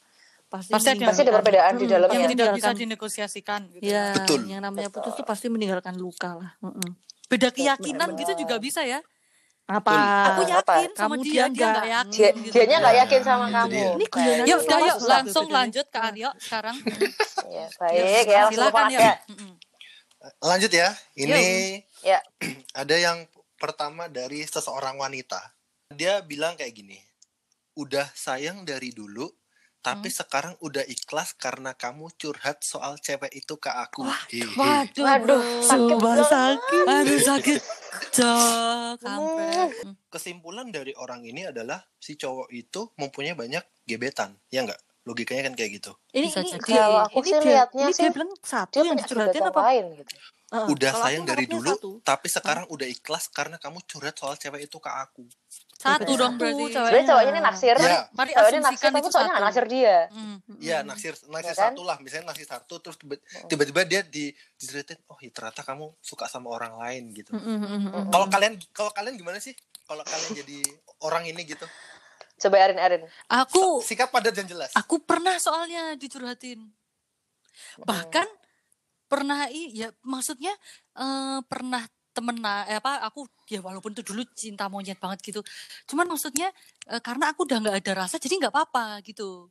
pasti 0.47 0.71
Pasti 0.71 0.89
ada- 0.89 1.05
pasti 1.05 1.21
ada 1.21 1.33
perbedaan 1.35 1.73
di 1.73 1.83
Hmm, 1.83 1.91
dalamnya. 1.91 2.15
Yang 2.17 2.31
tidak 2.31 2.49
bisa 2.55 2.69
dinegosiasikan 2.73 3.59
gitu. 3.69 3.83
ya 3.83 4.15
Betul. 4.15 4.47
yang 4.47 4.61
namanya 4.61 4.87
putus 4.87 5.13
tuh 5.13 5.21
pasti 5.21 5.45
meninggalkan 5.45 5.93
luka 5.93 6.33
lah 6.33 6.55
Mm-mm. 6.59 6.95
Beda 7.27 7.51
keyakinan 7.51 8.09
benar. 8.09 8.19
gitu 8.19 8.33
juga 8.39 8.55
bisa 8.57 8.81
ya. 8.81 9.03
Apa 9.69 9.93
Aku 10.33 10.41
apa? 10.43 10.73
yakin 10.81 10.91
sama 10.91 11.13
Kamu 11.13 11.21
dia, 11.21 11.29
dia 11.29 11.45
dia 11.47 11.67
nggak 11.69 11.87
yakin. 11.87 12.09
dia 12.09 12.29
gitu. 12.41 12.53
dianya 12.57 12.77
nggak 12.79 12.89
Nah, 12.89 13.01
yakin 13.05 13.21
sama 13.21 13.43
itu 13.43 13.53
kamu 13.53 13.69
dia. 13.69 13.85
Ini 13.89 14.05
guyonan 14.09 14.45
Yuk, 14.45 14.59
udah 14.59 14.79
yuk 14.79 14.97
susah 14.97 15.09
langsung 15.11 15.45
bedanya. 15.45 15.57
lanjut 15.61 15.85
ke 15.87 15.99
Aryo 15.99 16.29
sekarang. 16.39 16.75
ya 17.55 17.65
baik 17.71 18.25
ya 18.25 18.41
Silakan 18.49 18.85
ya. 18.89 18.99
ya 18.99 19.13
lanjut 20.41 20.71
ya 20.71 20.89
ini 21.15 21.45
Ya. 22.01 22.19
ada 22.81 22.95
yang 22.95 23.23
pertama 23.55 24.07
dari 24.07 24.43
seseorang 24.43 24.95
wanita 24.95 25.39
dia 25.89 26.19
bilang 26.21 26.55
kayak 26.55 26.73
gini 26.73 26.99
udah 27.73 28.07
sayang 28.11 28.63
dari 28.63 28.89
dulu 28.89 29.27
tapi 29.79 30.11
sekarang 30.11 30.59
udah 30.59 30.83
ikhlas 30.83 31.31
karena 31.39 31.71
kamu 31.71 32.11
curhat 32.19 32.59
soal 32.61 32.99
cewek 32.99 33.31
itu 33.31 33.55
ke 33.55 33.71
aku. 33.71 34.03
Hehe. 34.27 34.43
Waduh, 34.59 35.03
Waduh, 35.07 35.41
Sumpah 35.63 35.97
banget. 35.99 36.27
sakit. 36.27 36.85
Aduh 36.85 37.19
sakit. 37.23 37.61
Cok. 38.19 38.99
Hmm. 39.07 39.95
Kesimpulan 40.11 40.67
dari 40.69 40.91
orang 40.99 41.23
ini 41.23 41.47
adalah 41.47 41.79
si 41.95 42.19
cowok 42.19 42.51
itu 42.51 42.91
mempunyai 42.99 43.35
banyak 43.39 43.63
gebetan, 43.87 44.35
ya 44.51 44.67
enggak? 44.67 44.79
Logikanya 45.07 45.49
kan 45.49 45.53
kayak 45.55 45.79
gitu. 45.79 45.91
Ini, 46.11 46.27
Bisa 46.27 46.39
ini, 46.43 46.49
jadi. 46.53 46.69
Kalau 46.69 46.99
aku 47.07 47.17
ini 47.23 47.29
sih 47.31 47.37
dia, 47.39 47.47
lihatnya 47.49 47.85
ini 47.87 47.93
sih, 47.95 48.03
dia 48.03 48.11
bilang 48.13 48.31
satu 48.43 48.75
Dia 48.75 48.83
yang 48.85 48.97
dicurhatin 48.99 49.41
apa? 49.47 49.59
lain 49.63 49.85
gitu. 49.95 50.13
Heeh, 50.49 50.65
udah 50.69 50.91
sayang 50.97 51.23
dari 51.29 51.45
nangkepnya 51.45 51.55
dulu, 51.55 51.71
satu. 51.77 51.89
tapi 52.01 52.27
sekarang 52.29 52.65
udah 52.73 52.87
ikhlas 52.89 53.29
karena 53.29 53.57
kamu 53.61 53.79
curhat 53.85 54.17
soal 54.17 54.35
cewek 54.35 54.65
itu 54.65 54.77
ke 54.81 54.89
aku. 54.91 55.23
Satu 55.79 56.11
dong 56.11 56.35
berarti. 56.35 56.59
cewek. 56.59 56.75
Sebenarnya 56.75 57.05
cowoknya 57.07 57.31
ini 57.31 57.41
naksir. 57.41 57.75
Ya, 57.79 57.99
Mari 58.11 58.29
Cowoknya 58.29 58.35
naksir 58.35 58.59
asumsikan 58.59 58.89
tapi 58.89 58.99
itu 58.99 59.09
cowoknya 59.09 59.23
nggak 59.25 59.33
satu. 59.33 59.47
naksir 59.47 59.65
dia. 59.65 59.97
Hmm. 60.09 60.37
ya 60.59 60.77
naksir 60.83 61.13
naksir 61.25 61.47
Ya 61.47 61.55
kan? 61.55 61.63
satu 61.71 61.81
lah, 61.81 61.97
misalnya 61.97 62.25
naksir 62.27 62.45
satu 62.45 62.73
terus 62.77 62.97
tiba- 62.97 63.21
tiba-tiba 63.47 63.81
dia 63.83 64.01
di 64.03 64.25
diceritain, 64.53 64.99
oh 65.07 65.15
ya 65.17 65.29
ternyata 65.29 65.61
kamu 65.61 65.95
suka 65.99 66.27
sama 66.27 66.51
orang 66.51 66.75
lain 66.75 67.03
gitu. 67.13 67.31
Mm, 67.31 67.39
mm, 67.39 67.59
mm, 67.63 67.81
mm. 67.87 68.05
Kalau 68.09 68.27
kalian 68.27 68.53
kalau 68.69 68.91
kalian 68.91 69.15
gimana 69.15 69.39
sih? 69.39 69.55
Kalau 69.81 70.03
kalian 70.03 70.31
jadi 70.37 70.59
orang 71.01 71.23
ini 71.25 71.41
gitu, 71.45 71.63
Coba 72.37 72.55
Erin 72.57 72.77
Erin. 72.77 73.03
Aku 73.25 73.79
sikap 73.79 74.09
padat 74.09 74.31
dan 74.33 74.45
jelas. 74.45 74.71
aku 74.71 74.99
pernah 74.99 75.35
soalnya 75.37 75.95
dicurhatin. 75.95 76.59
Bahkan 77.79 78.27
pernah 79.05 79.47
i 79.47 79.73
ya 79.73 79.89
maksudnya 80.01 80.51
eh, 80.93 81.39
pernah 81.43 81.83
temenan 82.19 82.67
eh, 82.67 82.77
apa 82.77 82.99
aku 83.07 83.23
ya 83.47 83.63
walaupun 83.63 83.95
itu 83.95 84.03
dulu 84.03 84.21
cinta 84.35 84.67
monyet 84.67 84.99
banget 84.99 85.23
gitu. 85.23 85.39
Cuman 85.87 86.05
maksudnya 86.11 86.51
eh, 86.91 86.99
karena 86.99 87.31
aku 87.31 87.47
udah 87.47 87.57
nggak 87.63 87.77
ada 87.79 87.91
rasa 88.05 88.19
jadi 88.19 88.35
nggak 88.45 88.53
apa-apa 88.53 88.99
gitu. 89.07 89.47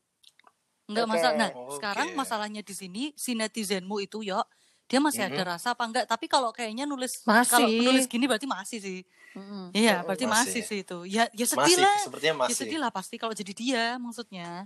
Nggak 0.88 1.04
Oke. 1.04 1.12
masalah. 1.16 1.34
Nah, 1.36 1.50
Oke. 1.56 1.72
sekarang 1.80 2.08
masalahnya 2.12 2.60
di 2.64 2.74
sini 2.76 3.02
si 3.16 3.32
netizenmu 3.32 4.04
itu 4.04 4.20
yo 4.24 4.44
dia 4.88 5.04
masih 5.04 5.28
ada 5.28 5.42
Mhm. 5.44 5.50
rasa 5.52 5.76
apa 5.76 5.84
enggak? 5.84 6.04
Tapi 6.08 6.24
kalau 6.32 6.48
kayaknya 6.48 6.88
nulis 6.88 7.20
Masih. 7.28 7.52
kalau 7.52 7.68
nulis 7.68 8.08
gini 8.08 8.24
berarti 8.24 8.48
masih 8.48 8.78
sih. 8.80 9.00
Mm, 9.36 9.44
mm. 9.44 9.66
Iya, 9.76 9.94
Mm, 10.00 10.04
berarti 10.08 10.24
masih. 10.24 10.52
masih, 10.56 10.62
sih 10.64 10.78
itu. 10.80 10.98
Ya 11.04 11.24
ya 11.36 11.44
sedih 11.44 11.76
Masih, 11.76 11.84
lah. 11.84 11.96
sepertinya 12.00 12.34
Ya 12.48 12.54
sedih 12.56 12.78
lah 12.80 12.90
pasti 12.92 13.14
kalau 13.20 13.36
jadi 13.36 13.52
dia 13.52 13.84
maksudnya. 14.00 14.64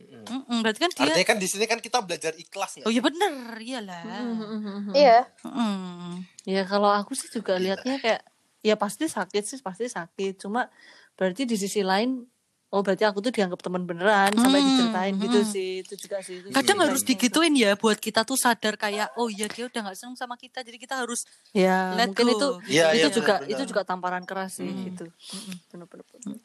Mm-mm. 0.00 0.24
Mm-mm, 0.30 0.58
berarti 0.64 0.80
kan 0.80 0.90
dia 0.90 1.02
Artinya 1.12 1.26
kan 1.26 1.38
di 1.38 1.48
sini 1.48 1.64
kan 1.66 1.78
kita 1.78 1.98
belajar 2.00 2.32
ikhlas 2.34 2.70
nggak? 2.80 2.86
Oh 2.88 2.92
iya 2.92 3.02
bener, 3.02 3.34
iyalah. 3.60 4.04
Mm, 4.06 4.32
mm, 4.32 4.40
mm, 4.40 4.60
mm, 4.60 4.80
mm. 4.90 4.94
Iya. 4.96 5.18
Mm. 5.44 6.12
Ya 6.48 6.62
kalau 6.64 6.90
aku 6.90 7.12
sih 7.12 7.28
juga 7.28 7.56
Gila. 7.56 7.76
lihatnya 7.76 7.96
kayak 8.00 8.20
ya 8.60 8.74
pasti 8.76 9.04
sakit 9.06 9.42
sih 9.44 9.58
pasti 9.60 9.86
sakit. 9.86 10.40
Cuma 10.40 10.68
berarti 11.14 11.44
di 11.44 11.56
sisi 11.56 11.84
lain 11.84 12.24
oh 12.70 12.86
berarti 12.86 13.02
aku 13.02 13.18
tuh 13.18 13.34
dianggap 13.34 13.58
teman 13.66 13.82
beneran 13.82 14.30
sampai 14.38 14.62
Hmm, 14.62 14.68
diceritain 14.70 15.14
gitu 15.18 15.38
hmm. 15.42 15.50
sih 15.50 15.70
itu 15.82 15.94
juga 15.98 16.22
sih. 16.22 16.38
Itu 16.38 16.54
Kadang 16.54 16.78
juga 16.78 16.86
harus 16.86 17.02
digituin 17.02 17.54
ya 17.58 17.74
buat 17.74 17.98
kita 17.98 18.22
tuh 18.22 18.38
sadar 18.38 18.78
kayak 18.78 19.10
oh 19.18 19.26
iya 19.26 19.50
dia 19.50 19.66
udah 19.66 19.90
nggak 19.90 19.98
seneng 19.98 20.14
sama 20.14 20.38
kita 20.38 20.62
jadi 20.62 20.78
kita 20.78 20.94
harus 21.02 21.26
Ya 21.50 21.98
let 21.98 22.14
mungkin 22.14 22.30
go. 22.30 22.30
itu 22.30 22.48
gitu. 22.62 22.70
Iya, 22.70 22.86
itu 22.94 22.98
iya, 23.02 23.08
juga 23.10 23.34
benar-benar. 23.42 23.50
itu 23.58 23.62
juga 23.74 23.82
tamparan 23.82 24.22
keras 24.22 24.62
sih 24.62 24.70
Hmm. 24.70 24.86
gitu. 24.86 25.06
Mm-mm, 25.10 25.56
bener-bener. 25.74 26.38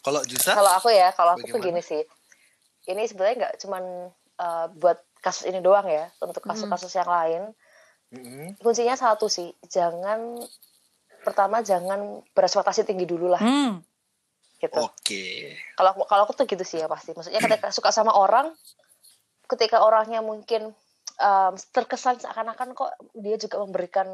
Kalau 0.00 0.20
Jusa? 0.24 0.54
Kalau 0.56 0.72
aku 0.72 0.88
ya, 0.88 1.10
kalau 1.12 1.34
aku 1.36 1.44
tuh 1.44 1.58
Bagaimana? 1.58 1.66
gini 1.66 1.82
sih. 1.84 2.02
Ini 2.90 3.02
sebenarnya 3.06 3.36
nggak 3.46 3.54
cuman 3.62 3.84
uh, 4.42 4.66
buat 4.74 4.98
kasus 5.22 5.46
ini 5.46 5.62
doang 5.62 5.86
ya. 5.86 6.10
Untuk 6.18 6.42
kasus-kasus 6.42 6.90
yang 6.96 7.06
lain, 7.06 7.42
Mm-mm. 8.10 8.58
kuncinya 8.58 8.98
satu 8.98 9.30
sih. 9.30 9.54
Jangan 9.70 10.42
pertama 11.20 11.60
jangan 11.60 12.24
berekspektasi 12.32 12.88
tinggi 12.88 13.04
dulu 13.04 13.30
lah 13.30 13.40
Hmm. 13.40 13.84
gitu. 14.60 14.80
Oke. 14.80 15.56
Kalau 15.76 15.92
aku 15.96 16.02
kalau 16.08 16.22
aku 16.24 16.32
tuh 16.36 16.44
gitu 16.48 16.64
sih 16.64 16.80
ya 16.80 16.88
pasti. 16.88 17.12
Maksudnya 17.12 17.40
ketika 17.40 17.68
suka 17.76 17.92
sama 17.92 18.12
orang, 18.16 18.52
ketika 19.46 19.84
orangnya 19.84 20.24
mungkin 20.24 20.72
um, 21.20 21.52
terkesan 21.72 22.18
seakan-akan 22.20 22.72
kok 22.72 22.92
dia 23.16 23.36
juga 23.36 23.60
memberikan 23.60 24.08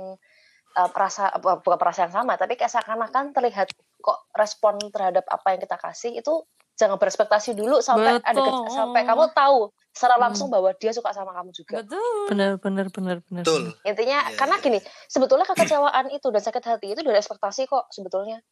uh, 0.76 0.90
perasa 0.90 1.30
bukan 1.38 1.78
perasaan 1.78 2.10
yang 2.10 2.16
sama, 2.22 2.34
tapi 2.34 2.58
kayak 2.58 2.74
seakan-akan 2.74 3.32
terlihat 3.32 3.70
kok 4.02 4.18
respon 4.34 4.78
terhadap 4.90 5.26
apa 5.30 5.54
yang 5.54 5.60
kita 5.62 5.76
kasih 5.78 6.12
itu 6.14 6.42
jangan 6.76 6.96
berekspektasi 6.96 7.52
dulu 7.52 7.80
sampai 7.80 8.20
ada 8.20 8.30
ke- 8.32 8.44
Betul. 8.44 8.68
sampai 8.70 9.00
kamu 9.02 9.24
tahu 9.32 9.58
secara 9.90 10.14
Hmm. 10.14 10.22
langsung 10.22 10.48
bahwa 10.48 10.70
dia 10.72 10.92
suka 10.92 11.08
sama 11.10 11.32
kamu 11.32 11.50
juga. 11.50 11.80
Betul. 11.80 12.28
Bener 12.28 12.50
bener 12.58 12.86
bener. 12.88 13.16
Betul. 13.18 13.72
Intinya 13.82 14.18
Iya, 14.22 14.36
karena 14.36 14.56
gini, 14.58 14.78
sebetulnya 15.06 15.44
kekecewaan 15.46 16.08
itu 16.10 16.26
dan 16.26 16.42
sakit 16.42 16.62
hati 16.62 16.86
itu 16.90 17.00
dari 17.00 17.16
ekspektasi 17.16 17.64
kok 17.64 17.88
sebetulnya. 17.90 18.44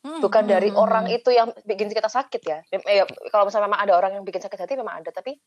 Hmm. 0.00 0.18
Bukan 0.18 0.44
dari 0.44 0.68
Hmm. 0.68 0.80
orang 0.80 1.06
itu 1.08 1.28
yang 1.28 1.54
bikin 1.62 1.88
kita 1.88 2.08
sakit 2.08 2.42
ya. 2.42 2.58
Eh, 2.66 3.02
kalau 3.28 3.46
misalnya 3.46 3.66
memang 3.66 3.80
ada 3.80 3.94
orang 3.94 4.12
yang 4.12 4.24
bikin 4.24 4.40
sakit 4.40 4.58
hati 4.58 4.74
memang 4.74 4.98
ada, 4.98 5.10
tapi 5.10 5.38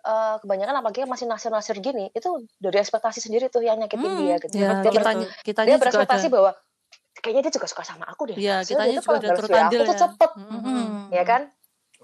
eh, 0.00 0.36
kebanyakan 0.38 0.74
apalagi 0.74 0.98
yang 0.98 1.12
masih 1.12 1.28
nasir-nasir 1.28 1.76
gini, 1.76 2.08
itu 2.10 2.28
dari 2.56 2.80
ekspektasi 2.80 3.20
sendiri 3.20 3.46
tuh 3.46 3.60
yang 3.60 3.76
nyakitin 3.76 4.00
Hmm. 4.02 4.16
dia 4.18 4.34
gitu. 4.38 4.54
Ya 4.54 4.80
dia, 4.80 4.90
kita 4.90 5.10
ber- 5.12 5.28
kita 5.44 5.60
dia 5.62 5.76
berekspektasi 5.76 6.26
ada. 6.26 6.32
bahwa 6.32 6.50
kayaknya 7.14 7.42
dia 7.44 7.52
juga 7.52 7.68
suka 7.68 7.84
sama 7.84 8.08
aku 8.08 8.22
deh. 8.26 8.34
Iya, 8.34 8.64
kitanya 8.64 8.88
dia 8.88 8.96
tuh 8.96 9.04
juga 9.04 9.04
kalau 9.04 9.18
ada 9.20 9.28
WA 9.46 9.60
andil 9.60 9.76
aku 9.78 9.84
tuh 9.84 9.92
ya. 9.92 10.00
cepet, 10.00 10.30
Mm-mm. 10.40 10.84
ya 11.12 11.22
kan? 11.22 11.42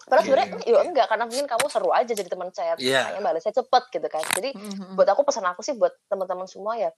Padahal 0.07 0.16
Oke, 0.16 0.27
sebenarnya 0.29 0.49
oke. 0.53 0.64
ya 0.64 0.79
enggak 0.81 1.07
karena 1.07 1.25
mungkin 1.25 1.47
kamu 1.47 1.66
seru 1.66 1.90
aja 1.90 2.12
jadi 2.12 2.27
teman 2.27 2.49
chat, 2.49 2.79
Iya. 2.79 3.03
makanya 3.05 3.23
balasnya 3.25 3.53
cepet 3.53 3.83
gitu 3.90 4.07
kan. 4.07 4.23
Jadi 4.33 4.51
Mm-mm. 4.53 4.95
buat 4.95 5.09
aku 5.09 5.23
pesan 5.23 5.45
aku 5.45 5.61
sih 5.61 5.75
buat 5.75 5.90
teman-teman 6.07 6.47
semua 6.47 6.75
ya 6.77 6.95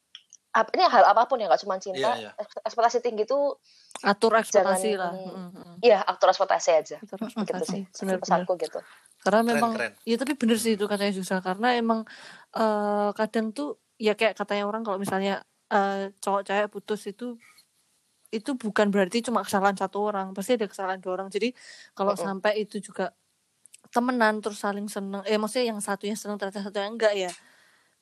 ap- 0.50 0.68
ini 0.70 0.80
hal 0.82 1.04
apa 1.06 1.24
pun 1.24 1.36
ya 1.36 1.46
nggak 1.46 1.60
cuma 1.60 1.76
cinta 1.78 2.00
Iya, 2.10 2.12
iya. 2.18 2.30
eks- 2.34 2.60
ekspektasi 2.62 2.98
tinggi 3.00 3.24
tuh 3.24 3.56
atur 4.02 4.32
ekspektasi 4.34 4.88
Jangan- 4.90 4.98
lah. 4.98 5.12
Mm-mm. 5.14 5.74
ya 5.80 5.98
aktor 6.02 6.28
ekspektasi 6.28 6.70
aja 6.74 6.96
Atur 6.98 7.18
gitu 7.42 7.64
sih 7.66 7.82
Bener 7.86 8.16
bener. 8.16 8.18
pesanku 8.20 8.52
gitu 8.56 8.80
Karena 9.18 9.40
Keren, 9.40 9.50
memang 9.50 9.72
keren. 9.72 9.92
ya 10.02 10.16
tapi 10.16 10.32
bener 10.34 10.56
sih 10.56 10.72
itu 10.72 10.84
katanya 10.84 11.12
susah 11.12 11.38
karena 11.40 11.68
emang 11.74 12.00
eh, 12.50 13.10
kadang 13.14 13.50
tuh 13.50 13.68
ya 13.96 14.12
kayak 14.14 14.34
katanya 14.34 14.64
orang 14.64 14.80
kalau 14.80 14.96
misalnya 14.96 15.40
eh, 15.68 16.12
cowok 16.16 16.42
cewek 16.42 16.68
putus 16.68 17.04
itu 17.06 17.36
itu 18.28 18.50
bukan 18.54 18.92
berarti 18.92 19.24
cuma 19.24 19.40
kesalahan 19.40 19.76
satu 19.76 20.04
orang, 20.04 20.36
pasti 20.36 20.56
ada 20.60 20.68
kesalahan 20.68 21.00
dua 21.00 21.16
orang. 21.16 21.28
Jadi 21.32 21.52
kalau 21.96 22.12
Mm-mm. 22.12 22.26
sampai 22.28 22.52
itu 22.64 22.76
juga 22.78 23.12
temenan 23.88 24.44
terus 24.44 24.60
saling 24.60 24.84
seneng, 24.90 25.24
eh 25.24 25.40
maksudnya 25.40 25.72
yang 25.72 25.80
satunya 25.80 26.12
seneng 26.12 26.36
ternyata 26.36 26.60
satunya 26.68 26.88
enggak 26.92 27.14
ya. 27.16 27.32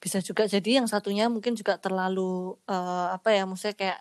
Bisa 0.03 0.19
juga 0.21 0.45
jadi 0.51 0.83
yang 0.83 0.89
satunya 0.91 1.31
mungkin 1.31 1.55
juga 1.55 1.79
terlalu 1.79 2.59
eh, 2.67 3.07
apa 3.15 3.29
ya, 3.31 3.47
maksudnya 3.47 3.77
kayak 3.79 3.99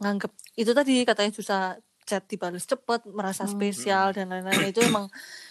nganggep 0.00 0.32
itu 0.56 0.70
tadi 0.72 0.94
katanya 1.04 1.32
susah 1.36 1.60
chat 2.08 2.24
dibalas 2.26 2.64
cepet, 2.64 3.04
merasa 3.12 3.44
Hmm. 3.44 3.52
spesial 3.52 4.16
dan 4.16 4.32
lain-lain 4.32 4.72
itu 4.72 4.80
emang 4.82 5.06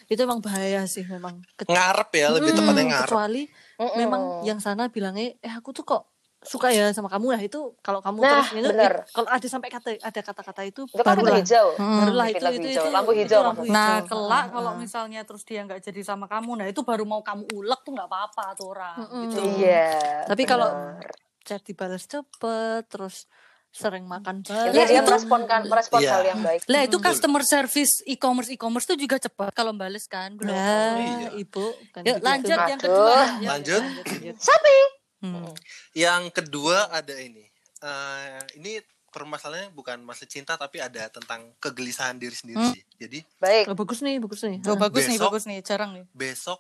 itu 0.10 0.20
emang 0.20 0.42
bahaya 0.42 0.84
sih 0.90 1.06
memang. 1.06 1.46
Ke- 1.54 1.70
Ngarep 1.70 2.10
ya, 2.18 2.28
lebih 2.34 2.52
Mm, 2.52 2.58
tepatnya 2.58 2.84
ngarep. 2.90 3.08
kecuali 3.08 3.44
Mm-mm. 3.78 3.96
memang 3.96 4.22
yang 4.44 4.60
sana 4.60 4.90
bilangnya 4.90 5.38
eh 5.40 5.54
aku 5.54 5.70
tuh 5.72 5.86
kok 5.86 6.04
suka 6.40 6.72
ya 6.72 6.88
sama 6.90 7.08
kamu 7.08 7.36
nah 7.36 7.42
itu 7.42 7.76
kalau 7.80 8.00
kamu 8.00 8.20
Nah, 8.20 8.32
terus 8.40 8.48
itu 8.56 8.70
bener. 8.70 8.94
eh, 8.98 9.12
kalau 9.12 9.28
ada 9.28 9.44
sampai 9.44 9.68
kata 9.68 9.90
ada 10.00 10.22
kata-kata 10.24 10.62
itu 10.64 10.82
itu 10.86 11.04
kan 11.04 11.20
hijau 11.20 11.68
Hmm. 11.76 12.00
barulah 12.00 12.28
itu 12.28 12.40
itu, 12.40 12.68
hijau. 12.72 12.80
itu 12.80 12.90
Lampu 12.90 13.12
itu 13.12 13.22
hijau 13.28 13.40
lampu 13.42 13.62
maksudnya. 13.62 13.76
Nah, 13.76 13.92
hijau. 13.98 14.08
kelak 14.10 14.40
Heeh. 14.40 14.54
kalau 14.56 14.72
misalnya 14.74 15.20
terus 15.22 15.44
dia 15.44 15.60
nggak 15.62 15.80
jadi 15.82 16.02
sama 16.02 16.26
kamu, 16.26 16.52
nah 16.56 16.66
itu 16.66 16.80
baru 16.82 17.04
mau 17.04 17.20
kamu 17.20 17.44
ulek 17.50 17.80
tuh 17.82 17.92
nggak 17.92 18.08
apa-apa 18.08 18.46
tuh 18.54 18.68
orang. 18.70 18.96
Mm-mm. 19.02 19.22
Gitu. 19.26 19.40
iya 19.60 20.24
Tapi 20.26 20.44
kalau- 20.46 20.72
bener. 20.72 21.12
chat 21.42 21.62
dibalas 21.62 22.04
cepet 22.04 22.84
terus 22.88 23.28
sering 23.70 24.02
makan 24.04 24.40
Intinya 24.40 24.66
bareng 24.66 24.88
dia 24.88 25.02
merespon 25.04 25.40
merespon 25.46 26.00
Iya. 26.00 26.12
hal 26.12 26.24
yang 26.26 26.40
baik 26.40 26.62
Lah 26.66 26.82
itu 26.84 26.96
Mm-mm. 26.96 27.06
customer 27.06 27.44
service 27.44 28.02
e-commerce 28.04 28.50
e-commerce 28.50 28.86
tuh 28.86 28.96
juga 28.96 29.18
cepat 29.18 29.52
kalau 29.52 29.70
bales 29.72 30.06
kan, 30.06 30.34
nah 30.40 30.96
Iya. 30.96 31.36
ibu 31.36 31.66
kan 31.92 32.02
Yuk 32.02 32.18
lanjut 32.20 32.56
yang 32.56 32.80
kedua. 32.80 33.18
Lanjut. 33.38 33.82
lanjut. 33.84 34.36
sapi 34.38 34.78
Hmm. 35.20 35.52
Yang 35.92 36.24
kedua 36.34 36.88
ada 36.90 37.16
ini. 37.16 37.44
Eh, 37.78 38.28
ini 38.56 38.80
permasalahannya 39.06 39.70
bukan 39.70 40.00
masalah 40.00 40.28
cinta 40.28 40.54
tapi 40.54 40.78
ada 40.78 41.08
tentang 41.08 41.52
kegelisahan 41.58 42.16
diri 42.16 42.32
sendiri 42.32 42.60
Hmm. 42.60 42.72
sih. 42.72 42.84
Jadi 42.96 43.20
baik 43.38 43.66
Oh, 43.66 43.76
bagus 43.76 44.00
nih 44.00 44.16
bagus 44.18 44.42
nih 44.42 44.58
Oh, 44.64 44.76
bagus 44.76 45.04
nih, 45.04 45.16
Besok- 45.16 45.28
bagus 45.28 45.44
nih, 45.46 45.60
jarang 45.60 45.92
nih. 45.92 46.06
besok 46.10 46.60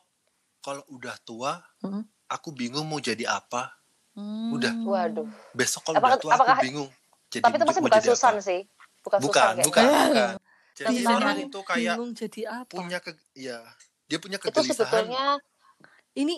kalau 0.60 0.84
udah 0.88 1.16
tua, 1.20 1.62
Mm-mm. 1.80 2.04
aku 2.28 2.50
bingung 2.52 2.84
mau 2.84 2.98
jadi 2.98 3.26
apa. 3.26 3.76
Hmm. 4.12 4.52
Udah. 4.52 4.74
waduh 4.82 5.30
Besok 5.52 5.86
kalau 5.86 6.02
udah 6.02 6.18
tua 6.18 6.34
apakah- 6.34 6.58
aku 6.58 6.66
bingung. 6.66 6.90
Jadi 7.28 7.42
tapi 7.42 7.56
itu 7.56 7.64
pasti 7.64 7.80
mau 7.80 7.88
bukan 7.88 8.02
Susan 8.02 8.34
apa. 8.34 8.42
sih 8.42 8.60
bukan, 9.00 9.20
Bukan, 9.22 9.52
Susan 9.54 9.64
bukan, 9.64 9.84
kayaknya. 9.86 10.08
bukan. 10.10 10.36
Jadi 10.80 10.96
Gimana? 10.98 11.16
orang 11.20 11.38
itu 11.42 11.60
kayak 11.62 11.94
bingung 11.94 12.12
jadi 12.14 12.42
apa 12.58 12.72
punya 12.74 12.98
ke 12.98 13.12
ya, 13.34 13.60
dia 14.06 14.18
punya 14.18 14.38
itu 14.38 14.46
kegelisahan. 14.46 14.74
sebetulnya 14.74 15.24
ini 16.14 16.36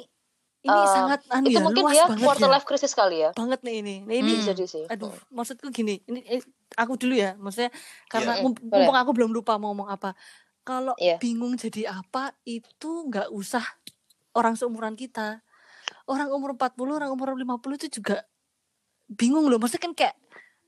ini 0.62 0.70
Eh, 0.72 0.88
sangat 0.88 1.20
anu 1.28 1.48
itu 1.48 1.58
ya, 1.58 1.64
mungkin 1.64 1.84
luas 1.84 1.92
dia 1.92 2.06
banget 2.06 2.22
quarter 2.24 2.46
ya. 2.46 2.54
life 2.54 2.66
crisis 2.66 2.94
kali 2.94 3.18
ya 3.20 3.30
banget 3.32 3.60
nih 3.62 3.76
ini 3.78 3.96
nah, 4.02 4.16
ini 4.16 4.32
Hmm. 4.34 4.46
jadi 4.46 4.64
sih 4.64 4.86
aduh 4.86 5.10
maksudku 5.30 5.68
gini 5.70 6.00
ini 6.06 6.22
eh, 6.24 6.42
aku 6.76 6.96
dulu 6.96 7.14
ya 7.14 7.34
maksudnya 7.36 7.74
karena 8.08 8.32
Iya. 8.36 8.44
mump- 8.44 8.60
Boleh. 8.60 8.74
mumpung 8.80 8.96
aku 8.96 9.12
belum 9.12 9.32
lupa 9.32 9.56
mau 9.56 9.70
ngomong 9.70 9.90
apa 9.90 10.14
kalau 10.62 10.94
Iya. 10.96 11.18
bingung 11.18 11.56
jadi 11.56 11.90
apa 11.92 12.38
itu 12.44 12.90
nggak 13.04 13.30
usah 13.30 13.66
orang 14.32 14.54
seumuran 14.54 14.94
kita 14.94 15.42
orang 16.06 16.30
umur 16.30 16.54
40 16.54 16.70
orang 16.96 17.10
umur 17.10 17.34
50 17.34 17.76
itu 17.78 17.90
juga 17.92 18.22
bingung 19.08 19.46
loh 19.46 19.58
maksudnya 19.58 19.82
kan 19.82 19.94
kayak 19.94 20.16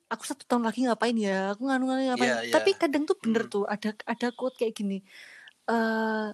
aku 0.06 0.23
satu 0.23 0.43
tahun 0.43 0.63
lagi 0.63 0.84
ngapain 0.84 1.15
ya 1.15 1.53
aku 1.53 1.63
nganu 1.63 1.86
nganu 1.86 2.01
ngapain 2.08 2.27
Iya, 2.27 2.39
iya. 2.43 2.51
tapi 2.51 2.73
kadang 2.73 3.03
tuh 3.03 3.15
bener 3.15 3.45
Hmm. 3.45 3.51
tuh 3.51 3.63
ada 3.65 3.93
ada 4.03 4.27
quote 4.32 4.53
kayak 4.56 4.73
gini 4.73 5.06
eh 5.63 6.27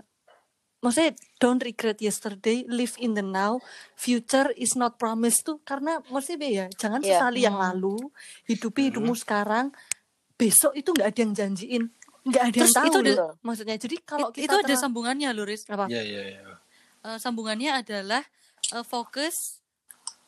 maksudnya 0.79 1.11
don't 1.37 1.59
regret 1.59 1.99
yesterday, 1.99 2.63
live 2.65 2.95
in 2.97 3.13
the 3.13 3.21
now, 3.21 3.59
future 3.93 4.49
is 4.55 4.73
not 4.73 4.95
promised 4.95 5.43
tuh 5.43 5.59
karena 5.61 5.99
maksudnya 6.07 6.47
ya 6.47 6.65
jangan 6.71 6.99
Iya. 6.99 7.19
sesali 7.19 7.43
yang 7.43 7.55
Hmm. 7.55 7.65
lalu, 7.69 7.97
hidupi 8.45 8.87
hidupmu 8.87 9.13
sekarang, 9.13 9.71
besok 10.33 10.71
itu 10.73 10.89
nggak 10.89 11.07
ada 11.07 11.19
yang 11.19 11.33
janjiin, 11.33 11.83
nggak 12.23 12.43
ada 12.45 12.55
yang 12.55 12.63
Terus 12.63 12.73
tahu 12.73 12.87
itu 12.87 12.99
ada- 13.01 13.17
loh. 13.17 13.31
Maksudnya 13.41 13.75
jadi 13.75 13.95
kalau 14.01 14.27
It- 14.31 14.35
kita 14.39 14.45
itu 14.47 14.55
ada 14.61 14.75
sambungannya 14.77 15.29
loh, 15.31 15.43
Riz. 15.43 15.67
apa? 15.67 15.85
Iya 15.85 16.01
iya 16.01 16.21
iya. 16.29 16.41
Eh, 16.99 17.17
sambungannya 17.17 17.71
adalah 17.75 18.23
eh, 18.69 18.85
fokus 18.85 19.58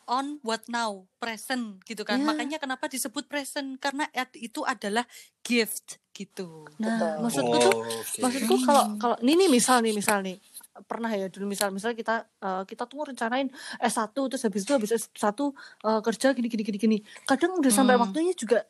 on 0.08 0.42
what 0.42 0.66
now, 0.66 1.06
present 1.18 1.82
gitu 1.84 2.02
kan. 2.02 2.18
Ya. 2.18 2.26
Makanya 2.26 2.58
kenapa 2.58 2.88
disebut 2.88 3.26
present 3.26 3.78
karena 3.78 4.06
itu 4.36 4.62
adalah 4.62 5.06
gift 5.42 6.00
gitu. 6.12 6.68
Nah, 6.78 7.18
Betul. 7.18 7.22
maksudku 7.24 7.56
tuh 7.58 7.72
Oh, 7.72 8.00
oke. 8.00 8.20
maksudku 8.20 8.56
kalau 8.62 8.84
kalau 8.98 9.16
ini 9.22 9.46
nih 9.46 9.50
misal 9.50 9.80
nih 9.80 9.94
misal 9.94 10.20
nih 10.20 10.38
pernah 10.88 11.12
ya 11.12 11.28
dulu 11.28 11.52
misal 11.52 11.72
misal 11.72 11.92
kita 11.92 12.28
eh, 12.40 12.64
kita 12.64 12.84
tuh 12.84 13.04
rencanain 13.04 13.48
S1 13.78 14.12
terus 14.12 14.44
habis 14.44 14.64
itu 14.64 14.72
habis 14.72 14.92
S1 14.92 15.40
eh, 15.84 16.02
kerja 16.02 16.28
gini 16.32 16.48
gini 16.48 16.64
gini 16.64 16.78
gini 16.78 16.98
kadang 17.24 17.60
udah 17.60 17.72
sampai 17.72 17.96
Hmm. 17.96 18.04
waktunya 18.08 18.34
juga 18.34 18.64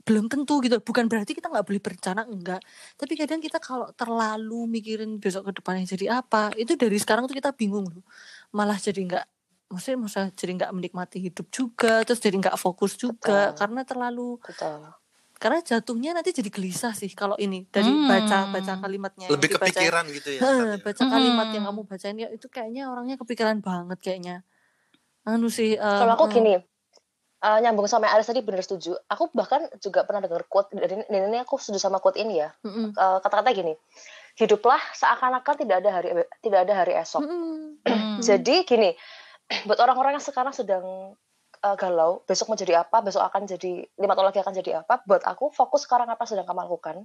belum 0.00 0.32
tentu 0.32 0.64
gitu 0.64 0.80
bukan 0.80 1.06
berarti 1.06 1.36
kita 1.36 1.52
nggak 1.52 1.60
boleh 1.60 1.80
berencana 1.80 2.24
enggak 2.24 2.60
tapi 2.96 3.12
kadang 3.14 3.38
kita 3.38 3.60
kalau 3.60 3.92
terlalu 3.92 4.64
mikirin 4.66 5.20
besok 5.20 5.52
ke 5.52 5.60
depannya 5.60 5.84
jadi 5.84 6.24
apa 6.24 6.56
itu 6.56 6.72
dari 6.74 6.96
sekarang 6.96 7.28
tuh 7.28 7.36
kita 7.36 7.52
bingung 7.52 7.84
loh 7.84 8.04
malah 8.50 8.80
jadi 8.80 8.96
nggak 8.96 9.24
maksudnya 9.70 9.98
masalah 10.02 10.28
jadi 10.34 10.52
nggak 10.52 10.72
menikmati 10.74 11.18
hidup 11.22 11.46
juga 11.48 12.02
terus 12.02 12.18
jadi 12.18 12.36
nggak 12.36 12.56
fokus 12.56 12.94
juga 12.94 13.54
Betul. 13.54 13.56
karena 13.56 13.80
terlalu 13.86 14.28
Betul. 14.42 14.82
karena 15.34 15.58
jatuhnya 15.62 16.10
nanti 16.12 16.34
jadi 16.34 16.50
gelisah 16.50 16.92
sih 16.92 17.08
kalau 17.10 17.38
ini 17.38 17.64
dari 17.64 17.86
Hmm. 17.86 18.04
baca 18.04 18.50
baca 18.50 18.72
kalimatnya 18.76 19.30
Lebih 19.30 19.54
dibacain. 19.54 19.72
kepikiran 19.72 20.04
gitu 20.10 20.28
ya. 20.34 20.40
Ya? 20.42 20.76
baca 20.76 21.02
kalimat 21.06 21.46
Hmm. 21.46 21.54
yang 21.54 21.64
kamu 21.64 21.80
bacain 21.86 22.16
ya 22.18 22.28
itu 22.28 22.46
kayaknya 22.46 22.82
orangnya 22.86 23.16
kepikiran 23.16 23.62
banget 23.62 23.98
kayaknya 24.00 24.36
anu 25.22 25.46
sih 25.46 25.74
eh, 25.74 25.98
Kalau 26.02 26.12
aku 26.12 26.26
eh, 26.26 26.32
gini, 26.34 26.54
eh, 27.40 27.58
nyambung 27.62 27.86
sama 27.86 28.08
Aris 28.08 28.26
tadi 28.26 28.40
bener 28.40 28.60
setuju. 28.60 28.96
Aku 29.06 29.30
bahkan 29.30 29.64
juga 29.78 30.02
pernah 30.02 30.20
dengar 30.20 30.44
quote 30.44 30.74
dan 30.74 31.04
ini, 31.06 31.38
aku 31.38 31.56
setuju 31.56 31.78
sama 31.78 32.00
quote 32.00 32.18
ini 32.18 32.40
ya. 32.40 32.50
Eh, 32.60 33.18
Kata-kata 33.20 33.52
gini, 33.52 33.72
hiduplah 34.34 34.80
seakan-akan 34.92 35.54
tidak 35.56 35.76
ada 35.80 35.90
hari 35.92 36.08
tidak 36.40 36.60
ada 36.64 36.74
hari 36.74 36.92
esok. 36.96 37.20
Hmm. 37.22 37.76
Jadi 38.20 38.64
gini, 38.64 38.92
buat 39.66 39.78
orang-orang 39.78 40.16
yang 40.18 40.24
sekarang 40.24 40.54
sedang 40.54 41.14
uh, 41.60 41.76
galau, 41.76 42.22
besok 42.24 42.52
mau 42.52 42.58
jadi 42.58 42.86
apa, 42.86 43.02
besok 43.02 43.22
akan 43.22 43.44
jadi 43.44 43.84
lima 43.98 44.14
tahun 44.14 44.30
lagi 44.30 44.40
akan 44.40 44.54
jadi 44.54 44.70
apa. 44.84 45.02
Buat 45.04 45.26
aku 45.26 45.50
fokus 45.50 45.84
sekarang 45.84 46.08
apa 46.08 46.22
sedang 46.24 46.46
kamu 46.46 46.66
lakukan. 46.66 47.04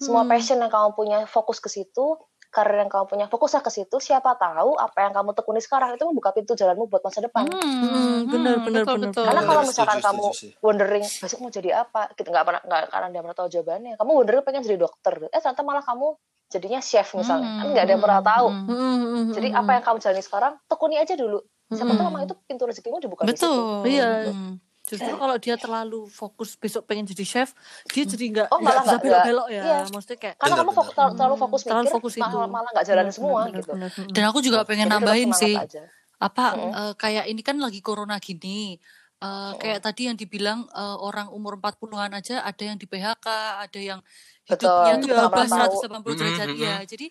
Semua 0.00 0.24
Hmm. 0.24 0.30
passion 0.30 0.58
yang 0.58 0.72
kamu 0.72 0.96
punya 0.96 1.18
fokus 1.28 1.60
ke 1.60 1.68
situ, 1.68 2.18
karir 2.52 2.84
yang 2.84 2.90
kamu 2.92 3.08
punya 3.08 3.26
fokuslah 3.28 3.64
ke 3.64 3.70
situ. 3.72 3.96
Siapa 3.96 4.36
tahu 4.36 4.76
apa 4.76 4.98
yang 5.04 5.12
kamu 5.14 5.32
tekuni 5.32 5.60
sekarang 5.60 5.96
itu 5.96 6.04
membuka 6.04 6.36
pintu 6.36 6.52
jalanmu 6.52 6.84
buat 6.84 7.00
masa 7.00 7.24
depan. 7.24 7.48
Hmm, 7.48 8.28
bener, 8.28 8.60
betul, 8.60 8.84
bener, 8.84 9.08
betul. 9.08 9.24
Karena 9.24 9.40
bener. 9.40 9.48
kalau 9.48 9.62
Setuju, 9.62 9.70
misalkan 9.72 9.98
setuju 10.00 10.08
kamu 10.08 10.24
sih. 10.36 10.50
wondering 10.60 11.04
besok 11.06 11.38
mau 11.40 11.50
jadi 11.52 11.70
apa, 11.80 12.00
kita 12.12 12.28
nggak 12.28 12.44
pernah 12.44 12.62
nggak 12.66 12.82
karena 12.88 13.06
dia 13.08 13.20
pernah 13.24 13.36
tahu 13.36 13.48
jawabannya. 13.48 13.92
Kamu 13.96 14.10
wondering 14.12 14.42
pengen 14.44 14.62
jadi 14.64 14.76
dokter, 14.80 15.12
eh 15.28 15.40
ternyata 15.40 15.62
malah 15.64 15.84
kamu 15.84 16.08
jadinya 16.52 16.80
chef 16.84 17.16
misalnya, 17.16 17.48
kan 17.56 17.66
nggak 17.72 17.84
ada 17.88 17.92
yang 17.96 18.02
pernah 18.04 18.20
tahu. 18.20 18.46
Hmm. 18.52 18.68
Mm-mm, 18.68 18.96
mm-mm, 19.00 19.24
Jadi 19.32 19.48
apa 19.56 19.70
yang 19.72 19.84
kamu 19.88 19.96
jalani 20.04 20.20
sekarang, 20.20 20.52
tekuni 20.68 20.96
aja 21.00 21.14
dulu. 21.16 21.40
Siapa 21.72 21.92
tahu 21.92 22.06
emang 22.06 22.22
itu 22.22 22.34
pintu 22.42 22.62
rezekimu 22.64 22.96
dibuka 22.98 23.22
di 23.22 23.32
situ. 23.32 23.44
Betul. 23.44 23.82
Iya. 23.86 24.10
Hmm. 24.28 24.54
Justru 24.82 25.14
kalau 25.14 25.36
dia 25.36 25.54
terlalu 25.54 26.04
fokus 26.06 26.52
besok 26.54 26.84
pengen 26.84 27.06
jadi 27.06 27.22
chef, 27.22 27.54
dia 27.88 28.02
jadi 28.02 28.24
nggak 28.28 28.48
Oh, 28.50 28.58
malah 28.58 28.82
bisa 28.82 28.90
nggak- 28.90 29.02
belok-belok 29.02 29.48
ya. 29.48 29.62
iya. 29.62 29.78
Maksudnya 29.86 30.18
kayak 30.18 30.34
Karena 30.36 30.54
kamu 30.58 30.70
fokus, 30.72 30.92
terlalu, 30.92 31.12
terlalu 31.14 31.32
Hmm, 31.32 31.42
fokus 31.42 31.60
terlalu 31.62 31.80
mikir, 31.80 31.94
fokus 31.94 32.14
malah, 32.14 32.28
itu. 32.28 32.38
malah 32.50 32.70
nggak 32.70 32.86
jalan 32.86 33.00
Bener, 33.00 33.14
semua 33.14 33.40
bener, 33.40 33.56
gitu. 33.56 33.72
bener, 33.72 33.88
bener. 33.88 34.10
Dan 34.10 34.24
aku 34.26 34.38
juga 34.40 34.58
pengen 34.62 34.86
Jadi 34.86 34.94
nambahin 34.98 35.30
sih. 35.32 35.56
aja. 35.56 35.82
apa 36.18 36.44
Mm-mm. 36.54 36.70
eh, 36.72 36.94
kayak 36.94 37.24
ini 37.26 37.42
kan 37.42 37.58
lagi 37.58 37.78
corona 37.78 38.14
gini 38.18 38.78
eh, 39.18 39.26
Mm-mm. 39.26 39.58
kayak 39.58 39.80
tadi 39.80 40.06
yang 40.06 40.14
dibilang 40.14 40.66
eh, 40.68 40.96
orang 40.98 41.30
umur 41.30 41.58
40-an 41.58 42.14
aja 42.14 42.42
ada 42.42 42.62
yang 42.62 42.74
di 42.74 42.86
PHK 42.86 43.26
ada 43.58 43.80
yang 43.80 43.98
Betul. 44.46 44.70
hidupnya 44.70 44.92
tuh 44.98 45.08
Iya, 45.08 45.14
berubah 45.18 45.42
pernah 45.42 45.66
tahu. 45.66 45.74
180 45.82 46.14
derajat 46.14 46.48
Mm-mm, 46.48 46.58
ya 46.60 46.74
jadi 46.84 47.06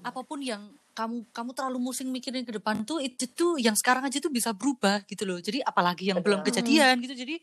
apa 0.00 0.20
pun 0.22 0.40
yang 0.40 0.72
kamu 0.94 1.28
kamu 1.34 1.50
terlalu 1.58 1.78
musing 1.82 2.08
mikirin 2.14 2.46
ke 2.46 2.54
depan 2.54 2.86
tuh 2.86 3.02
itu 3.02 3.26
tuh 3.34 3.58
yang 3.58 3.74
sekarang 3.74 4.06
aja 4.06 4.22
tuh 4.22 4.30
bisa 4.30 4.54
berubah 4.54 5.02
gitu 5.10 5.26
loh. 5.26 5.42
Jadi 5.42 5.58
apalagi 5.60 6.14
yang 6.14 6.22
belum 6.22 6.40
Benar. 6.40 6.48
kejadian 6.48 6.94
gitu. 7.02 7.14
Jadi 7.18 7.36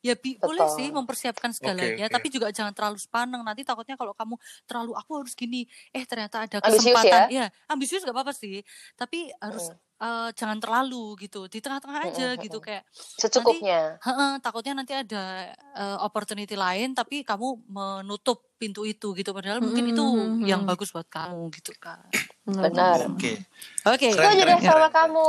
ya 0.00 0.16
bi- 0.16 0.36
boleh 0.40 0.64
Betul. 0.64 0.76
sih 0.80 0.88
mempersiapkan 0.92 1.52
segalanya 1.52 2.08
oke. 2.08 2.14
tapi 2.16 2.26
juga 2.32 2.52
jangan 2.52 2.72
terlalu 2.76 3.00
sepaneng. 3.00 3.40
Nanti 3.40 3.64
takutnya 3.64 3.96
kalau 3.96 4.12
kamu 4.12 4.36
terlalu 4.68 4.92
aku 4.96 5.10
harus 5.24 5.32
gini. 5.32 5.64
Eh 5.96 6.04
ternyata 6.04 6.44
ada 6.44 6.60
Ambisius 6.60 6.92
kesempatan. 6.92 7.28
ya? 7.28 7.44
ya 7.44 7.46
ambisius 7.72 8.02
gak 8.04 8.12
apa-apa 8.16 8.32
sih. 8.36 8.60
Tapi 8.96 9.32
harus 9.40 9.72
eh, 10.00 10.28
jangan 10.36 10.60
terlalu 10.60 11.04
gitu. 11.24 11.48
Di 11.48 11.60
tengah-tengah 11.64 12.00
aja 12.08 12.26
Mm-mm, 12.36 12.44
gitu 12.44 12.60
kayak 12.60 12.84
Secukupnya. 12.92 13.96
heeh, 14.00 14.32
takutnya 14.44 14.72
nanti 14.76 14.92
ada 14.92 15.52
eh, 15.56 15.98
opportunity 16.04 16.52
lain 16.56 16.92
tapi 16.92 17.24
kamu 17.24 17.64
menutup 17.68 18.56
pintu 18.60 18.84
itu 18.84 19.12
gitu. 19.16 19.32
Padahal 19.32 19.64
mungkin 19.64 19.88
itu 19.88 20.04
yang 20.44 20.64
bagus 20.68 20.92
buat 20.92 21.08
kamu 21.08 21.48
gitu 21.56 21.72
kan 21.80 22.04
Benar. 22.52 22.98
Oke. 23.08 23.38
oke 23.82 24.06
Itu 24.06 24.14
Keren, 24.14 24.30
aja 24.30 24.42
deh 24.42 24.46
keren, 24.52 24.62
sama 24.64 24.78
keren. 24.82 24.92
kamu. 24.92 25.28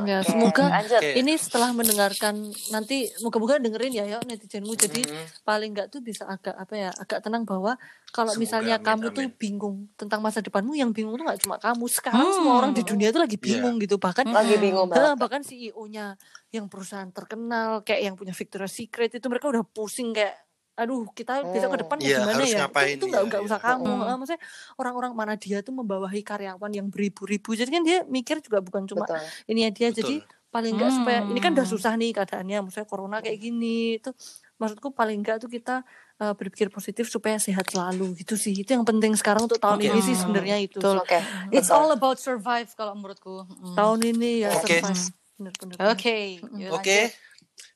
Ya, 0.00 0.22
semoga 0.22 0.70
lanjut. 0.70 1.02
Oke. 1.02 1.18
ini 1.18 1.34
setelah 1.34 1.74
mendengarkan 1.74 2.38
nanti 2.70 3.10
moga-moga 3.18 3.58
dengerin 3.58 3.90
ya 3.92 4.06
ya 4.06 4.18
netizenmu 4.20 4.70
jadi 4.72 5.02
Mhm. 5.02 5.42
paling 5.42 5.74
nggak 5.74 5.90
tuh 5.90 5.98
bisa 5.98 6.24
agak 6.24 6.54
apa 6.54 6.74
ya 6.78 6.90
agak 6.94 7.18
tenang 7.18 7.42
bahwa 7.42 7.74
kalau 8.08 8.30
Semoga, 8.30 8.38
misalnya 8.40 8.74
amin, 8.76 8.86
kamu 8.86 9.04
tuh 9.10 9.22
amin. 9.24 9.34
bingung 9.34 9.76
tentang 9.92 10.22
masa 10.22 10.38
depanmu 10.38 10.72
yang 10.72 10.94
bingung 10.94 11.18
tuh 11.18 11.26
nggak 11.26 11.42
cuma 11.42 11.58
kamu 11.58 11.84
sekarang 11.90 12.22
Hmm. 12.22 12.32
semua 12.32 12.54
orang 12.56 12.70
di 12.70 12.82
dunia 12.82 13.10
tuh 13.10 13.18
lagi 13.18 13.34
Iya. 13.34 13.42
bingung 13.42 13.76
gitu 13.78 13.98
bahkan 13.98 14.22
Lagi 14.24 14.54
bingung 14.56 14.86
eh, 14.86 14.92
banget. 14.94 15.16
bahkan 15.18 15.42
CEO-nya 15.42 16.14
yang 16.48 16.66
perusahaan 16.66 17.10
terkenal 17.10 17.82
kayak 17.82 18.00
yang 18.00 18.14
punya 18.14 18.30
Victoria's 18.30 18.70
Secret 18.72 19.10
itu 19.10 19.26
mereka 19.26 19.50
udah 19.50 19.64
pusing 19.64 20.14
kayak 20.14 20.38
aduh 20.80 21.04
kita 21.12 21.44
besok 21.46 21.68
ke 21.68 21.76
Hmm. 21.76 21.82
depan 21.84 21.96
Iya, 21.98 22.08
gimana 22.16 22.32
harus 22.34 22.48
ya 22.48 22.58
ngapain 22.62 22.94
itu 22.94 23.04
nggak 23.04 23.20
ya, 23.20 23.28
nggak 23.28 23.40
iya. 23.40 23.46
usah 23.46 23.60
kamu 23.60 23.84
Hmm. 23.86 24.02
Eh, 24.02 24.16
maksudnya 24.16 24.40
orang-orang 24.74 25.12
mana 25.12 25.32
dia 25.36 25.58
tuh 25.60 25.72
membawahi 25.72 26.20
karyawan 26.22 26.70
yang 26.70 26.88
beribu-ribu 26.88 27.52
jadi 27.52 27.68
kan 27.68 27.82
dia 27.82 27.98
mikir 28.06 28.40
juga 28.40 28.58
bukan 28.58 28.82
cuma 28.84 29.04
Betul. 29.04 29.20
ini 29.46 29.60
ya 29.60 29.70
dia 29.70 29.88
Betul. 29.88 29.98
jadi 30.00 30.14
paling 30.48 30.72
enggak 30.74 30.90
supaya 30.92 31.20
ini 31.22 31.38
kan 31.38 31.52
udah 31.52 31.62
Hmm. 31.62 31.74
susah 31.76 31.92
nih 31.94 32.10
keadaannya 32.12 32.58
maksudnya 32.60 32.82
corona 32.84 33.16
kayak 33.20 33.38
gini 33.38 33.76
itu 33.96 34.10
maksudku 34.56 34.90
paling 34.90 35.20
enggak 35.20 35.38
tuh 35.38 35.46
kita 35.46 35.86
uh, 36.18 36.34
berpikir 36.34 36.68
positif 36.68 37.06
supaya 37.06 37.38
sehat 37.38 37.68
selalu 37.68 38.12
gitu 38.14 38.34
sih 38.34 38.52
itu 38.52 38.66
yang 38.68 38.82
penting 38.82 39.14
sekarang 39.14 39.44
untuk 39.44 39.56
tahun 39.56 39.78
Oke. 39.78 39.86
ini 39.86 40.00
sih 40.00 40.12
sebenarnya 40.12 40.56
itu 40.58 40.76
Betul. 40.76 40.98
Oke. 40.98 41.22
it's 41.48 41.68
betul. 41.68 41.78
all 41.78 41.90
about 41.90 42.18
survive 42.18 42.66
kalau 42.74 42.92
menurutku 42.92 43.46
Mm. 43.46 43.74
tahun 43.74 43.98
ini 44.10 44.30
ya 44.42 44.50
Oke. 44.52 44.82
survive 44.82 45.04
bener-bener 45.36 45.76
oke 45.86 46.16
yuk 46.58 46.70
Oke. 46.72 46.98
lanjut. 46.98 47.10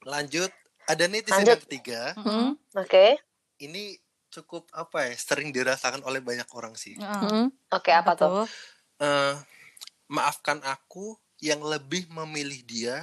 Lanjut. 0.04 0.50
Ada 0.86 1.04
netizen 1.06 1.34
Lanjut. 1.38 1.50
yang 1.50 1.62
ketiga. 1.62 2.00
Mm-mm. 2.16 2.48
Oke. 2.74 3.16
Ini 3.56 3.96
cukup 4.28 4.66
apa 4.70 5.06
ya? 5.06 5.14
Sering 5.14 5.48
dirasakan 5.48 6.02
oleh 6.02 6.18
banyak 6.18 6.46
orang 6.50 6.74
sih. 6.74 6.94
Mm-mm. 6.94 7.20
Mm-mm. 7.22 7.44
Oke, 7.70 7.90
apa 7.90 8.12
tuh? 8.14 8.44
Eh, 8.96 9.34
maafkan 10.06 10.60
aku 10.62 11.14
yang 11.38 11.60
lebih 11.60 12.06
memilih 12.08 12.60
dia 12.62 12.96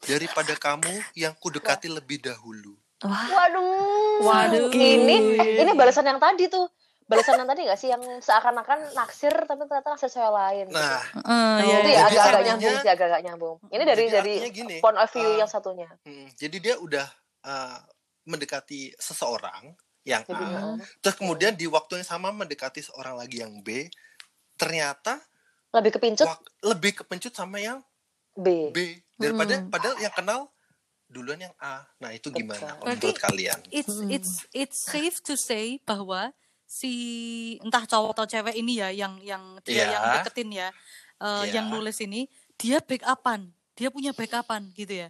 daripada 0.00 0.52
kamu 0.54 0.90
yang 1.12 1.32
kudekati 1.34 1.86
lebih 1.86 2.20
dahulu. 2.20 2.76
wah 2.98 3.28
Waduh. 3.28 4.20
Waduh. 4.22 4.66
Ini 4.70 5.16
ini 5.58 5.70
balasan 5.72 6.04
yang 6.04 6.16
tadi 6.16 6.46
tuh. 6.46 6.64
Balasan 7.06 7.38
yang 7.38 7.46
tadi 7.46 7.62
gak 7.62 7.78
sih 7.78 7.86
yang 7.86 8.02
seakan-akan 8.18 8.90
naksir 8.92 9.30
tapi 9.30 9.62
ternyata 9.62 9.94
naksir 9.94 10.10
cewek 10.10 10.26
lain. 10.28 10.66
gitu. 10.66 10.74
Nah, 10.74 11.02
Eh, 11.14 11.22
Oh, 11.22 11.58
iya, 11.62 11.76
itu 11.78 11.86
iya. 11.86 11.94
ya 11.94 12.02
jadi 12.02 12.02
agak-agak 12.02 12.42
nyambung 12.42 12.76
sih, 12.76 12.90
agak-agak 12.90 13.20
nyambung. 13.22 13.56
Ini 13.68 13.82
dari 13.86 14.04
Jadi 14.04 14.14
dari 14.34 14.50
gini, 14.50 14.76
point 14.80 14.98
of 14.98 15.08
view 15.08 15.22
eh, 15.24 15.38
yang 15.38 15.46
satunya. 15.46 15.86
hmm, 16.02 16.26
jadi 16.34 16.56
dia 16.58 16.74
udah 16.76 17.06
eh, 17.46 17.78
mendekati 18.24 18.90
seseorang 18.96 19.70
yang 20.02 20.22
A, 20.28 20.74
terus 21.00 21.14
kemudian 21.14 21.50
di 21.52 21.66
waktu 21.66 21.98
yang 21.98 22.06
sama 22.08 22.30
mendekati 22.30 22.78
seorang 22.80 23.14
lagi 23.14 23.38
yang 23.38 23.58
B, 23.58 23.86
ternyata 24.54 25.18
lebih 25.72 25.92
kepincut 25.92 26.26
wak- 26.26 26.46
lebih 26.64 26.92
kepencut 26.96 27.32
sama 27.32 27.58
yang 27.58 27.82
B. 28.32 28.70
B 28.70 28.78
daripada 29.14 29.58
Hmm. 29.58 29.68
padahal 29.68 29.96
yang 29.98 30.10
kenal 30.10 30.40
duluan 31.06 31.38
yang 31.40 31.54
A. 31.56 31.86
Nah, 31.96 32.10
itu 32.10 32.28
gimana 32.28 32.58
Betul. 32.58 32.70
kalau 32.76 32.86
menurut 32.88 33.18
kalian? 33.20 33.58
it's 33.68 33.86
Mm-mm. 33.88 34.10
it's 34.10 34.32
it's 34.50 34.78
safe 34.80 35.18
to 35.20 35.34
say 35.34 35.78
bahwa 35.82 36.34
si 36.66 36.92
entah 37.60 37.86
cowok 37.86 38.10
atau 38.12 38.26
cewek 38.28 38.54
ini 38.54 38.78
ya 38.78 38.90
yang 38.90 39.22
yang 39.22 39.42
dia 39.62 39.86
Iya. 39.86 39.86
yang 39.88 40.02
deketin 40.18 40.50
ya 40.50 40.68
eh, 41.16 41.26
Iya. 41.46 41.52
yang 41.56 41.66
nulis 41.68 41.98
ini 41.98 42.26
dia 42.54 42.78
backupan 42.78 43.50
dia 43.72 43.88
punya 43.88 44.10
backupan 44.10 44.70
gitu 44.72 45.06
ya 45.06 45.08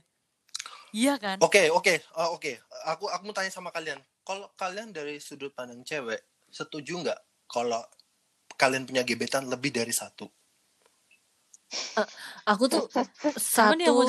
iya 0.97 1.20
kan 1.20 1.36
Oke, 1.44 1.68
oke, 1.68 2.01
oh, 2.16 2.40
oke. 2.40 2.57
Aku 2.97 3.05
aku 3.12 3.22
mau 3.28 3.36
tanya 3.36 3.53
sama 3.53 3.68
kalian. 3.68 4.01
Kalau 4.24 4.49
kalian 4.57 4.97
dari 4.97 5.20
sudut 5.20 5.53
pandang 5.53 5.84
cewek, 5.84 6.24
setuju 6.49 7.05
nggak 7.05 7.20
kalau 7.53 7.84
kalian 8.57 8.88
punya 8.88 9.05
gebetan 9.05 9.44
lebih 9.44 9.76
dari 9.76 9.92
satu? 9.92 10.24
aku 12.47 12.64
tuh 12.70 12.84
satu 13.36 13.74
jawab? 13.76 14.07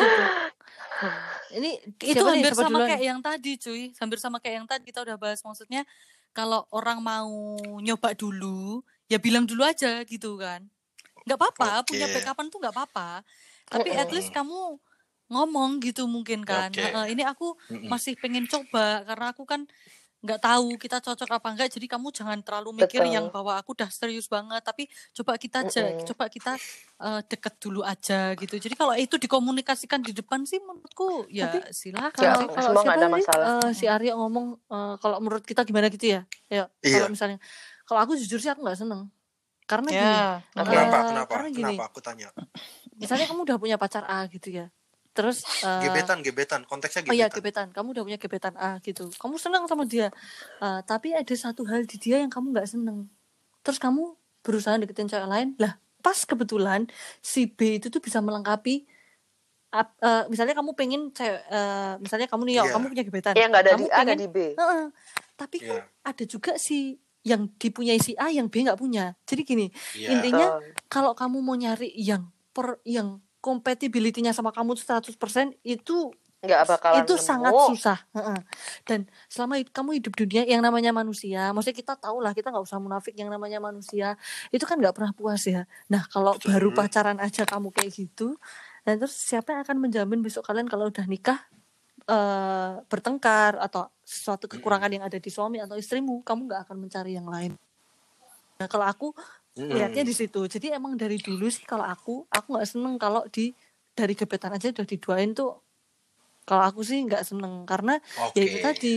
ini 1.58 1.78
itu 2.02 2.18
siapa 2.18 2.34
hampir 2.34 2.54
sama 2.54 2.70
duluan? 2.70 2.90
kayak 2.90 3.04
yang 3.06 3.20
tadi 3.22 3.52
cuy 3.58 3.84
hampir 3.98 4.20
sama 4.22 4.38
kayak 4.42 4.56
yang 4.64 4.68
tadi 4.70 4.84
kita 4.86 5.00
udah 5.06 5.18
bahas 5.18 5.42
maksudnya 5.42 5.86
kalau 6.34 6.66
orang 6.74 7.02
mau 7.02 7.58
nyoba 7.82 8.14
dulu 8.14 8.82
ya 9.10 9.18
bilang 9.22 9.46
dulu 9.46 9.66
aja 9.66 10.02
gitu 10.06 10.38
kan 10.38 10.66
nggak 11.26 11.38
apa-apa 11.38 11.86
punya 11.86 12.08
Oke. 12.08 12.22
backupan 12.22 12.46
tuh 12.50 12.60
nggak 12.62 12.76
apa-apa 12.76 13.10
tapi 13.68 13.90
at 13.94 14.10
least 14.14 14.32
kamu 14.32 14.80
ngomong 15.28 15.80
gitu 15.80 16.06
mungkin 16.06 16.42
kan 16.42 16.72
Oke. 16.72 16.80
Heeh, 16.82 17.06
ini 17.12 17.22
aku 17.22 17.56
masih 17.84 18.16
pengen 18.16 18.46
coba 18.46 19.04
karena 19.04 19.32
aku 19.32 19.44
kan 19.44 19.68
nggak 20.18 20.42
tahu 20.42 20.82
kita 20.82 20.98
cocok 20.98 21.30
apa 21.30 21.48
enggak 21.54 21.70
jadi 21.70 21.86
kamu 21.88 22.10
jangan 22.10 22.42
terlalu 22.42 22.82
mikir 22.82 23.00
Betul. 23.00 23.14
yang 23.14 23.26
bahwa 23.30 23.54
aku 23.54 23.78
udah 23.78 23.86
serius 23.88 24.26
banget 24.26 24.66
tapi 24.66 24.90
coba 25.14 25.38
kita 25.38 25.62
aja 25.62 25.84
Mm-mm. 25.86 26.10
coba 26.10 26.26
kita 26.26 26.58
eh, 26.98 27.22
deket 27.24 27.54
dulu 27.60 27.86
aja 27.86 28.34
gitu 28.34 28.58
jadi 28.58 28.74
kalau 28.74 28.98
itu 28.98 29.14
dikomunikasikan 29.14 30.02
di 30.02 30.12
depan 30.12 30.42
sih 30.42 30.58
menurutku 30.58 31.30
ya 31.30 31.54
Tapi 31.54 31.70
silakan 31.70 32.18
Ya, 32.18 32.34
kalau 32.34 32.42
sih. 32.42 32.50
kalau 32.50 32.72
siapa 32.82 32.98
ada 32.98 33.08
masalah. 33.08 33.46
eh, 33.62 33.70
si 33.72 33.86
Arya 33.86 34.18
ngomong 34.18 34.58
eh, 34.58 34.96
kalau 34.98 35.22
menurut 35.22 35.46
kita 35.46 35.62
gimana 35.62 35.86
gitu 35.88 36.10
ya 36.10 36.22
ya 36.50 36.66
Iya. 36.82 36.98
kalau 36.98 37.08
misalnya 37.14 37.38
kalau 37.86 38.00
aku 38.02 38.18
jujur 38.18 38.42
sih 38.42 38.50
aku 38.50 38.66
nggak 38.66 38.80
seneng 38.80 39.14
karena 39.64 39.90
gini 39.94 40.18
ya 40.18 40.28
Oke. 40.56 40.66
Kenapa? 40.66 40.98
Eh, 40.98 41.06
Kenapa? 41.06 41.30
karena 41.30 41.50
gini. 41.52 41.76
Kenapa? 41.76 41.84
Aku 41.86 42.00
tanya. 42.02 42.28
misalnya 42.96 43.26
kamu 43.28 43.46
udah 43.46 43.58
punya 43.62 43.78
pacar 43.78 44.02
A 44.04 44.26
gitu 44.26 44.50
ya 44.50 44.66
terus 45.18 45.42
eh, 45.60 45.82
Gebetan, 45.84 46.22
gebetan. 46.22 46.62
Konteksnya 46.64 47.02
Oh 47.04 47.12
iya 47.12 47.26
gebetan. 47.26 47.66
gebetan, 47.66 47.68
kamu 47.74 47.88
udah 47.92 48.04
punya 48.06 48.20
gebetan 48.20 48.54
A 48.56 48.78
gitu. 48.80 49.10
Kamu 49.12 49.36
senang 49.36 49.66
sama 49.66 49.84
dia, 49.84 50.14
Eh, 50.58 50.80
tapi 50.84 51.12
ada 51.12 51.34
satu 51.34 51.66
hal 51.66 51.84
di 51.84 51.98
dia 51.98 52.22
yang 52.22 52.30
kamu 52.30 52.54
nggak 52.54 52.70
seneng. 52.70 53.10
Terus 53.60 53.78
kamu 53.78 54.14
berusaha 54.40 54.78
deketin 54.78 55.10
cewek 55.10 55.26
lain, 55.26 55.58
lah 55.58 55.76
pas 55.98 56.22
kebetulan 56.22 56.86
si 57.20 57.50
B 57.50 57.76
itu 57.76 57.90
tuh 57.90 58.00
bisa 58.00 58.22
melengkapi. 58.22 58.86
ap- 59.70 60.00
eh, 60.00 60.24
misalnya 60.28 60.56
kamu 60.56 60.72
pengen 60.74 61.12
cewek, 61.12 61.44
eh, 61.44 61.94
misalnya 62.00 62.24
kamu 62.26 62.42
nih, 62.46 62.56
Yo, 62.56 62.64
Iya. 62.64 62.72
kamu 62.72 62.86
punya 62.88 63.04
gebetan. 63.04 63.34
Yang 63.36 63.50
nggak 63.52 63.62
ada 63.62 63.72
kamu 63.74 63.78
di 63.78 63.86
A, 63.86 63.98
pengen- 64.00 64.18
di 64.18 64.28
B. 64.28 64.38
Heeh. 64.54 64.86
tapi 65.36 65.58
kan 65.60 65.68
Iya. 65.70 65.84
ada 66.04 66.24
juga 66.24 66.52
si 66.56 66.78
yang 67.22 67.52
dipunyai 67.54 68.00
si 68.00 68.16
A 68.16 68.32
yang 68.32 68.48
B 68.48 68.64
nggak 68.64 68.74
punya. 68.76 69.14
Jadi 69.22 69.42
gini, 69.44 69.68
Iya. 69.94 70.10
intinya 70.10 70.48
Betul. 70.56 70.72
kalau 70.88 71.12
kamu 71.14 71.38
mau 71.42 71.54
nyari 71.54 71.92
yang 71.94 72.26
per 72.50 72.80
yang 72.82 73.20
compatibility-nya 73.48 74.36
sama 74.36 74.52
kamu 74.52 74.76
tuh 74.76 74.84
100% 74.84 75.56
itu 75.64 76.12
Nggak 76.38 76.70
bakalan 76.70 77.02
itu 77.02 77.14
nemu. 77.18 77.24
sangat 77.26 77.54
susah 77.74 78.00
Heeh. 78.14 78.40
dan 78.86 79.00
selama 79.26 79.58
hid- 79.58 79.74
kamu 79.74 79.90
hidup 79.98 80.14
dunia 80.14 80.44
yang 80.46 80.62
namanya 80.62 80.94
manusia 80.94 81.50
maksudnya 81.50 81.80
kita 81.80 81.94
tahu 81.98 82.20
lah 82.22 82.36
kita 82.36 82.52
nggak 82.54 82.62
usah 82.62 82.78
munafik 82.78 83.16
yang 83.18 83.32
namanya 83.34 83.58
manusia 83.58 84.20
itu 84.54 84.62
kan 84.68 84.78
nggak 84.78 84.94
pernah 84.94 85.16
puas 85.18 85.42
ya 85.50 85.66
nah 85.90 86.06
kalau 86.06 86.38
Betul. 86.38 86.54
baru 86.54 86.70
pacaran 86.76 87.18
aja 87.18 87.42
kamu 87.48 87.74
kayak 87.74 87.90
gitu 87.90 88.38
dan 88.86 89.02
terus 89.02 89.18
siapa 89.18 89.56
yang 89.56 89.66
akan 89.66 89.78
menjamin 89.82 90.20
besok 90.22 90.46
kalian 90.46 90.70
kalau 90.70 90.92
udah 90.94 91.08
nikah 91.10 91.40
eh 92.06 92.72
bertengkar 92.86 93.58
atau 93.58 93.90
sesuatu 94.06 94.46
kekurangan 94.46 94.94
yang 94.94 95.04
ada 95.10 95.18
di 95.18 95.32
suami 95.34 95.58
atau 95.58 95.74
istrimu 95.74 96.22
kamu 96.22 96.54
nggak 96.54 96.62
akan 96.70 96.78
mencari 96.86 97.18
yang 97.18 97.26
lain 97.26 97.58
nah 98.62 98.70
kalau 98.70 98.86
aku. 98.86 99.10
Lihatnya 99.58 100.04
di 100.06 100.14
situ. 100.14 100.46
Jadi 100.46 100.70
emang 100.70 100.94
dari 100.94 101.18
dulu 101.18 101.50
sih 101.50 101.66
kalau 101.66 101.84
aku 101.84 102.30
aku 102.30 102.48
nggak 102.54 102.68
seneng 102.70 102.96
kalau 103.02 103.26
di 103.28 103.52
dari 103.98 104.14
gebetan 104.14 104.54
aja 104.54 104.70
udah 104.70 104.86
diduain 104.86 105.34
tuh 105.34 105.58
kalau 106.46 106.64
aku 106.64 106.86
sih 106.86 107.02
nggak 107.02 107.26
seneng. 107.26 107.66
Karena 107.66 107.98
Oke. 108.30 108.38
ya 108.38 108.44
itu 108.46 108.58
tadi 108.62 108.94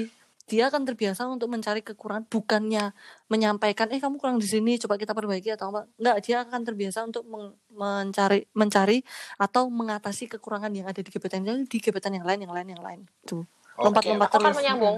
dia 0.50 0.66
akan 0.66 0.82
terbiasa 0.82 1.30
untuk 1.30 1.46
mencari 1.46 1.78
kekurangan 1.78 2.26
bukannya 2.26 2.90
menyampaikan 3.30 3.86
eh 3.94 4.02
kamu 4.02 4.18
kurang 4.18 4.42
di 4.42 4.50
sini 4.50 4.82
coba 4.82 4.98
kita 4.98 5.14
perbaiki 5.14 5.54
atau 5.54 5.70
apa. 5.72 5.86
Nggak 5.96 6.16
dia 6.26 6.36
akan 6.42 6.61
terbiasa 6.66 7.06
untuk 7.06 7.22
mencari 7.70 8.44
mencari 8.52 8.98
atau 9.38 9.70
mengatasi 9.70 10.26
kekurangan 10.26 10.74
yang 10.74 10.90
ada 10.90 11.00
di 11.00 11.11
gebetan 11.11 11.46
di 11.46 11.78
gebetan 11.78 12.18
yang 12.18 12.26
lain 12.26 12.44
yang 12.44 12.52
lain 12.52 12.68
yang 12.76 12.82
lain. 12.82 13.00
Tuh. 13.24 13.46
Lompat-lompat 13.80 14.28
Aku 14.28 14.44
kan 14.44 14.52
terus. 14.52 14.61
menyambung, 14.61 14.96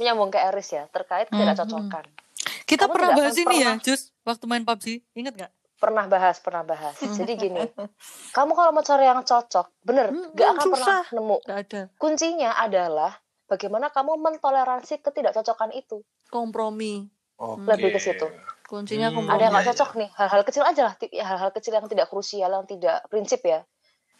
menyambung 0.00 0.28
ke 0.34 0.38
Eris 0.42 0.68
ya 0.74 0.90
terkait 0.90 1.30
tidak 1.30 1.54
Hmm, 1.54 1.60
cocokan. 1.68 2.04
Kita 2.74 2.84
Kamu 2.84 2.92
pernah 2.92 3.10
bahas 3.14 3.36
ini 3.36 3.54
ya 3.56 3.70
pernah- 3.70 3.80
Jus 3.80 4.02
waktu 4.20 4.44
main 4.44 4.62
PUBG 4.62 4.84
inget 5.14 5.34
nggak 5.34 5.52
Pernah 5.74 6.06
bahas, 6.06 6.36
pernah 6.38 6.62
bahas. 6.62 6.96
Jadi 6.96 7.32
gini, 7.36 7.60
kamu 8.30 8.52
kalau 8.52 8.70
mau 8.70 8.80
cari 8.80 9.04
yang 9.04 9.20
cocok, 9.20 9.68
bener, 9.80 10.08
Hmm, 10.08 10.32
gak 10.32 10.42
hmm, 10.42 10.54
akan 10.54 10.66
pernah 10.70 10.86
susah. 10.88 11.02
nemu. 11.12 11.36
nggak 11.40 11.58
ada 11.60 11.82
Kuncinya 11.94 12.50
adalah 12.56 13.12
bagaimana 13.44 13.86
kamu 13.88 14.16
mentoleransi 14.18 14.98
ketidakcocokan 14.98 15.70
itu. 15.72 16.00
kompromi 16.26 17.04
Oke. 17.36 17.62
lebih 17.64 17.90
ke 17.90 18.00
situ. 18.00 18.26
kuncinya 18.64 19.06
Hmm, 19.06 19.16
kompromi 19.18 19.34
Ada 19.34 19.42
yang 19.42 19.52
nggak 19.52 19.60
iya, 19.62 19.70
cocok 19.70 19.90
nih, 19.94 20.08
hal-hal 20.14 20.42
kecil 20.42 20.62
aja 20.64 20.82
lah, 20.82 20.94
ti- 20.94 21.12
hal-hal 21.12 21.50
kecil 21.52 21.72
yang 21.72 21.84
tidak 21.84 22.06
krusial, 22.08 22.48
yang 22.48 22.64
tidak 22.64 23.04
prinsip 23.06 23.44
ya. 23.44 23.60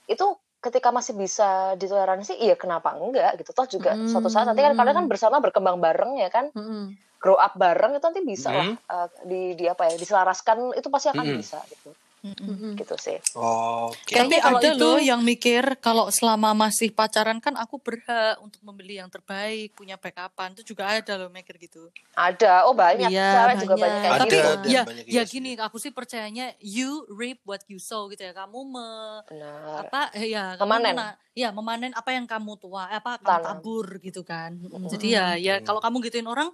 Itu 0.05 0.27
ketika 0.61 0.89
masih 0.91 1.15
bisa 1.15 1.49
ditoleransi, 1.75 2.37
iya 2.37 2.55
kenapa 2.55 2.93
enggak 2.95 3.37
gitu. 3.37 3.51
Toh 3.51 3.65
juga 3.71 3.95
Hmm. 3.95 4.05
suatu 4.07 4.29
saat 4.29 4.45
nanti 4.45 4.61
kan 4.61 4.73
kalian 4.75 4.95
kan 4.95 5.07
bersama 5.07 5.37
berkembang 5.39 5.77
bareng 5.79 6.17
ya 6.19 6.29
kan, 6.29 6.53
Mm-mm. 6.53 6.93
Grow 7.25 7.37
up 7.37 7.57
bareng 7.57 7.97
itu 7.97 8.05
nanti 8.05 8.21
bisa 8.23 8.49
lah 8.51 8.67
Hmm. 8.67 8.77
eh, 8.77 9.09
di, 9.25 9.41
di 9.55 9.65
apa 9.65 9.89
ya, 9.89 9.97
diselaraskan 9.97 10.77
itu 10.77 10.89
pasti 10.89 11.09
akan 11.09 11.25
Hmm. 11.25 11.41
bisa 11.41 11.57
gitu. 11.67 11.97
Mm-mm. 12.25 12.73
Gitu 12.73 12.97
sih. 12.97 13.21
Oke. 13.37 14.17
Tapi 14.17 14.33
Tapi 14.33 14.37
kalau 14.39 14.57
ada 14.59 14.71
itu- 14.71 14.81
loh 14.81 14.97
yang 14.97 15.21
mikir 15.21 15.77
kalau 15.79 16.09
selama 16.09 16.57
masih 16.59 16.89
pacaran 16.89 17.37
kan 17.37 17.53
aku 17.53 17.77
berhak 17.77 18.41
untuk 18.41 18.61
membeli 18.63 18.97
yang 18.97 19.09
terbaik, 19.09 19.77
punya 19.77 19.97
backupan. 19.97 20.57
Itu 20.57 20.65
juga 20.67 20.89
ada 20.91 21.21
loh 21.21 21.29
mikir 21.29 21.53
gitu. 21.59 21.93
Ada, 22.15 22.65
oh 22.65 22.73
banyak, 22.73 23.13
Iya, 23.13 23.29
cewek 23.45 23.57
juga 23.61 23.77
banyak. 23.77 23.77
banyak 23.77 24.01
kayak 24.01 24.09
Ada, 24.11 24.23
Tapi 24.23 24.33
gitu. 24.33 24.49
dan 24.49 24.57
ya, 24.67 24.83
banyak 24.83 25.05
ya 25.05 25.13
iya 25.13 25.23
gini, 25.27 25.51
aku 25.59 25.77
sih 25.77 25.93
percayanya 25.93 26.57
you 26.61 27.05
reap 27.11 27.45
what 27.45 27.61
you 27.69 27.77
sow 27.77 28.09
gitu 28.09 28.25
ya. 28.25 28.33
Kamu 28.33 28.57
me, 28.65 28.89
Benar. 29.29 29.85
apa 29.85 30.01
eh, 30.15 30.33
ya 30.33 30.57
kamu 30.57 30.65
Memanen. 30.67 30.95
mena- 30.97 31.17
ya 31.35 31.49
memanen 31.51 31.93
apa 31.93 32.09
yang 32.09 32.25
kamu 32.25 32.57
tua, 32.57 32.89
apa 32.89 33.21
kamu 33.21 33.45
tabur 33.45 33.87
gitu 34.01 34.25
kan. 34.25 34.57
Mm, 34.57 34.73
Mm. 34.75 34.89
Jadi 34.89 35.07
ya 35.13 35.37
ya 35.37 35.55
kalau 35.61 35.77
kamu 35.79 36.01
gituin 36.03 36.25
orang 36.25 36.49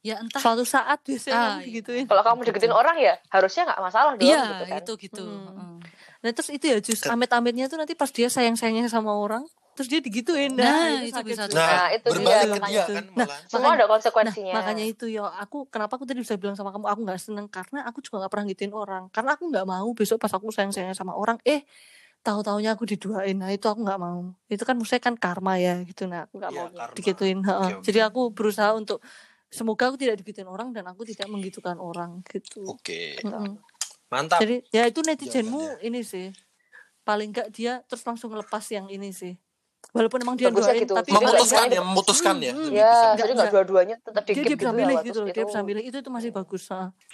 ya 0.00 0.14
entah 0.18 0.38
suatu 0.38 0.62
saat 0.62 1.02
biasanya 1.02 1.34
Ah, 1.34 1.44
kamu 1.52 1.66
digituin 1.66 2.04
Kalau 2.06 2.22
kamu 2.22 2.40
deketin 2.46 2.70
orang 2.70 2.96
ya 2.96 3.14
harusnya 3.28 3.62
nggak 3.66 3.80
masalah 3.80 4.12
dong 4.14 4.24
Iya, 4.24 4.42
gitu 4.44 4.64
kan. 4.64 4.78
itu 4.78 4.92
gitu. 5.04 5.24
Hmm. 5.24 5.76
Mm. 5.76 5.78
Nah 6.18 6.30
terus 6.30 6.48
itu 6.48 6.64
ya 6.66 6.78
justru 6.78 7.08
amit-amitnya 7.08 7.66
tuh 7.66 7.76
nanti 7.76 7.92
pas 7.92 8.08
dia 8.08 8.26
sayang-sayangnya 8.26 8.86
sama 8.86 9.14
orang, 9.14 9.42
terus 9.74 9.86
dia 9.86 9.98
digituin. 9.98 10.50
Nah, 10.52 11.02
itu 11.02 11.14
sakit 11.14 11.26
bisa. 11.28 11.42
Nah, 11.46 11.54
Nah, 11.54 11.86
itu 11.92 12.06
dia, 12.10 12.18
makanya 12.18 12.66
dia 12.66 12.82
itu. 12.82 12.92
kan 12.92 13.04
Nah, 13.04 13.14
malah. 13.22 13.38
Semua 13.40 13.46
Makanya- 13.48 13.70
ada 13.70 13.78
Nah, 13.80 13.90
konsekuensinya. 13.92 14.52
makanya 14.52 14.84
itu 14.84 15.04
yo, 15.06 15.24
aku 15.24 15.66
kenapa 15.66 15.94
aku 15.94 16.04
tadi 16.04 16.18
bisa 16.18 16.34
bilang 16.34 16.54
sama 16.54 16.70
kamu 16.70 16.86
aku 16.86 17.00
nggak 17.04 17.20
seneng 17.20 17.46
karena 17.46 17.86
aku 17.86 17.98
juga 18.00 18.22
nggak 18.22 18.32
pernah 18.32 18.46
gituin 18.46 18.72
orang. 18.72 19.02
Karena 19.08 19.30
aku 19.34 19.44
nggak 19.46 19.62
mau 19.64 19.88
besok 19.92 20.18
pas 20.18 20.32
aku 20.32 20.50
sayang-sayang 20.50 20.90
sama 20.92 21.14
orang, 21.14 21.38
eh 21.44 21.62
tahu-taunya 22.20 22.74
aku 22.74 22.82
diduain. 22.84 23.34
Nah 23.34 23.50
itu 23.50 23.64
aku 23.64 23.80
nggak 23.80 24.00
mau. 24.00 24.34
Itu 24.46 24.62
kan 24.62 24.74
maksudnya 24.74 24.98
kan 25.00 25.14
karma 25.14 25.54
ya 25.56 25.78
gitu. 25.82 26.06
Nah 26.06 26.26
aku 26.26 26.34
nggak 26.36 26.50
Iya, 26.50 26.60
mau 26.60 26.68
karma. 26.72 26.94
digituin. 26.94 27.38
heeh. 27.40 27.54
Oke, 27.64 27.74
oke. 27.78 27.84
Jadi 27.86 27.98
aku 28.02 28.20
berusaha 28.34 28.74
untuk 28.74 28.98
semoga 29.48 29.88
aku 29.88 29.96
tidak 29.96 30.20
digituin 30.20 30.46
orang 30.46 30.70
dan 30.70 30.84
aku 30.86 31.02
tidak 31.02 31.26
menggitukan 31.26 31.76
orang 31.76 32.20
gitu. 32.28 32.64
Oke. 32.68 33.18
Mm-mm. 33.20 33.56
Mantap. 34.08 34.40
Jadi 34.40 34.64
ya 34.68 34.84
itu 34.84 35.00
netizenmu 35.00 35.80
Jawabannya. 35.80 35.88
ini 35.88 36.00
sih. 36.00 36.26
Paling 37.02 37.32
enggak 37.32 37.48
dia 37.48 37.80
terus 37.84 38.04
langsung 38.04 38.32
lepas 38.32 38.64
yang 38.68 38.88
ini 38.88 39.12
sih. 39.12 39.32
Walaupun 39.88 40.20
emang 40.20 40.36
dia 40.36 40.52
Bagusnya 40.52 40.76
doain 40.76 40.84
gitu. 40.84 40.92
tapi 40.92 41.08
dia 41.08 41.20
memutuskan 41.22 41.66
ya, 41.70 41.80
memutuskan 41.80 42.36
ya. 42.38 42.52
Hmm, 42.52 42.68
Ya, 42.68 42.92
jadi 43.16 43.32
Nggak- 43.32 43.52
dua-duanya 43.54 43.96
tetap 44.04 44.22
dia, 44.26 44.34
dia 44.34 44.42
bisa 44.44 44.52
gitu 44.52 44.68
milih 44.74 44.96
ya, 44.96 45.06
gitu 45.06 45.18
loh, 45.18 45.28
dia 45.30 45.44
bisa 45.48 45.60
Itu 45.60 45.66
milih 45.66 45.82
itu 45.82 45.96
itu 45.96 46.10
masih 46.12 46.30
bagus. 46.34 46.62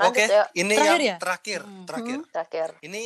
Oke, 0.03 0.24
ya, 0.26 0.43
ini 0.53 0.74
Terakhir 0.74 0.99
yang 0.99 1.07
ya? 1.07 1.16
terakhir, 1.22 1.61
Hmm. 1.62 1.85
terakhir. 1.87 2.18
terakhir. 2.35 2.68
Ini 2.82 3.03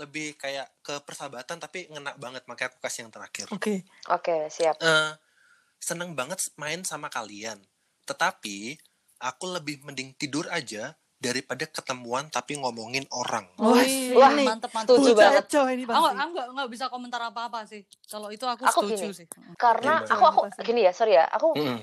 lebih 0.00 0.32
kayak 0.40 0.72
ke 0.80 0.94
persahabatan 1.04 1.60
tapi 1.60 1.84
ngena 1.92 2.16
banget 2.16 2.48
makanya 2.48 2.72
aku 2.72 2.80
kasih 2.80 3.04
yang 3.04 3.12
terakhir. 3.12 3.46
Oke. 3.52 3.84
Oke, 4.08 4.48
siap. 4.48 4.80
Eh, 4.80 5.12
seneng 5.76 6.16
banget 6.16 6.40
main 6.56 6.80
sama 6.80 7.12
kalian. 7.12 7.60
Tetapi 8.10 8.74
aku 9.20 9.44
lebih 9.48 9.80
mending 9.82 10.12
tidur 10.14 10.50
aja 10.50 10.90
daripada 11.14 11.62
ketemuan 11.62 12.26
tapi 12.26 12.56
ngomongin 12.56 13.04
orang. 13.12 13.44
Wah, 13.54 13.76
Wih, 13.76 14.16
wah, 14.16 14.32
ini 14.32 14.48
mantep 14.48 14.72
mantep. 14.72 14.96
setuju 14.96 15.12
banget. 15.12 15.44
Eco 15.44 15.62
ini 15.68 15.84
Aku 15.84 15.92
pasti. 15.92 16.16
aku 16.16 16.30
nggak 16.32 16.46
nggak 16.56 16.68
bisa 16.72 16.84
komentar 16.88 17.20
apa-apa 17.22 17.68
sih. 17.68 17.84
Kalau 18.08 18.32
itu 18.32 18.40
aku, 18.42 18.64
Aku 18.64 18.80
setuju 18.82 19.04
gini. 19.04 19.12
sih. 19.12 19.26
Karena 19.54 20.00
Gimana? 20.00 20.10
aku 20.10 20.24
aku 20.24 20.40
Pasti. 20.48 20.64
gini 20.64 20.80
ya, 20.80 20.90
sorry 20.90 21.12
ya. 21.14 21.28
Aku 21.28 21.52
eh, 21.52 21.76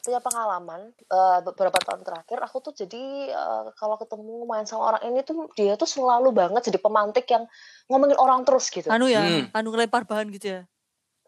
punya 0.00 0.18
pengalaman 0.18 0.80
eh, 0.96 1.38
beberapa 1.44 1.76
tahun 1.78 2.00
terakhir 2.00 2.38
aku 2.40 2.56
tuh 2.64 2.72
jadi 2.74 3.02
eh, 3.28 3.64
kalau 3.76 4.00
ketemu 4.00 4.48
main 4.48 4.64
sama 4.64 4.88
orang 4.88 5.02
ini 5.06 5.20
tuh 5.20 5.52
dia 5.52 5.76
tuh 5.76 5.84
selalu 5.86 6.32
banget 6.32 6.64
jadi 6.64 6.80
pemantik 6.80 7.28
yang 7.28 7.44
ngomongin 7.86 8.16
orang 8.16 8.40
terus 8.42 8.72
gitu. 8.72 8.88
Anu 8.88 9.04
ya, 9.04 9.20
Hmm. 9.20 9.52
anu 9.52 9.68
ngelempar 9.68 10.08
bahan 10.08 10.32
gitu 10.32 10.48
ya. 10.48 10.62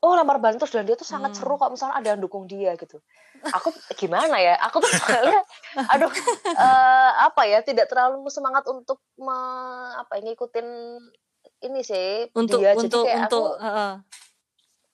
oh 0.00 0.16
lamar 0.16 0.40
bantu 0.40 0.64
dan 0.64 0.88
dia 0.88 0.96
tuh 0.96 1.04
sangat 1.04 1.36
Hmm. 1.36 1.44
seru 1.44 1.60
kalau 1.60 1.76
misalnya 1.76 1.92
ada 1.92 2.08
yang 2.08 2.24
dukung 2.24 2.48
dia 2.48 2.72
gitu 2.72 3.04
aku 3.48 3.68
gimana 3.96 4.36
ya 4.36 4.54
aku 4.60 4.84
tuh 4.84 4.92
soalnya 5.00 5.40
aduh 5.92 6.12
eh, 6.44 7.10
apa 7.24 7.42
ya 7.48 7.64
tidak 7.64 7.88
terlalu 7.88 8.28
semangat 8.28 8.68
untuk 8.68 9.00
me, 9.16 9.38
apa 9.96 10.20
ngikutin 10.20 10.66
ini 11.60 11.80
sih 11.84 12.28
Untuk 12.32 12.60
dia 12.60 12.72
untuk 12.76 13.04
kayak 13.04 13.28
untuk 13.28 13.44
aku 13.56 13.64
heeh. 13.64 13.92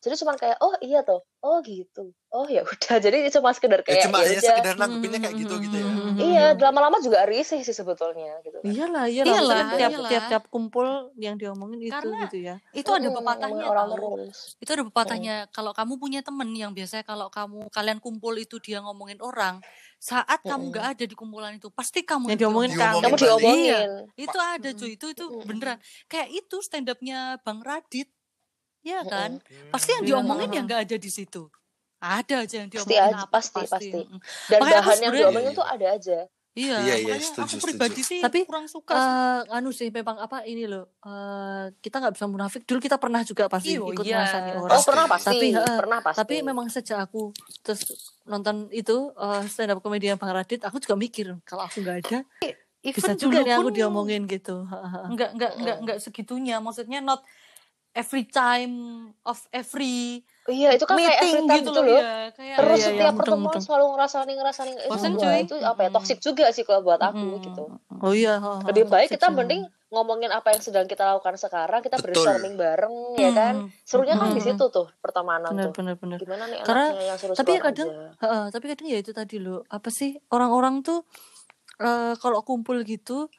Jadi 0.07 0.23
cuma 0.23 0.39
kayak 0.39 0.63
oh 0.63 0.71
iya 0.79 1.03
toh 1.03 1.27
oh 1.43 1.59
gitu 1.67 2.15
oh 2.31 2.47
ya 2.47 2.63
udah 2.63 2.97
jadi 3.05 3.27
cuma 3.35 3.51
sekedar 3.51 3.83
Ya 3.83 3.87
kayak 3.91 4.03
cuma 4.07 4.23
ya 4.23 4.31
hanya 4.31 4.39
udah. 4.39 4.49
sekedar 4.55 4.75
nanggepinnya 4.79 5.19
kayak 5.19 5.37
gitu 5.43 5.55
gitu 5.67 5.77
ya. 5.77 5.89
Hmm. 5.91 6.15
iya 6.23 6.45
lama-lama 6.55 7.03
juga 7.03 7.27
risih 7.27 7.67
sih 7.67 7.75
sebetulnya 7.75 8.39
gitu 8.47 8.63
kan. 8.63 8.71
Iyalah, 8.71 9.05
iyalah. 9.11 9.35
Iyalah, 9.35 9.63
tiap, 9.75 9.91
iyalah. 9.91 10.11
tiap 10.11 10.25
tiap 10.31 10.45
kumpul 10.47 10.87
yang 11.19 11.35
diomongin 11.35 11.83
itu 11.83 11.91
Karena 11.91 12.31
gitu 12.31 12.39
ya. 12.39 12.55
Itu 12.71 12.95
ada 12.95 13.11
pepatahnya 13.11 13.67
ngomongin 13.67 13.67
orang 13.67 13.87
terus 14.23 14.39
Itu 14.63 14.71
ada 14.73 14.85
pepatahnya 14.87 15.35
kalau 15.51 15.73
kamu 15.75 15.93
punya 15.99 16.21
temen 16.23 16.49
yang 16.55 16.71
biasanya 16.71 17.03
kalau 17.03 17.27
kamu 17.27 17.67
kalian 17.75 17.99
kumpul 17.99 18.35
itu 18.39 18.63
dia 18.63 18.79
ngomongin 18.79 19.19
orang, 19.19 19.59
saat 19.97 20.39
kamu 20.45 20.61
Mm-mm. 20.61 20.73
nggak 20.77 20.87
ada 20.95 21.05
di 21.09 21.15
kumpulan 21.17 21.53
itu 21.57 21.69
pasti 21.73 22.05
kamu 22.05 22.31
Yang 22.37 22.39
diomongin 22.47 22.71
diomongin. 22.71 22.93
kamu. 22.95 22.99
kamu 23.03 23.17
diomongin 23.17 23.89
itu 24.15 24.39
ada 24.39 24.69
cuy 24.77 24.91
itu 24.95 25.07
itu 25.11 25.25
beneran 25.43 25.79
kayak 26.07 26.29
itu 26.31 26.57
stand 26.61 26.87
upnya 26.87 27.41
bang 27.43 27.61
Radit 27.65 28.09
ya 28.87 29.03
kan 29.03 29.43
Hmm. 29.43 29.71
pasti 29.75 29.91
yang 29.91 30.03
Iya, 30.03 30.11
diomongin 30.15 30.51
yang 30.53 30.65
nggak 30.65 30.81
ada 30.87 30.97
di 30.97 31.11
situ 31.11 31.51
ada 31.99 32.35
aja 32.39 32.57
yang 32.57 32.71
Pasti 32.71 32.87
diomongin 32.87 33.03
aja, 33.11 33.19
apa 33.19 33.33
pasti, 33.35 33.63
pasti. 33.67 33.89
Mm-mm. 33.91 34.19
dan 34.47 34.59
Makanya 34.61 34.79
bahan 34.79 34.99
yang 35.01 35.13
diomongin 35.13 35.53
tuh 35.53 35.67
ada 35.67 35.87
aja 35.91 36.19
iya, 36.55 36.77
Iya, 36.79 36.95
iya, 36.97 37.15
setuju, 37.19 37.37
aku 37.43 37.51
setuju. 37.53 37.67
pribadi 37.67 38.01
sih 38.01 38.21
Tapi, 38.21 38.39
kurang 38.45 38.65
suka 38.65 38.95
sih. 38.95 39.05
Eh, 39.05 39.41
anu 39.53 39.71
sih 39.71 39.89
memang 39.91 40.17
apa 40.17 40.41
ini 40.43 40.65
loh 40.65 40.89
eh, 41.03 41.69
kita 41.77 41.99
nggak 41.99 42.15
bisa 42.15 42.25
munafik 42.27 42.63
dulu 42.63 42.79
kita 42.79 42.97
pernah 42.97 43.21
juga 43.21 43.45
pasti 43.45 43.75
Iyo, 43.75 43.91
ikut 43.91 44.01
iya. 44.03 44.23
ngerasani 44.23 44.51
oh 44.53 44.63
orang 44.63 44.73
Pasti. 44.73 44.89
pernah 44.89 45.05
pasti 45.07 45.27
Tapi, 45.29 45.47
heeh, 45.53 45.77
pernah 45.77 45.99
pasti 46.01 46.19
tapi 46.19 46.35
memang 46.41 46.67
sejak 46.71 46.99
aku 47.03 47.23
terus 47.61 47.81
nonton 48.25 48.71
itu 48.71 48.97
eh, 49.13 49.43
stand 49.47 49.73
up 49.73 49.81
komedi 49.81 50.09
Bang 50.15 50.31
Radit 50.31 50.63
aku 50.63 50.79
juga 50.79 50.95
mikir 50.95 51.35
kalau 51.43 51.67
aku 51.67 51.83
nggak 51.83 51.97
ada 52.03 52.19
bisa 52.87 53.11
Even 53.13 53.19
juga 53.19 53.43
dulu 53.43 53.43
nih 53.43 53.53
aku 53.53 53.65
pun 53.65 53.73
diomongin 53.75 54.23
gitu 54.25 54.57
nggak 55.11 55.31
nggak 55.35 55.53
nggak 55.59 55.77
nggak 55.83 55.99
segitunya 55.99 56.57
maksudnya 56.57 57.01
not 57.01 57.19
every 57.97 58.25
time 58.25 58.75
of 59.23 59.41
every 59.51 60.21
iya 60.47 60.71
itu 60.71 60.85
kan 60.85 60.95
kayak 60.95 61.17
every 61.17 61.33
meeting 61.33 61.47
time 61.47 61.59
gitu 61.59 61.71
gitu 61.73 61.81
loh 61.83 61.97
ya 61.97 62.29
kayak 62.31 62.57
terus 62.57 62.69
Iya, 62.71 62.77
iya, 62.77 62.87
setiap 62.87 63.01
mudeng, 63.09 63.19
pertemuan 63.19 63.45
mudeng. 63.49 63.65
selalu 63.65 63.87
ngerasani 63.91 64.33
ngerasani 64.35 64.73
itu, 64.77 64.87
Bosen, 64.87 65.13
cuy. 65.17 65.37
itu 65.43 65.55
apa 65.59 65.81
ya 65.81 65.91
toxic 65.91 66.19
juga 66.21 66.45
sih 66.51 66.63
kalau 66.63 66.81
buat 66.83 67.01
aku 67.01 67.19
Mm-mm. 67.19 67.43
gitu 67.43 67.65
oh 67.97 68.13
iya 68.13 68.37
ha, 68.37 68.51
ha, 68.55 68.67
lebih 68.67 68.85
baik 68.87 69.09
toxic 69.09 69.17
kita 69.17 69.27
sih. 69.27 69.35
mending 69.35 69.63
ngomongin 69.89 70.29
apa 70.29 70.49
yang 70.51 70.61
sedang 70.61 70.85
kita 70.85 71.03
lakukan 71.05 71.35
sekarang 71.37 71.81
kita 71.81 71.97
Betul. 71.97 72.05
brainstorming 72.13 72.55
bareng 72.55 72.95
ya 73.17 73.31
kan 73.33 73.55
Hmm. 73.57 73.69
serunya 73.83 74.15
kan 74.15 74.29
di 74.31 74.41
situ 74.41 74.65
tuh 74.69 74.87
pertemanan 74.99 75.51
tuh 75.53 75.73
benar 75.73 75.95
benar 75.97 76.19
gimana 76.19 76.45
nih 76.45 76.59
Karena- 76.61 76.93
yang 76.93 77.17
seru-seruan 77.17 77.39
tapi 77.39 77.53
kadang 77.57 77.89
aja 77.89 78.15
Heeh, 78.21 78.45
tapi 78.51 78.65
kadang 78.69 78.87
ya 78.87 78.99
itu 78.99 79.11
tadi 79.11 79.37
loh 79.39 79.65
apa 79.67 79.89
sih 79.89 80.15
orang-orang 80.29 80.83
tuh 80.83 81.07
eh, 81.79 82.15
kalau 82.17 82.43
kumpul 82.43 82.77
gitu 82.83 83.31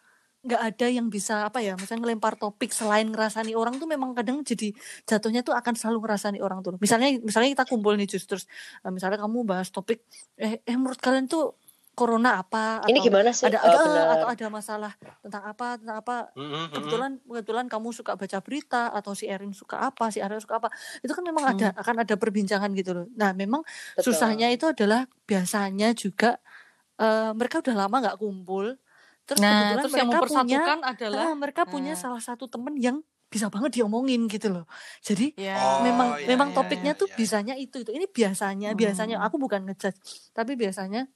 nggak 0.48 0.62
ada 0.64 0.88
yang 0.88 1.08
bisa 1.12 1.52
apa 1.52 1.60
ya 1.60 1.76
misalnya 1.76 2.08
ngelempar 2.08 2.39
topik 2.39 2.72
selain 2.72 3.12
ngerasani 3.12 3.52
orang 3.52 3.76
tuh 3.76 3.86
memang 3.86 4.16
kadang 4.16 4.39
jadi 4.48 4.72
jatuhnya 5.04 5.43
tuh 5.43 5.52
akan 5.52 5.74
selalu 5.76 6.08
ngerasani 6.08 6.39
orang 6.39 6.64
tuh. 6.64 6.80
Misalnya 6.80 7.20
misalnya 7.20 7.52
kita 7.52 7.66
kumpul 7.68 8.00
nih 8.00 8.08
justru 8.08 8.39
eh, 8.88 8.91
misalnya 8.91 9.20
kamu 9.20 9.43
bahas 9.43 9.68
topik 9.68 10.08
eh, 10.39 10.64
eh 10.64 10.76
menurut 10.80 11.04
kalian 11.04 11.28
tuh 11.28 11.60
corona 11.98 12.45
apa? 12.45 12.86
Ini 12.86 13.02
atau 13.02 13.06
gimana 13.10 13.30
sih? 13.34 13.50
ada 13.50 13.58
Oh, 13.58 13.74
ada 13.74 14.02
atau 14.14 14.28
ada 14.30 14.45
masalah 14.54 14.93
tentang 15.26 15.43
apa 15.50 15.68
tentang 15.82 15.98
apa? 15.98 16.16
Mm-mm, 16.38 16.45
mm-mm. 16.54 16.70
kebetulan 16.70 17.12
kebetulan 17.26 17.66
kamu 17.66 17.89
suka 17.89 18.14
baca 18.14 18.38
berita 18.45 18.93
atau 18.93 19.18
si 19.18 19.26
Erin 19.26 19.50
suka 19.50 19.82
apa 19.82 20.14
si 20.14 20.22
Ariel 20.22 20.38
suka 20.38 20.62
apa. 20.62 20.70
Itu 21.02 21.18
kan 21.18 21.26
memang 21.26 21.58
ada 21.58 21.74
akan 21.74 22.06
ada 22.06 22.14
perbincangan 22.14 22.70
gitu 22.78 22.93
loh. 22.93 23.06
Nah 23.18 23.34
memang 23.34 23.66
Betul. 23.98 24.14
susahnya 24.14 24.54
itu 24.54 24.70
adalah 24.70 25.10
biasanya 25.26 25.98
juga 25.98 26.38
eh, 27.02 27.34
mereka 27.34 27.66
udah 27.66 27.76
lama 27.76 27.95
nggak 27.98 28.18
kumpul 28.22 28.78
terus 29.28 29.38
nah 29.38 29.75
kebetulan 29.75 29.78
terus 29.78 29.91
yang 29.93 30.07
mereka 30.07 30.23
punya 30.23 30.39
mempersatukan 30.39 30.80
adalah 30.82 31.19
ah, 31.21 31.34
mereka 31.36 31.61
punya 31.63 31.93
Nah. 31.93 31.99
salah 31.99 32.21
satu 32.23 32.47
temen 32.47 32.73
yang 32.75 32.97
bisa 33.28 33.51
banget 33.51 33.75
diomongin 33.75 34.23
gitu 34.25 34.47
loh 34.49 34.63
jadi 34.99 35.36
ya 35.36 35.59
Oh, 35.59 35.84
memang 35.84 36.15
iya, 36.15 36.28
memang 36.28 36.49
iya, 36.49 36.55
topiknya 36.55 36.93
iya, 36.95 36.99
tuh 36.99 37.07
iya. 37.07 37.17
bisanya 37.17 37.53
itu 37.53 37.75
itu 37.78 37.91
ini 37.91 38.07
biasanya 38.07 38.71
biasanya 38.73 39.19
Hmm. 39.19 39.28
aku 39.28 39.36
bukan 39.36 39.67
ngejudge 39.67 39.99
tapi 40.32 40.55
biasanya 40.55 41.11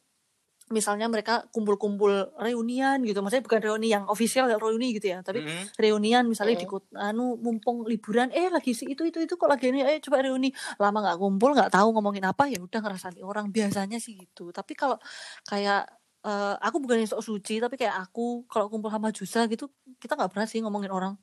misalnya 0.67 1.07
mereka 1.07 1.47
kumpul-kumpul 1.51 2.11
reunian 2.37 3.03
gitu 3.03 3.19
maksudnya 3.19 3.43
bukan 3.43 3.59
reuni 3.61 3.87
yang 3.87 4.07
official 4.07 4.47
reuni 4.49 4.95
gitu 4.95 5.07
ya 5.09 5.19
tapi 5.19 5.43
Mm-mm. 5.43 5.75
reunian 5.75 6.23
misalnya 6.23 6.55
di 6.55 6.63
Mm. 6.63 6.71
kut- 6.71 6.91
anu 6.93 7.35
mumpung 7.35 7.83
liburan 7.83 8.31
eh 8.31 8.47
lagi 8.47 8.71
si 8.71 8.87
itu 8.87 9.03
itu 9.03 9.19
itu 9.19 9.35
kok 9.35 9.47
lagi 9.47 9.67
ini 9.67 9.83
eh 9.83 9.99
coba 9.99 10.23
reuni 10.23 10.47
lama 10.79 10.99
nggak 11.01 11.17
kumpul 11.17 11.51
nggak 11.51 11.71
tahu 11.71 11.91
ngomongin 11.91 12.23
apa 12.23 12.47
ya 12.47 12.55
udah 12.57 12.79
ngerasani 12.79 13.19
orang 13.19 13.51
biasanya 13.51 13.99
sih 13.99 14.15
gitu 14.15 14.51
tapi 14.51 14.71
kalau 14.71 14.95
kayak 15.43 15.91
eh, 16.21 16.55
aku 16.61 16.77
bukan 16.81 17.01
yang 17.01 17.09
sok 17.09 17.23
suci 17.25 17.57
tapi 17.57 17.75
kayak 17.75 17.95
aku 18.09 18.45
kalau 18.45 18.69
kumpul 18.69 18.89
sama 18.89 19.09
Jusa 19.09 19.45
gitu 19.45 19.69
kita 19.97 20.13
nggak 20.17 20.31
pernah 20.33 20.47
sih 20.47 20.59
ngomongin 20.61 20.93
orang 20.93 21.13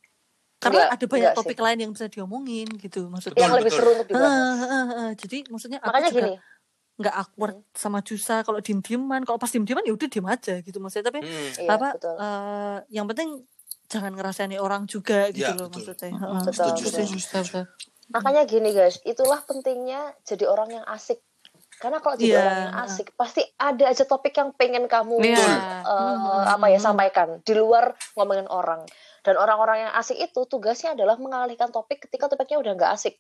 karena 0.59 0.91
Nggak, 0.91 0.95
ada 0.99 1.07
banyak 1.07 1.23
nggak 1.23 1.35
sih. 1.35 1.41
topik 1.47 1.59
lain 1.63 1.79
yang 1.79 1.91
bisa 1.95 2.07
diomongin 2.11 2.67
gitu 2.83 3.07
maksudnya 3.07 3.39
yang 3.47 3.55
lebih 3.55 3.71
seru 3.71 3.91
untuk 3.95 4.09
dibahas 4.11 4.27
Heeh, 4.35 4.55
heeh, 4.59 4.85
heeh. 4.91 5.11
jadi 5.15 5.39
maksudnya 5.49 5.79
aku 5.79 5.89
makanya 5.91 6.11
juga 6.11 6.23
gini 6.27 6.35
nggak 6.99 7.15
awkward 7.15 7.57
sama 7.79 7.99
Jusa 8.03 8.43
kalau 8.43 8.59
diem 8.59 8.83
dieman 8.83 9.23
kalau 9.23 9.39
pas 9.39 9.47
diem 9.47 9.63
dieman 9.63 9.87
ya 9.87 9.95
udah 9.95 10.09
diem 10.11 10.27
aja 10.27 10.55
gitu 10.67 10.79
maksudnya 10.83 11.15
tapi 11.15 11.23
Mm. 11.23 11.63
iya 11.63 11.71
apa 11.71 11.89
betul 11.95 12.15
eh, 12.19 12.77
yang 12.91 13.07
penting 13.07 13.29
jangan 13.87 14.13
ngerasani 14.19 14.57
orang 14.59 14.83
juga 14.91 15.31
gitu 15.31 15.49
Ya, 15.49 15.57
loh 15.57 15.71
betul. 15.73 15.95
maksudnya. 15.95 16.11
Heeh, 16.13 16.43
Betul, 16.45 16.73
betul. 16.75 17.07
Betul, 17.09 17.43
betul. 17.47 17.65
makanya 18.09 18.43
gini 18.45 18.71
guys 18.75 18.97
itulah 19.05 19.41
pentingnya 19.47 20.01
jadi 20.27 20.45
orang 20.51 20.71
yang 20.81 20.85
asik 20.91 21.23
karena 21.79 21.99
kalau 22.03 22.15
jadi 22.19 22.35
Iya, 22.35 22.41
orang 22.43 22.57
yang 22.59 22.75
heeh. 22.75 22.87
asik 22.91 23.09
pasti 23.15 23.43
ada 23.55 23.85
aja 23.87 24.03
topik 24.03 24.35
yang 24.35 24.51
pengen 24.55 24.91
kamu 24.91 25.23
Iya. 25.23 25.39
eh, 25.39 25.87
Hmm, 25.87 26.43
apa 26.59 26.67
ya 26.69 26.79
sampaikan 26.79 27.39
di 27.43 27.55
luar 27.55 27.95
ngomongin 28.15 28.51
orang 28.51 28.83
dan 29.23 29.35
orang-orang 29.35 29.87
yang 29.87 29.93
asik 29.95 30.19
itu 30.19 30.41
tugasnya 30.47 30.99
adalah 30.99 31.15
mengalihkan 31.19 31.71
topik 31.71 32.07
ketika 32.07 32.27
topiknya 32.27 32.59
udah 32.59 32.73
nggak 32.75 32.93
asik 32.95 33.15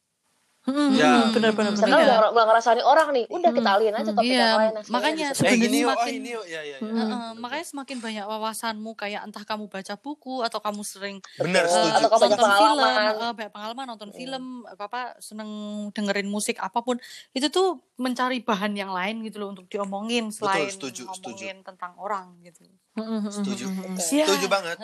Hmm, 0.68 0.92
Ya. 0.92 1.32
benar 1.32 1.50
benar 1.50 1.72
benar. 1.72 1.88
Iya. 1.88 1.96
udah, 2.04 2.28
udah 2.28 2.44
ngerasani 2.44 2.82
orang 2.82 3.08
nih 3.10 3.24
udah 3.26 3.50
kita 3.50 3.68
alihin 3.72 3.94
aja 3.94 4.10
topik 4.10 4.28
Iya, 4.28 4.36
yang 4.38 4.58
lain 4.58 4.72
makanya 4.86 5.26
sebenarnya 5.32 5.56
Eh 5.58 5.80
oh 5.80 5.88
semakin- 5.88 6.14
ini 6.14 6.28
yuk, 6.28 6.44
ya 6.44 6.60
ya. 6.60 6.60
ya. 6.68 6.78
Heeh, 6.78 7.08
Betul, 7.08 7.40
makanya 7.40 7.56
betul. 7.58 7.72
semakin 7.72 7.96
banyak 7.98 8.24
wawasanmu 8.26 8.90
kayak 8.94 9.20
entah 9.22 9.44
kamu 9.44 9.64
baca 9.66 9.94
buku 9.96 10.34
atau 10.42 10.58
kamu 10.58 10.82
sering 10.82 11.16
Benar, 11.36 11.64
Betul. 11.64 11.72
setuju. 11.74 11.96
atau 11.96 12.08
kamu 12.10 12.20
nonton 12.20 12.36
film, 12.36 12.76
pengalaman 12.76 13.14
eh, 13.18 13.32
banyak 13.34 13.52
pengalaman 13.52 13.86
nonton 13.88 14.08
Hmm. 14.08 14.18
film, 14.18 14.44
apa 14.66 14.84
apa 14.84 15.00
seneng 15.18 15.50
dengerin 15.90 16.28
musik 16.28 16.56
apa 16.58 16.78
pun 16.78 17.00
itu 17.32 17.48
tuh 17.48 17.68
mencari 17.96 18.38
bahan 18.38 18.72
yang 18.72 18.90
lain 18.90 19.20
gitu 19.22 19.38
loh 19.38 19.50
untuk 19.50 19.66
diomongin 19.66 20.28
selain 20.28 20.68
setuju, 20.68 21.08
setuju. 21.08 21.32
ngomongin 21.32 21.56
tentang 21.62 21.96
orang 21.96 22.36
gitu. 22.40 22.68
Hmm, 22.98 23.06
hmm, 23.08 23.20
hmm, 23.20 23.32
Setuju. 23.32 23.64
hmm, 23.64 23.76
hmm, 23.76 23.94
Betul. 23.94 24.12
Ya, 24.12 24.24
Setuju 24.24 24.46
banget. 24.48 24.76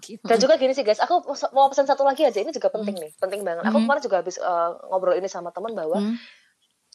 gitu. 0.00 0.22
Dan 0.22 0.38
juga 0.38 0.54
gini 0.56 0.72
sih 0.72 0.80
guys, 0.80 0.98
aku 0.98 1.14
mau 1.50 1.66
pesan 1.66 1.84
satu 1.84 2.02
lagi 2.02 2.22
aja. 2.22 2.38
Ini 2.38 2.50
juga 2.50 2.68
penting 2.68 2.94
nih, 2.94 3.10
penting 3.16 3.40
banget. 3.40 3.64
Aku 3.64 3.76
Hmm. 3.76 3.84
kemarin 3.84 4.00
juga 4.00 4.16
habis 4.18 4.36
eh, 4.36 4.70
ngobrol 4.86 5.14
ini 5.14 5.26
sama 5.26 5.50
teman 5.50 5.72
bahwa 5.72 5.98
Hmm. 5.98 6.14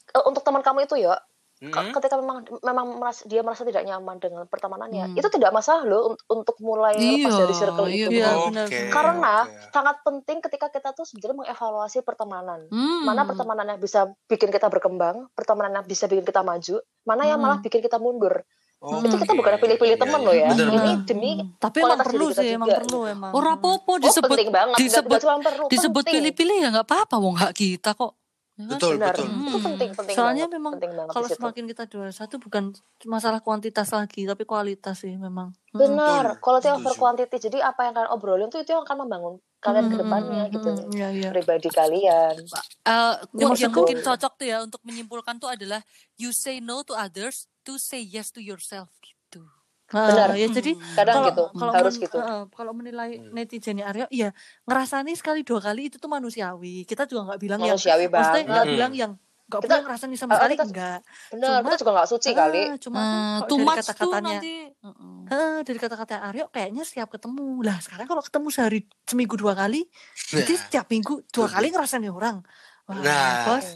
eh, 0.10 0.24
untuk 0.24 0.42
teman 0.42 0.62
kamu 0.62 0.84
itu 0.84 0.98
ya, 0.98 1.20
Mm-mm. 1.58 1.90
ketika 1.92 2.14
memang 2.16 2.46
memang 2.62 2.86
merasa, 2.96 3.26
dia 3.26 3.42
merasa 3.42 3.66
tidak 3.66 3.82
nyaman 3.82 4.18
dengan 4.18 4.46
pertemanannya, 4.46 5.10
Hmm. 5.10 5.18
itu 5.18 5.26
tidak 5.28 5.50
masalah 5.50 5.84
loh 5.84 6.14
un- 6.14 6.22
untuk 6.32 6.54
mulai 6.60 6.94
lepas 6.94 7.34
Iya, 7.34 7.40
dari 7.40 7.54
circle 7.56 7.88
iya, 7.88 7.98
itu. 7.98 8.10
Iya, 8.14 8.30
benar, 8.46 8.66
benar. 8.70 8.92
Karena 8.94 9.34
oke. 9.42 9.74
sangat 9.74 9.96
penting 10.00 10.38
ketika 10.40 10.70
kita 10.70 10.94
tuh 10.94 11.02
sebenarnya 11.04 11.38
mengevaluasi 11.44 11.98
pertemanan. 12.02 12.70
Hmm. 12.70 13.02
Mana 13.04 13.26
pertemanan 13.26 13.66
yang 13.68 13.80
bisa 13.80 14.00
bikin 14.28 14.48
kita 14.48 14.70
berkembang, 14.70 15.34
pertemanan 15.34 15.74
yang 15.76 15.86
bisa 15.88 16.06
bikin 16.06 16.24
kita 16.24 16.40
maju, 16.42 16.78
mana 17.04 17.24
yang 17.26 17.40
malah 17.40 17.58
Hmm. 17.58 17.66
bikin 17.66 17.82
kita 17.82 17.98
mundur. 17.98 18.46
Oke. 18.78 19.10
Itu 19.10 19.16
kita 19.18 19.34
bukan 19.34 19.54
pilih-pilih 19.58 19.96
Iya, 19.98 20.04
temen 20.06 20.20
iya. 20.22 20.28
loh 20.28 20.36
ya. 20.38 20.48
Bener, 20.54 20.68
Ini 20.70 20.78
bener. 20.78 20.98
demi 21.10 21.32
Tapi 21.58 21.78
emang 21.82 22.00
perlu 22.06 22.26
sih, 22.30 22.50
emang 22.54 22.68
juga, 22.70 22.80
perlu 22.86 23.00
emang. 23.10 23.32
Ora 23.34 23.54
Oh, 23.58 23.98
disebut 23.98 24.30
penting 24.30 24.50
banget. 24.54 24.78
Disebut 24.78 25.18
cuma 25.18 25.36
perlu, 25.42 25.66
disebut 25.66 26.04
pilih-pilih 26.06 26.58
ya 26.62 26.68
nggak 26.70 26.86
apa-apa 26.86 27.16
wong 27.18 27.36
hak 27.42 27.52
kita 27.58 27.98
kok. 27.98 28.14
Ya 28.58 28.66
kan? 28.66 28.78
Betul, 28.78 28.94
Benar. 28.98 29.14
betul. 29.14 29.26
Itu 29.26 29.58
Hmm. 29.58 29.66
penting, 29.66 29.90
penting 29.94 30.16
Soalnya 30.18 30.46
banget. 30.46 30.58
memang 30.58 30.72
penting 30.78 30.94
banget 30.98 31.12
Kalau 31.14 31.28
semakin 31.30 31.64
kita 31.70 31.84
dewasa 31.86 32.22
tuh 32.26 32.40
bukan 32.42 32.64
masalah 33.06 33.40
kuantitas 33.42 33.90
lagi, 33.94 34.26
tapi 34.26 34.44
kualitas 34.46 34.98
sih 34.98 35.14
memang. 35.14 35.54
Hmm. 35.74 35.78
Benar, 35.78 36.26
Betul, 36.38 36.42
quality 36.42 36.70
over 36.74 36.94
quantity. 36.94 37.38
Jadi 37.38 37.58
apa 37.62 37.86
yang 37.86 37.94
kalian 37.98 38.12
obrolin 38.14 38.50
tuh 38.50 38.62
itu 38.62 38.74
yang 38.74 38.82
akan 38.82 38.98
membangun 39.06 39.34
kalian 39.58 39.86
Hmm, 39.86 39.94
ke 39.94 39.98
depannya 40.02 40.42
hmm, 40.46 40.54
gitu. 40.54 40.70
hmm, 40.70 40.90
Iya, 40.94 41.08
iya. 41.14 41.30
Pribadi 41.34 41.70
kalian. 41.70 42.34
Eh, 42.38 43.14
Ya, 43.38 43.46
quote 43.46 43.62
yang 43.62 43.74
mungkin 43.74 43.98
cocok 44.02 44.34
tuh 44.38 44.46
ya 44.46 44.58
untuk 44.62 44.82
menyimpulkan 44.82 45.38
tuh 45.38 45.50
adalah 45.50 45.82
you 46.18 46.30
say 46.30 46.58
no 46.58 46.82
to 46.82 46.94
others 46.94 47.46
to 47.68 47.76
say 47.76 48.00
yes 48.00 48.32
to 48.32 48.40
yourself 48.40 48.88
gitu. 48.98 49.44
Benar. 49.88 50.36
ya 50.36 50.48
jadi 50.50 50.76
Kadang 50.96 51.16
kalau 51.16 51.28
gitu, 51.28 51.44
kalau 51.54 51.72
harus 51.74 51.96
men- 51.96 52.04
gitu. 52.04 52.18
eh, 52.18 52.44
kalau 52.52 52.72
menilai 52.72 53.10
Hmm. 53.18 53.32
netizen 53.32 53.80
Aryo, 53.80 54.04
iya 54.10 54.36
ngerasani 54.64 55.16
sekali 55.16 55.44
dua 55.44 55.60
kali 55.62 55.88
itu 55.88 55.96
tuh 55.96 56.08
manusiawi. 56.08 56.84
Kita 56.84 57.04
juga 57.04 57.24
nggak 57.26 57.40
bilang 57.40 57.60
yang 57.62 57.76
Manusiawi 57.76 58.06
maksudnya 58.06 58.20
banget. 58.36 58.48
nggak 58.48 58.64
Hmm. 58.64 58.74
bilang 58.74 58.94
yang 58.94 59.12
nggak 59.48 59.62
Kita- 59.64 59.72
punya 59.72 59.84
ngerasani 59.88 60.16
sama 60.18 60.32
sekali 60.36 60.54
kita- 60.54 60.68
enggak. 60.68 61.00
Benar, 61.32 61.48
Cuma- 61.48 61.64
kita 61.64 61.78
juga 61.78 61.92
nggak 61.96 62.10
suci 62.12 62.30
kali. 62.36 62.62
Ah, 62.68 62.78
cuma 62.78 62.98
kan 62.98 63.08
Eh, 63.08 63.08
kalau 63.08 63.48
too 63.48 63.56
dari 63.56 63.64
tuh 63.64 63.78
kata-katanya 63.80 64.28
nanti. 64.28 64.54
Heeh. 64.68 65.16
Heeh, 65.26 65.56
dari 65.64 65.80
kata-kata 65.80 66.16
Aryo 66.20 66.46
kayaknya 66.50 66.84
setiap 66.84 67.08
ketemu. 67.08 67.48
Lah 67.64 67.78
sekarang 67.80 68.06
kalau 68.06 68.20
ketemu 68.20 68.48
sehari 68.52 68.80
seminggu 69.04 69.36
dua 69.36 69.56
kali, 69.56 69.88
Nah, 70.36 70.44
setiap 70.44 70.86
minggu 70.86 71.24
dua 71.32 71.48
kali 71.48 71.72
ngerasani 71.72 72.12
orang. 72.12 72.44
Wah, 72.88 73.00
Nah. 73.00 73.44
bos, 73.48 73.68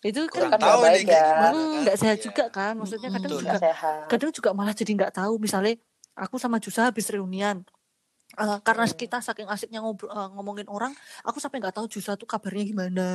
itu 0.00 0.20
kurang 0.30 0.48
kan 0.48 0.58
nggak 0.58 0.62
tahu 0.62 0.80
baik 0.80 0.94
nih 0.94 1.06
kayak 1.06 1.26
ya. 1.26 1.50
Hmm, 1.50 1.74
nggak 1.82 1.96
sehat 1.98 2.16
Iya. 2.16 2.24
juga 2.24 2.44
kan 2.48 2.72
maksudnya 2.78 3.08
kadang 3.10 3.30
Betul. 3.30 3.40
juga 3.42 3.56
sehat. 3.58 4.00
kadang 4.06 4.30
juga 4.30 4.50
malah 4.52 4.70
jadi 4.72 4.92
nggak 4.94 5.12
tahu 5.12 5.32
misalnya 5.36 5.74
aku 6.14 6.36
sama 6.36 6.56
Jusa 6.58 6.86
habis 6.86 7.06
reunian 7.08 7.66
Eh, 8.38 8.58
karena 8.62 8.86
kita 8.86 9.18
saking 9.18 9.44
asiknya 9.44 9.78
ngobrol 9.78 10.06
eh, 10.08 10.28
ngomongin 10.30 10.66
orang, 10.66 10.94
aku 11.20 11.36
sampai 11.36 11.58
nggak 11.58 11.74
tahu 11.74 11.86
Jusa 11.88 12.14
tuh 12.14 12.22
kabarnya 12.24 12.62
gimana. 12.64 13.06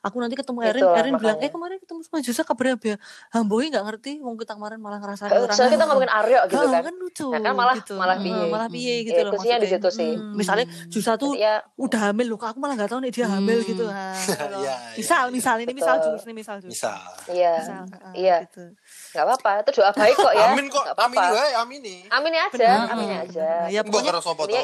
Aku 0.00 0.18
nanti 0.18 0.34
ketemu 0.34 0.58
Erin, 0.60 0.82
Itulah 0.82 0.98
Erin 0.98 1.14
bilang, 1.14 1.38
eh 1.38 1.46
kemarin 1.48 1.78
ketemu 1.78 2.00
sama 2.02 2.18
Jusa 2.18 2.42
kabarnya 2.42 2.74
apa 2.74 2.86
ya? 2.88 2.96
Hamboi 3.30 3.66
nggak 3.68 3.84
ngerti, 3.84 4.12
wong 4.18 4.34
kita 4.34 4.52
kemarin 4.52 4.76
malah 4.76 4.98
ngerasain 4.98 5.28
Eh, 5.28 5.38
orang. 5.38 5.52
soalnya 5.52 5.72
kita 5.72 5.84
ngomongin 5.84 6.10
Aryo 6.12 6.40
gitu 6.44 6.64
kan 6.64 6.82
kan 6.82 6.94
lucu 6.96 7.26
Nah, 7.28 7.38
kan 7.40 7.52
malah- 7.52 7.76
gitu. 7.78 7.94
malah 7.94 8.16
piye. 8.18 8.42
malah 8.44 8.68
piye 8.68 8.94
Hmm. 8.94 9.04
gitu 9.04 9.14
Ya, 9.14 9.22
loh 9.22 9.32
kuncinya 9.32 9.54
di 9.54 9.60
maksudnya. 9.62 9.78
situ 9.80 9.88
sih. 9.94 10.10
Hmm, 10.12 10.34
Misalnya 10.34 10.66
Jusa 10.88 11.12
tuh 11.14 11.32
ya 11.36 11.54
udah 11.76 12.00
hamil 12.04 12.26
loh, 12.26 12.38
aku 12.38 12.58
malah 12.58 12.74
nggak 12.74 12.90
tahu 12.90 13.00
nih 13.00 13.12
dia 13.12 13.26
hamil 13.28 13.58
Hmm. 13.58 13.68
gitu. 13.68 13.84
Nah, 13.84 14.12
kalau- 14.42 14.62
Iya, 14.62 14.74
misal, 14.92 15.24
iya. 15.24 15.30
misal 15.30 15.56
ini 15.58 15.72
misal. 15.72 15.94
Jus, 16.00 16.22
ini 16.22 16.34
misal 16.34 16.56
Jus. 16.58 16.70
Bisa. 16.72 16.92
iya 17.28 17.54
Misal, 17.56 17.82
heeh, 17.86 18.12
Iya. 18.18 18.36
gitu. 18.44 18.64
nggak 19.12 19.24
apa-apa 19.24 19.50
itu 19.62 19.70
doa 19.76 19.90
baik 19.92 20.16
kok 20.16 20.32
ya 20.32 20.46
Amin 20.48 20.66
kok, 20.66 20.84
amin 20.90 21.18
wae, 21.20 21.52
amin 21.54 21.78
nih. 21.80 22.00
amini 22.08 22.38
aja 22.40 22.70
amini 22.88 23.12
benar, 23.12 23.24
aja. 23.28 23.48
Ya 23.68 23.80
pokoknya 23.82 24.12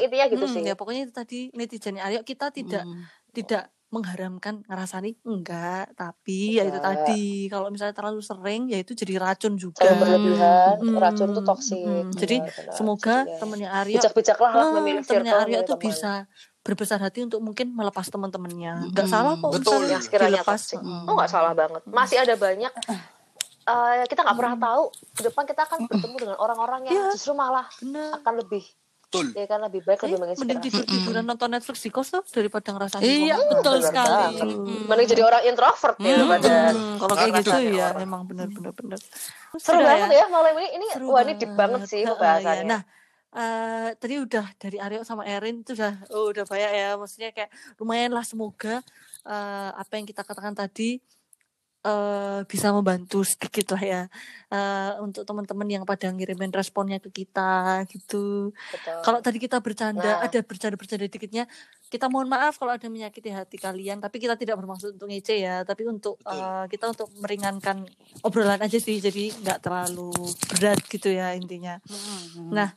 to? 0.09 0.11
intinya 0.11 0.26
gitu 0.28 0.44
Hmm, 0.44 0.54
sih 0.54 0.62
ya 0.62 0.74
pokoknya 0.74 1.02
itu 1.02 1.14
tadi 1.14 1.38
netizennya 1.52 2.02
Aryo 2.02 2.20
kita 2.22 2.48
tidak 2.50 2.82
Hmm. 2.82 3.04
tidak 3.30 3.64
mengharamkan 3.88 4.61
ngerasani 4.62 5.16
enggak 5.22 5.92
tapi 5.94 6.54
ya 6.54 6.62
itu 6.62 6.76
Enggak. 6.76 7.09
tadi 7.09 7.24
kalau 7.46 7.68
misalnya 7.68 7.94
terlalu 7.94 8.20
sering 8.20 8.68
ya 8.68 8.76
itu 8.76 8.92
jadi 8.92 9.16
racun 9.18 9.56
juga 9.56 9.80
terlalu 9.80 9.96
berlebihan 9.98 10.76
Hmm, 10.78 10.92
racun 10.94 11.28
tuh 11.30 11.40
toksik 11.42 11.78
hmm. 11.78 12.12
jadi 12.12 12.36
Benar-benar. 12.38 12.74
semoga 12.74 13.16
Jadi 13.18 13.30
ya, 13.30 13.38
temennya 13.38 13.70
Aryo 13.74 13.96
bijak-bijaklah 13.96 14.50
lah 14.50 14.61
ah, 14.62 14.72
memilih 14.74 15.02
temennya 15.02 15.34
Aryo 15.38 15.59
tuh 15.62 15.74
teman. 15.74 15.84
bisa 15.86 16.12
berbesar 16.61 17.00
hati 17.00 17.20
untuk 17.22 17.40
mungkin 17.40 17.72
melepas 17.72 18.04
teman-temannya 18.06 18.92
nggak 18.92 19.06
Hmm, 19.06 19.14
salah 19.14 19.34
kok 19.34 19.50
betul. 19.54 19.80
sekiranya 19.98 20.36
dilepas 20.36 20.61
toksik 20.61 20.78
Heeh. 20.78 21.04
oh 21.04 21.14
nggak 21.14 21.30
salah 21.30 21.52
banget 21.54 21.80
masih 21.86 22.16
ada 22.18 22.34
banyak 22.36 22.72
eh, 23.64 24.04
kita 24.04 24.20
nggak 24.20 24.36
pernah 24.36 24.56
tahu 24.59 24.82
ke 25.11 25.22
depan 25.22 25.44
kita 25.44 25.62
akan 25.64 25.78
bertemu 25.86 26.16
dengan 26.18 26.36
orang-orang 26.36 26.80
yang 26.84 26.94
Iya. 26.94 27.09
justru 27.14 27.32
malah 27.32 27.64
bener 27.74 28.12
akan 28.14 28.34
lebih 28.38 28.64
Betul. 29.09 29.32
ya 29.32 29.46
kan 29.46 29.64
lebih 29.64 29.80
baik 29.82 29.98
Eh, 29.98 30.04
lebih 30.04 30.20
mending 30.36 30.36
menginspirasi 30.36 30.64
tidur 30.68 30.84
tiduran 30.84 31.24
nonton 31.24 31.48
Netflix 31.48 31.80
di 31.80 31.88
kos 31.88 32.09
tuh 32.11 32.20
daripada 32.28 32.68
ngerasain 32.70 33.00
Iya, 33.00 33.34
wong. 33.34 33.48
betul 33.50 33.74
benar 33.74 33.88
sekali. 33.88 34.12
banget. 34.12 34.44
Mm. 34.52 34.84
mending 34.84 35.09
jadi 35.09 35.22
orang 35.24 35.42
introvert 35.42 35.96
ya 35.96 36.04
daripada 36.12 36.52
Hmm, 36.68 36.94
kalau 36.94 37.14
kayak 37.14 37.32
gitu 37.38 37.50
ya 37.72 37.86
orang. 37.86 37.96
memang 37.98 38.20
benar-benar 38.22 38.72
benar 38.74 38.98
seru 39.00 39.56
Sudah 39.59 39.80
banget 39.82 40.09
ya 40.12 40.24
malam 40.28 40.52
ini 40.54 40.68
ini 40.74 40.86
Seru 40.92 41.06
wah 41.09 41.22
ini 41.22 41.32
deep 41.34 41.52
banget 41.54 41.80
sih 41.84 42.00
Heeh, 42.00 42.11
pembahasannya 42.11 42.61
ya. 42.61 42.68
Nah, 42.68 42.82
eh, 43.30 43.88
tadi 43.94 44.14
udah 44.18 44.46
dari 44.54 44.76
Aryo 44.76 45.00
sama 45.02 45.24
Erin 45.24 45.56
itu 45.59 45.72
udah 45.72 45.92
oh, 46.11 46.28
udah 46.28 46.44
banyak 46.44 46.70
ya. 46.70 46.88
Maksudnya 46.94 47.30
kayak 47.30 47.48
lumayan 47.76 48.12
lah 48.12 48.22
semoga 48.22 48.84
eh, 49.24 49.70
apa 49.74 49.92
yang 49.94 50.04
kita 50.04 50.20
katakan 50.20 50.52
tadi 50.52 51.00
eh, 51.89 52.41
bisa 52.45 52.68
membantu 52.68 53.24
sedikit 53.24 53.72
lah 53.72 53.82
ya 53.82 54.03
eh, 54.53 54.93
untuk 55.01 55.24
teman-teman 55.24 55.64
yang 55.64 55.84
pada 55.89 56.12
ngirimin 56.12 56.53
responnya 56.53 57.01
ke 57.01 57.09
kita 57.09 57.82
gitu. 57.89 58.53
Betul. 58.53 59.01
Kalau 59.01 59.18
tadi 59.24 59.39
kita 59.41 59.59
bercanda, 59.64 60.20
Nah. 60.20 60.24
ada 60.28 60.39
bercanda-bercanda 60.45 61.09
dikitnya, 61.09 61.45
kita 61.89 62.12
mohon 62.12 62.28
maaf 62.28 62.61
kalau 62.61 62.76
ada 62.76 62.89
menyakiti 62.93 63.32
hati 63.32 63.57
kalian. 63.57 63.99
Tapi 64.05 64.16
kita 64.20 64.36
tidak 64.36 64.61
bermaksud 64.61 65.01
untuk 65.01 65.09
ngece 65.09 65.41
ya, 65.41 65.64
tapi 65.64 65.89
untuk 65.89 66.20
Betul. 66.20 66.36
eh, 66.36 66.64
kita 66.68 66.84
untuk 66.93 67.09
meringankan 67.16 67.89
obrolan 68.20 68.61
aja 68.61 68.76
sih, 68.76 69.01
jadi 69.01 69.32
nggak 69.41 69.64
terlalu 69.64 70.12
berat 70.53 70.80
gitu 70.86 71.09
ya 71.09 71.32
intinya. 71.32 71.80
Hmm. 71.89 72.53
Nah, 72.53 72.68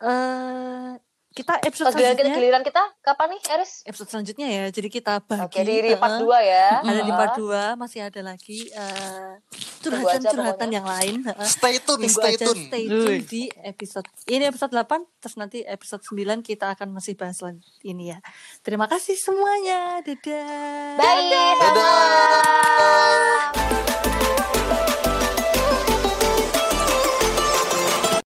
eh 0.00 1.09
kita 1.30 1.62
episode 1.62 1.94
kita, 1.94 2.10
selanjutnya, 2.10 2.34
giliran 2.34 2.62
kita 2.66 2.82
kapan 3.06 3.38
nih 3.38 3.40
Eris? 3.54 3.86
episode 3.86 4.10
selanjutnya 4.10 4.50
ya. 4.50 4.64
Jadi 4.74 4.88
kita 4.90 5.22
bagi. 5.22 5.46
Oke 5.46 5.62
di 5.62 5.94
part 5.94 6.18
eh, 6.18 6.26
2 6.26 6.42
ya. 6.42 6.68
Ada 6.82 7.02
di 7.06 7.12
part 7.14 7.34
2 7.38 7.78
masih 7.78 8.00
ada 8.02 8.20
lagi 8.26 8.66
eh, 8.66 9.38
Tunggu 9.78 10.10
aja 10.10 10.18
curhatan-curhatan 10.26 10.58
pokoknya. 10.58 10.74
yang 10.74 10.86
lain. 10.90 11.14
Stay 11.46 11.78
tune, 11.78 12.02
Tunggu 12.02 12.18
stay 12.18 12.34
aja 12.34 12.44
tune. 12.50 12.62
stay 12.66 12.84
tune 12.90 13.22
di 13.30 13.42
episode 13.62 14.10
ini 14.26 14.42
episode 14.50 14.74
8 14.74 15.22
terus 15.22 15.38
nanti 15.38 15.62
episode 15.62 16.02
9 16.02 16.42
kita 16.42 16.74
akan 16.74 16.98
masih 16.98 17.14
bahas 17.14 17.38
ini 17.86 18.10
ya. 18.10 18.18
Terima 18.66 18.90
kasih 18.90 19.14
semuanya. 19.14 20.02
Dadah. 20.02 20.98
Bye. 20.98 21.30
Selamat 21.30 21.74
malam. 21.78 23.50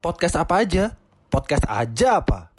Podcast 0.00 0.36
apa 0.40 0.64
aja? 0.64 1.03
Podcast 1.34 1.66
aja 1.66 2.22
apa? 2.22 2.54